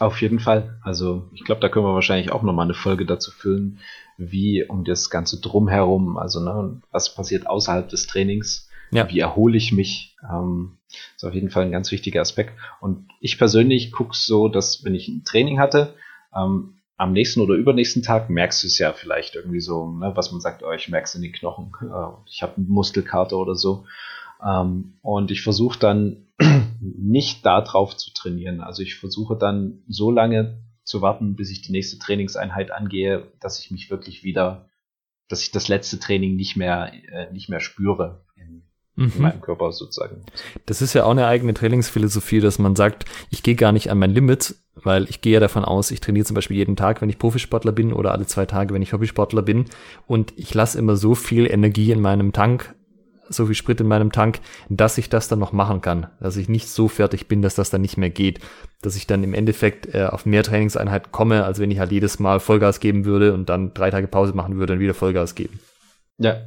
Auf 0.00 0.22
jeden 0.22 0.40
Fall. 0.40 0.78
Also 0.82 1.28
ich 1.34 1.44
glaube, 1.44 1.60
da 1.60 1.68
können 1.68 1.84
wir 1.84 1.94
wahrscheinlich 1.94 2.32
auch 2.32 2.42
nochmal 2.42 2.64
eine 2.64 2.74
Folge 2.74 3.04
dazu 3.04 3.30
füllen, 3.30 3.80
wie 4.20 4.64
um 4.64 4.84
das 4.84 5.08
Ganze 5.08 5.40
drumherum, 5.40 6.18
also 6.18 6.40
ne, 6.40 6.80
was 6.90 7.14
passiert 7.14 7.46
außerhalb 7.46 7.88
des 7.88 8.06
Trainings, 8.06 8.68
ja. 8.90 9.08
wie 9.08 9.20
erhole 9.20 9.56
ich 9.56 9.72
mich, 9.72 10.16
ähm, 10.30 10.76
ist 11.16 11.24
auf 11.24 11.34
jeden 11.34 11.50
Fall 11.50 11.64
ein 11.64 11.72
ganz 11.72 11.90
wichtiger 11.90 12.20
Aspekt. 12.20 12.52
Und 12.80 13.08
ich 13.20 13.38
persönlich 13.38 13.92
gucke 13.92 14.14
so, 14.14 14.48
dass 14.48 14.84
wenn 14.84 14.94
ich 14.94 15.08
ein 15.08 15.24
Training 15.24 15.58
hatte, 15.58 15.94
ähm, 16.36 16.74
am 16.96 17.12
nächsten 17.12 17.40
oder 17.40 17.54
übernächsten 17.54 18.02
Tag 18.02 18.28
merkst 18.28 18.62
du 18.62 18.66
es 18.66 18.78
ja 18.78 18.92
vielleicht 18.92 19.34
irgendwie 19.34 19.60
so, 19.60 19.90
ne, 19.90 20.12
was 20.14 20.32
man 20.32 20.42
sagt, 20.42 20.62
oh, 20.62 20.72
ich 20.72 20.90
merke 20.90 21.06
es 21.06 21.14
in 21.14 21.22
den 21.22 21.32
Knochen, 21.32 21.72
äh, 21.82 22.12
ich 22.26 22.42
habe 22.42 22.58
eine 22.58 22.66
Muskelkarte 22.66 23.36
oder 23.36 23.54
so. 23.54 23.86
Ähm, 24.46 24.94
und 25.00 25.30
ich 25.30 25.42
versuche 25.42 25.78
dann 25.78 26.26
nicht 26.80 27.46
darauf 27.46 27.96
zu 27.96 28.12
trainieren. 28.12 28.60
Also 28.60 28.82
ich 28.82 28.96
versuche 28.96 29.36
dann 29.36 29.82
so 29.88 30.10
lange 30.10 30.58
zu 30.90 31.00
warten, 31.00 31.36
bis 31.36 31.50
ich 31.50 31.62
die 31.62 31.72
nächste 31.72 31.98
Trainingseinheit 31.98 32.70
angehe, 32.70 33.28
dass 33.40 33.60
ich 33.60 33.70
mich 33.70 33.90
wirklich 33.90 34.24
wieder, 34.24 34.68
dass 35.28 35.42
ich 35.42 35.52
das 35.52 35.68
letzte 35.68 35.98
Training 35.98 36.36
nicht 36.36 36.56
mehr, 36.56 36.92
äh, 36.92 37.32
nicht 37.32 37.48
mehr 37.48 37.60
spüre 37.60 38.24
in, 38.36 38.62
mhm. 38.96 39.12
in, 39.14 39.22
meinem 39.22 39.40
Körper 39.40 39.72
sozusagen. 39.72 40.22
Das 40.66 40.82
ist 40.82 40.92
ja 40.92 41.04
auch 41.04 41.12
eine 41.12 41.26
eigene 41.26 41.54
Trainingsphilosophie, 41.54 42.40
dass 42.40 42.58
man 42.58 42.76
sagt, 42.76 43.04
ich 43.30 43.42
gehe 43.42 43.54
gar 43.54 43.72
nicht 43.72 43.90
an 43.90 43.98
mein 43.98 44.10
Limit, 44.10 44.56
weil 44.74 45.08
ich 45.08 45.20
gehe 45.20 45.34
ja 45.34 45.40
davon 45.40 45.64
aus, 45.64 45.90
ich 45.90 46.00
trainiere 46.00 46.26
zum 46.26 46.34
Beispiel 46.34 46.56
jeden 46.56 46.76
Tag, 46.76 47.00
wenn 47.00 47.08
ich 47.08 47.18
Profisportler 47.18 47.72
bin 47.72 47.92
oder 47.92 48.12
alle 48.12 48.26
zwei 48.26 48.46
Tage, 48.46 48.74
wenn 48.74 48.82
ich 48.82 48.92
Hobbysportler 48.92 49.42
bin 49.42 49.66
und 50.06 50.32
ich 50.36 50.52
lasse 50.52 50.78
immer 50.78 50.96
so 50.96 51.14
viel 51.14 51.46
Energie 51.46 51.92
in 51.92 52.00
meinem 52.00 52.32
Tank 52.32 52.74
so 53.30 53.46
viel 53.46 53.54
Sprit 53.54 53.80
in 53.80 53.86
meinem 53.86 54.12
Tank, 54.12 54.40
dass 54.68 54.98
ich 54.98 55.08
das 55.08 55.28
dann 55.28 55.38
noch 55.38 55.52
machen 55.52 55.80
kann. 55.80 56.08
Dass 56.20 56.36
ich 56.36 56.48
nicht 56.48 56.68
so 56.68 56.88
fertig 56.88 57.28
bin, 57.28 57.42
dass 57.42 57.54
das 57.54 57.70
dann 57.70 57.80
nicht 57.80 57.96
mehr 57.96 58.10
geht. 58.10 58.40
Dass 58.82 58.96
ich 58.96 59.06
dann 59.06 59.24
im 59.24 59.34
Endeffekt 59.34 59.94
äh, 59.94 60.06
auf 60.06 60.26
mehr 60.26 60.42
Trainingseinheiten 60.42 61.12
komme, 61.12 61.44
als 61.44 61.58
wenn 61.60 61.70
ich 61.70 61.78
halt 61.78 61.92
jedes 61.92 62.18
Mal 62.18 62.40
Vollgas 62.40 62.80
geben 62.80 63.04
würde 63.04 63.32
und 63.32 63.48
dann 63.48 63.72
drei 63.72 63.90
Tage 63.90 64.08
Pause 64.08 64.34
machen 64.34 64.58
würde 64.58 64.74
und 64.74 64.80
wieder 64.80 64.94
Vollgas 64.94 65.34
geben. 65.34 65.60
Ja, 66.18 66.42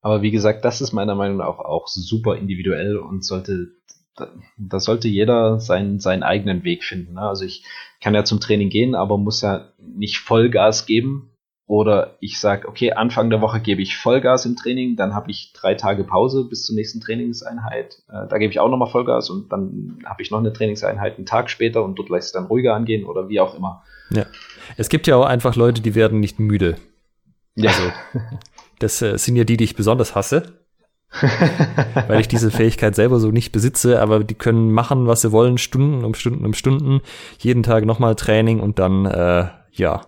aber 0.00 0.22
wie 0.22 0.30
gesagt, 0.30 0.64
das 0.64 0.80
ist 0.80 0.92
meiner 0.92 1.14
Meinung 1.14 1.38
nach 1.38 1.58
auch, 1.58 1.88
super 1.88 2.36
individuell 2.36 2.98
und 2.98 3.24
sollte, 3.24 3.68
da, 4.16 4.28
da 4.56 4.80
sollte 4.80 5.08
jeder 5.08 5.58
seinen, 5.60 5.98
seinen 5.98 6.22
eigenen 6.22 6.62
Weg 6.62 6.84
finden. 6.84 7.14
Ne? 7.14 7.22
Also 7.22 7.44
ich 7.44 7.64
kann 8.00 8.14
ja 8.14 8.24
zum 8.24 8.38
Training 8.38 8.68
gehen, 8.68 8.94
aber 8.94 9.18
muss 9.18 9.40
ja 9.40 9.72
nicht 9.78 10.18
Vollgas 10.18 10.86
geben, 10.86 11.30
oder 11.68 12.16
ich 12.20 12.40
sage, 12.40 12.66
okay, 12.66 12.92
Anfang 12.92 13.28
der 13.28 13.42
Woche 13.42 13.60
gebe 13.60 13.82
ich 13.82 13.98
Vollgas 13.98 14.46
im 14.46 14.56
Training, 14.56 14.96
dann 14.96 15.14
habe 15.14 15.30
ich 15.30 15.52
drei 15.52 15.74
Tage 15.74 16.02
Pause 16.02 16.44
bis 16.44 16.64
zur 16.64 16.74
nächsten 16.74 16.98
Trainingseinheit. 17.00 18.02
Äh, 18.08 18.26
da 18.26 18.38
gebe 18.38 18.50
ich 18.50 18.58
auch 18.58 18.70
nochmal 18.70 18.88
Vollgas 18.88 19.28
und 19.28 19.52
dann 19.52 19.98
habe 20.06 20.22
ich 20.22 20.30
noch 20.30 20.38
eine 20.38 20.52
Trainingseinheit 20.52 21.18
einen 21.18 21.26
Tag 21.26 21.50
später 21.50 21.84
und 21.84 21.98
dort 21.98 22.08
lässt 22.08 22.28
es 22.28 22.32
dann 22.32 22.46
ruhiger 22.46 22.74
angehen 22.74 23.04
oder 23.04 23.28
wie 23.28 23.38
auch 23.38 23.54
immer. 23.54 23.82
Ja. 24.08 24.24
Es 24.78 24.88
gibt 24.88 25.06
ja 25.06 25.16
auch 25.16 25.26
einfach 25.26 25.56
Leute, 25.56 25.82
die 25.82 25.94
werden 25.94 26.20
nicht 26.20 26.40
müde. 26.40 26.76
Ja. 27.54 27.70
Also, 27.70 27.92
das 28.78 29.02
äh, 29.02 29.18
sind 29.18 29.36
ja 29.36 29.44
die, 29.44 29.58
die 29.58 29.64
ich 29.64 29.76
besonders 29.76 30.14
hasse. 30.14 30.54
weil 32.06 32.20
ich 32.20 32.28
diese 32.28 32.50
Fähigkeit 32.50 32.94
selber 32.94 33.18
so 33.18 33.30
nicht 33.30 33.50
besitze, 33.50 34.00
aber 34.02 34.24
die 34.24 34.34
können 34.34 34.70
machen, 34.72 35.06
was 35.06 35.22
sie 35.22 35.32
wollen, 35.32 35.56
Stunden 35.56 36.04
um 36.04 36.12
Stunden 36.12 36.44
um 36.44 36.52
Stunden, 36.52 37.00
jeden 37.38 37.62
Tag 37.62 37.86
nochmal 37.86 38.14
Training 38.14 38.60
und 38.60 38.78
dann, 38.78 39.06
äh, 39.06 39.48
ja, 39.72 40.02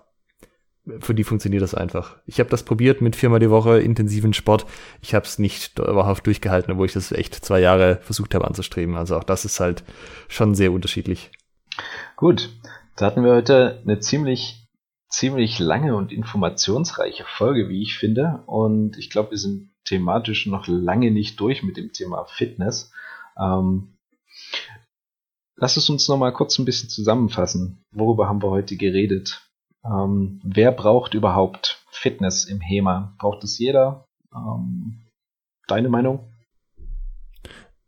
für 0.98 1.14
die 1.14 1.24
funktioniert 1.24 1.62
das 1.62 1.74
einfach. 1.74 2.16
Ich 2.26 2.40
habe 2.40 2.50
das 2.50 2.62
probiert 2.62 3.00
mit 3.00 3.14
viermal 3.14 3.38
die 3.38 3.50
Woche 3.50 3.80
intensiven 3.80 4.32
Sport. 4.32 4.66
Ich 5.02 5.14
habe 5.14 5.26
es 5.26 5.38
nicht 5.38 5.78
dauerhaft 5.78 6.26
durchgehalten, 6.26 6.72
obwohl 6.72 6.86
ich 6.86 6.92
das 6.92 7.12
echt 7.12 7.34
zwei 7.34 7.60
Jahre 7.60 7.98
versucht 8.02 8.34
habe 8.34 8.46
anzustreben. 8.46 8.96
Also 8.96 9.16
auch 9.16 9.24
das 9.24 9.44
ist 9.44 9.60
halt 9.60 9.84
schon 10.28 10.54
sehr 10.54 10.72
unterschiedlich. 10.72 11.30
Gut, 12.16 12.50
da 12.96 13.06
hatten 13.06 13.24
wir 13.24 13.32
heute 13.32 13.80
eine 13.82 14.00
ziemlich, 14.00 14.68
ziemlich 15.08 15.58
lange 15.58 15.94
und 15.96 16.12
informationsreiche 16.12 17.24
Folge, 17.24 17.68
wie 17.68 17.82
ich 17.82 17.98
finde. 17.98 18.42
Und 18.46 18.96
ich 18.98 19.10
glaube, 19.10 19.32
wir 19.32 19.38
sind 19.38 19.70
thematisch 19.84 20.46
noch 20.46 20.66
lange 20.66 21.10
nicht 21.10 21.38
durch 21.40 21.62
mit 21.62 21.76
dem 21.76 21.92
Thema 21.92 22.24
Fitness. 22.24 22.92
Ähm, 23.38 23.96
lass 25.56 25.76
es 25.76 25.90
uns 25.90 26.08
noch 26.08 26.16
mal 26.16 26.32
kurz 26.32 26.58
ein 26.58 26.64
bisschen 26.64 26.88
zusammenfassen. 26.88 27.84
Worüber 27.90 28.28
haben 28.28 28.42
wir 28.42 28.50
heute 28.50 28.76
geredet? 28.76 29.49
Ähm, 29.84 30.40
wer 30.44 30.72
braucht 30.72 31.14
überhaupt 31.14 31.84
Fitness 31.90 32.44
im 32.44 32.60
HEMA? 32.60 33.14
Braucht 33.18 33.44
es 33.44 33.58
jeder? 33.58 34.06
Ähm, 34.34 35.00
deine 35.66 35.88
Meinung? 35.88 36.32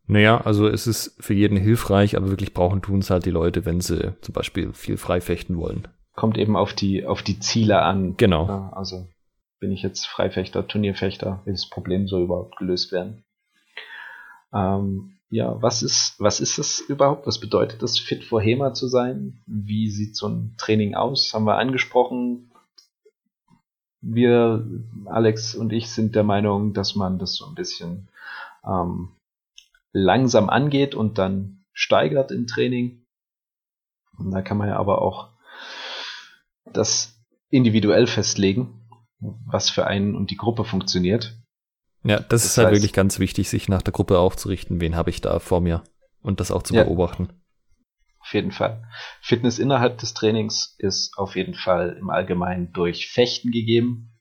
Naja, 0.07 0.41
also 0.41 0.69
es 0.69 0.87
ist 0.87 1.17
für 1.23 1.35
jeden 1.35 1.57
hilfreich, 1.57 2.17
aber 2.17 2.29
wirklich 2.29 2.55
brauchen 2.55 2.83
tun 2.83 2.99
es 2.99 3.11
halt 3.11 3.25
die 3.25 3.31
Leute, 3.31 3.65
wenn 3.65 3.81
sie 3.81 4.15
zum 4.21 4.35
Beispiel 4.35 4.73
viel 4.73 4.97
frei 4.97 5.21
fechten 5.21 5.57
wollen. 5.57 5.89
Kommt 6.15 6.37
eben 6.39 6.57
auf 6.57 6.75
die, 6.75 7.07
auf 7.07 7.23
die 7.23 7.39
Ziele 7.39 7.81
an. 7.81 8.17
Genau. 8.17 8.71
Also 8.73 9.09
bin 9.61 9.71
ich 9.71 9.83
jetzt 9.83 10.07
Freifechter, 10.07 10.67
Turnierfechter, 10.67 11.41
will 11.45 11.55
das 11.55 11.71
Problem 11.71 12.09
so 12.09 12.23
überhaupt 12.23 12.57
gelöst 12.59 12.93
werden. 12.93 13.25
Ähm, 14.53 15.19
ja, 15.33 15.63
was 15.63 15.83
ist, 15.83 16.21
was 16.21 16.41
ist 16.41 16.59
das 16.59 16.79
überhaupt? 16.79 17.27
Was 17.27 17.41
bedeutet 17.41 17.81
das, 17.81 17.99
fit 17.99 18.23
for 18.23 18.43
HEMA 18.43 18.75
zu 18.75 18.87
sein? 18.87 19.41
Wie 19.47 19.89
sieht 19.89 20.15
so 20.15 20.29
ein 20.29 20.55
Training 20.59 20.95
aus? 20.95 21.33
Haben 21.33 21.47
wir 21.47 21.57
angesprochen. 21.57 22.53
Wir, 24.03 24.63
Alex 25.07 25.55
und 25.55 25.73
ich, 25.73 25.91
sind 25.91 26.15
der 26.15 26.23
Meinung, 26.23 26.75
dass 26.75 26.97
man 26.97 27.19
das 27.19 27.35
so 27.35 27.47
ein 27.47 27.55
bisschen 27.55 28.09
ähm, 28.63 29.09
langsam 29.95 30.51
angeht 30.51 30.95
und 30.95 31.17
dann 31.17 31.65
steigert 31.73 32.31
im 32.31 32.47
Training. 32.47 33.07
Und 34.19 34.33
da 34.33 34.43
kann 34.43 34.59
man 34.59 34.69
ja 34.69 34.77
aber 34.77 35.01
auch 35.01 35.31
das 36.75 37.19
individuell 37.49 38.07
festlegen, 38.07 38.87
was 39.47 39.71
für 39.71 39.87
einen 39.87 40.15
und 40.15 40.31
die 40.31 40.37
Gruppe 40.37 40.65
funktioniert. 40.65 41.42
Ja, 42.05 42.17
das, 42.17 42.29
das 42.29 42.45
ist 42.45 42.59
halt 42.59 42.69
heißt, 42.69 42.77
wirklich 42.77 42.93
ganz 42.93 43.19
wichtig, 43.19 43.49
sich 43.49 43.69
nach 43.69 43.83
der 43.83 43.93
Gruppe 43.93 44.19
aufzurichten, 44.19 44.81
wen 44.81 44.97
habe 44.97 45.11
ich 45.11 45.21
da 45.21 45.39
vor 45.39 45.61
mir 45.61 45.83
und 46.23 46.41
das 46.41 46.51
auch 46.51 46.63
zu 46.63 46.75
ja, 46.75 46.85
beobachten. 46.85 47.29
Auf 48.21 48.33
jeden 48.35 48.53
Fall. 48.53 48.85
Fitness 49.21 49.59
innerhalb 49.59 49.99
des 49.99 50.15
Trainings 50.15 50.75
ist 50.79 51.19
auf 51.19 51.37
jeden 51.37 51.55
Fall 51.55 51.97
im 52.01 52.11
Allgemeinen 52.11 52.73
durch 52.73 53.09
Fechten 53.09 53.51
gegeben, 53.51 54.13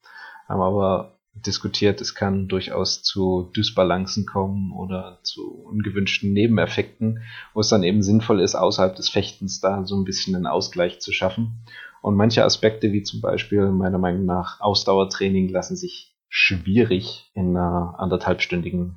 haben 0.47 0.61
aber 0.61 1.19
diskutiert, 1.33 2.01
es 2.01 2.13
kann 2.13 2.47
durchaus 2.47 3.03
zu 3.03 3.51
Dysbalancen 3.55 4.25
kommen 4.25 4.73
oder 4.73 5.19
zu 5.23 5.49
ungewünschten 5.49 6.33
Nebeneffekten, 6.33 7.23
wo 7.53 7.61
es 7.61 7.69
dann 7.69 7.83
eben 7.83 8.03
sinnvoll 8.03 8.41
ist, 8.41 8.55
außerhalb 8.55 8.95
des 8.95 9.09
Fechtens 9.09 9.61
da 9.61 9.85
so 9.85 9.95
ein 9.95 10.03
bisschen 10.03 10.35
einen 10.35 10.47
Ausgleich 10.47 10.99
zu 10.99 11.13
schaffen. 11.13 11.63
Und 12.01 12.15
manche 12.15 12.43
Aspekte, 12.43 12.91
wie 12.91 13.03
zum 13.03 13.21
Beispiel 13.21 13.67
meiner 13.71 13.99
Meinung 13.99 14.25
nach 14.25 14.59
Ausdauertraining, 14.59 15.49
lassen 15.49 15.75
sich 15.75 16.10
schwierig 16.31 17.29
in 17.33 17.55
einer 17.55 17.99
anderthalbstündigen 17.99 18.95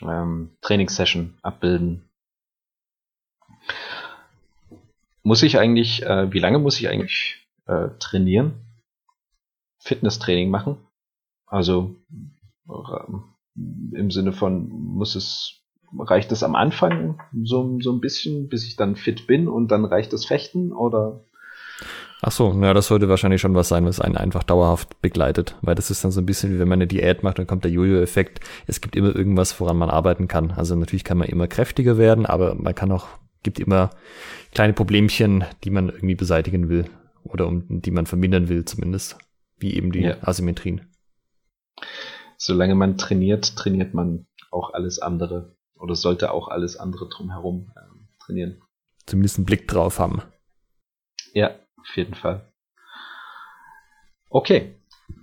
ähm, 0.00 0.56
Trainingssession 0.62 1.36
abbilden. 1.42 2.08
Muss 5.24 5.42
ich 5.42 5.58
eigentlich, 5.58 6.04
äh, 6.04 6.32
wie 6.32 6.38
lange 6.38 6.60
muss 6.60 6.78
ich 6.78 6.88
eigentlich 6.88 7.48
äh, 7.66 7.88
trainieren? 7.98 8.54
Fitnesstraining 9.80 10.50
machen? 10.50 10.78
Also 11.46 11.96
äh, 12.68 13.12
im 13.96 14.10
Sinne 14.12 14.32
von, 14.32 14.68
muss 14.68 15.16
es, 15.16 15.60
reicht 15.98 16.30
es 16.30 16.44
am 16.44 16.54
Anfang 16.54 17.20
so, 17.42 17.80
so 17.80 17.92
ein 17.92 18.00
bisschen, 18.00 18.48
bis 18.48 18.64
ich 18.64 18.76
dann 18.76 18.94
fit 18.94 19.26
bin 19.26 19.48
und 19.48 19.68
dann 19.72 19.84
reicht 19.84 20.12
das 20.12 20.24
Fechten 20.24 20.72
oder 20.72 21.24
Ach 22.20 22.32
so, 22.32 22.52
ja, 22.60 22.74
das 22.74 22.88
sollte 22.88 23.08
wahrscheinlich 23.08 23.40
schon 23.40 23.54
was 23.54 23.68
sein, 23.68 23.84
was 23.84 24.00
einen 24.00 24.16
einfach 24.16 24.42
dauerhaft 24.42 25.00
begleitet, 25.00 25.56
weil 25.62 25.76
das 25.76 25.90
ist 25.90 26.02
dann 26.02 26.10
so 26.10 26.20
ein 26.20 26.26
bisschen 26.26 26.52
wie 26.52 26.58
wenn 26.58 26.68
man 26.68 26.78
eine 26.78 26.88
Diät 26.88 27.22
macht, 27.22 27.38
dann 27.38 27.46
kommt 27.46 27.62
der 27.62 27.70
Jojo-Effekt. 27.70 28.40
Es 28.66 28.80
gibt 28.80 28.96
immer 28.96 29.14
irgendwas, 29.14 29.60
woran 29.60 29.76
man 29.76 29.88
arbeiten 29.88 30.26
kann. 30.26 30.50
Also 30.50 30.74
natürlich 30.74 31.04
kann 31.04 31.18
man 31.18 31.28
immer 31.28 31.46
kräftiger 31.46 31.96
werden, 31.96 32.26
aber 32.26 32.56
man 32.56 32.74
kann 32.74 32.90
auch, 32.90 33.06
gibt 33.44 33.60
immer 33.60 33.90
kleine 34.52 34.72
Problemchen, 34.72 35.44
die 35.62 35.70
man 35.70 35.88
irgendwie 35.88 36.16
beseitigen 36.16 36.68
will 36.68 36.86
oder 37.22 37.46
um 37.46 37.64
die 37.68 37.90
man 37.92 38.06
vermindern 38.06 38.48
will 38.48 38.64
zumindest, 38.64 39.16
wie 39.58 39.74
eben 39.74 39.92
die 39.92 40.00
ja. 40.00 40.16
Asymmetrien. 40.22 40.92
Solange 42.36 42.74
man 42.74 42.98
trainiert, 42.98 43.56
trainiert 43.56 43.94
man 43.94 44.26
auch 44.50 44.72
alles 44.72 44.98
andere 44.98 45.56
oder 45.76 45.94
sollte 45.94 46.32
auch 46.32 46.48
alles 46.48 46.76
andere 46.76 47.08
drumherum 47.08 47.70
äh, 47.76 48.24
trainieren. 48.24 48.60
Zumindest 49.06 49.38
einen 49.38 49.46
Blick 49.46 49.68
drauf 49.68 50.00
haben. 50.00 50.22
Ja, 51.32 51.54
auf 51.80 51.96
jeden 51.96 52.14
Fall. 52.14 52.52
Okay, 54.30 54.78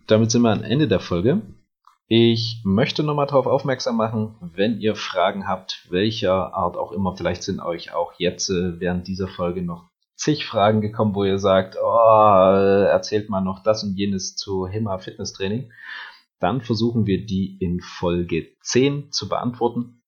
damit 0.08 0.32
sind 0.32 0.42
wir 0.42 0.52
am 0.52 0.64
Ende 0.64 0.88
der 0.88 1.00
Folge. 1.00 1.44
Ich 2.08 2.62
möchte 2.64 3.04
nochmal 3.04 3.26
darauf 3.26 3.48
aufmerksam 3.48 3.98
machen, 3.98 4.36
wenn 4.54 4.80
ihr 4.80 4.96
Fragen 4.96 5.48
habt, 5.48 5.88
welcher 5.90 6.54
Art 6.54 6.78
auch 6.78 6.92
immer, 6.92 7.18
vielleicht 7.18 7.42
sind 7.42 7.60
euch 7.60 7.94
auch 7.94 8.14
jetzt 8.20 8.48
äh, 8.50 8.80
während 8.80 9.08
dieser 9.08 9.28
Folge 9.28 9.64
noch 9.64 9.90
zig 10.16 10.46
Fragen 10.46 10.82
gekommen, 10.82 11.16
wo 11.16 11.24
ihr 11.24 11.40
sagt, 11.40 11.78
oh, 11.82 11.88
erzählt 11.88 13.30
mal 13.30 13.42
noch 13.42 13.64
das 13.64 13.84
und 13.84 13.98
jenes 13.98 14.36
zu 14.36 14.68
HIMA 14.68 15.00
Fitness 15.00 15.34
Training. 15.34 15.72
Dann 16.40 16.62
versuchen 16.62 17.08
wir 17.08 17.26
die 17.26 17.58
in 17.60 17.82
Folge 17.82 18.50
10 18.62 19.12
zu 19.12 19.28
beantworten. 19.28 20.04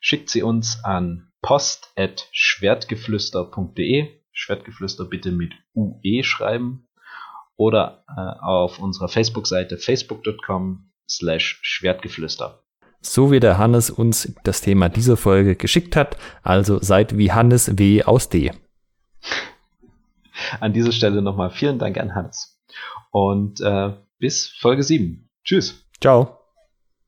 Schickt 0.00 0.28
sie 0.28 0.42
uns 0.42 0.84
an 0.84 1.32
post.schwertgeflüster.de. 1.40 4.23
Schwertgeflüster 4.34 5.06
bitte 5.06 5.32
mit 5.32 5.54
UE 5.74 6.22
schreiben. 6.22 6.88
Oder 7.56 8.04
äh, 8.08 8.44
auf 8.44 8.80
unserer 8.80 9.08
Facebook-Seite 9.08 9.78
facebook.com 9.78 10.90
slash 11.08 11.60
Schwertgeflüster. 11.62 12.64
So 13.00 13.30
wie 13.30 13.38
der 13.38 13.58
Hannes 13.58 13.90
uns 13.90 14.34
das 14.44 14.60
Thema 14.60 14.88
dieser 14.88 15.16
Folge 15.16 15.56
geschickt 15.56 15.94
hat, 15.94 16.16
also 16.42 16.80
seid 16.80 17.16
wie 17.16 17.32
Hannes 17.32 17.78
W. 17.78 18.02
aus 18.02 18.28
D. 18.28 18.50
An 20.60 20.72
dieser 20.72 20.92
Stelle 20.92 21.22
nochmal 21.22 21.50
vielen 21.50 21.78
Dank 21.78 21.98
an 21.98 22.14
Hannes. 22.14 22.60
Und 23.10 23.60
äh, 23.60 23.92
bis 24.18 24.48
Folge 24.48 24.82
7. 24.82 25.28
Tschüss. 25.44 25.84
Ciao. 26.00 26.43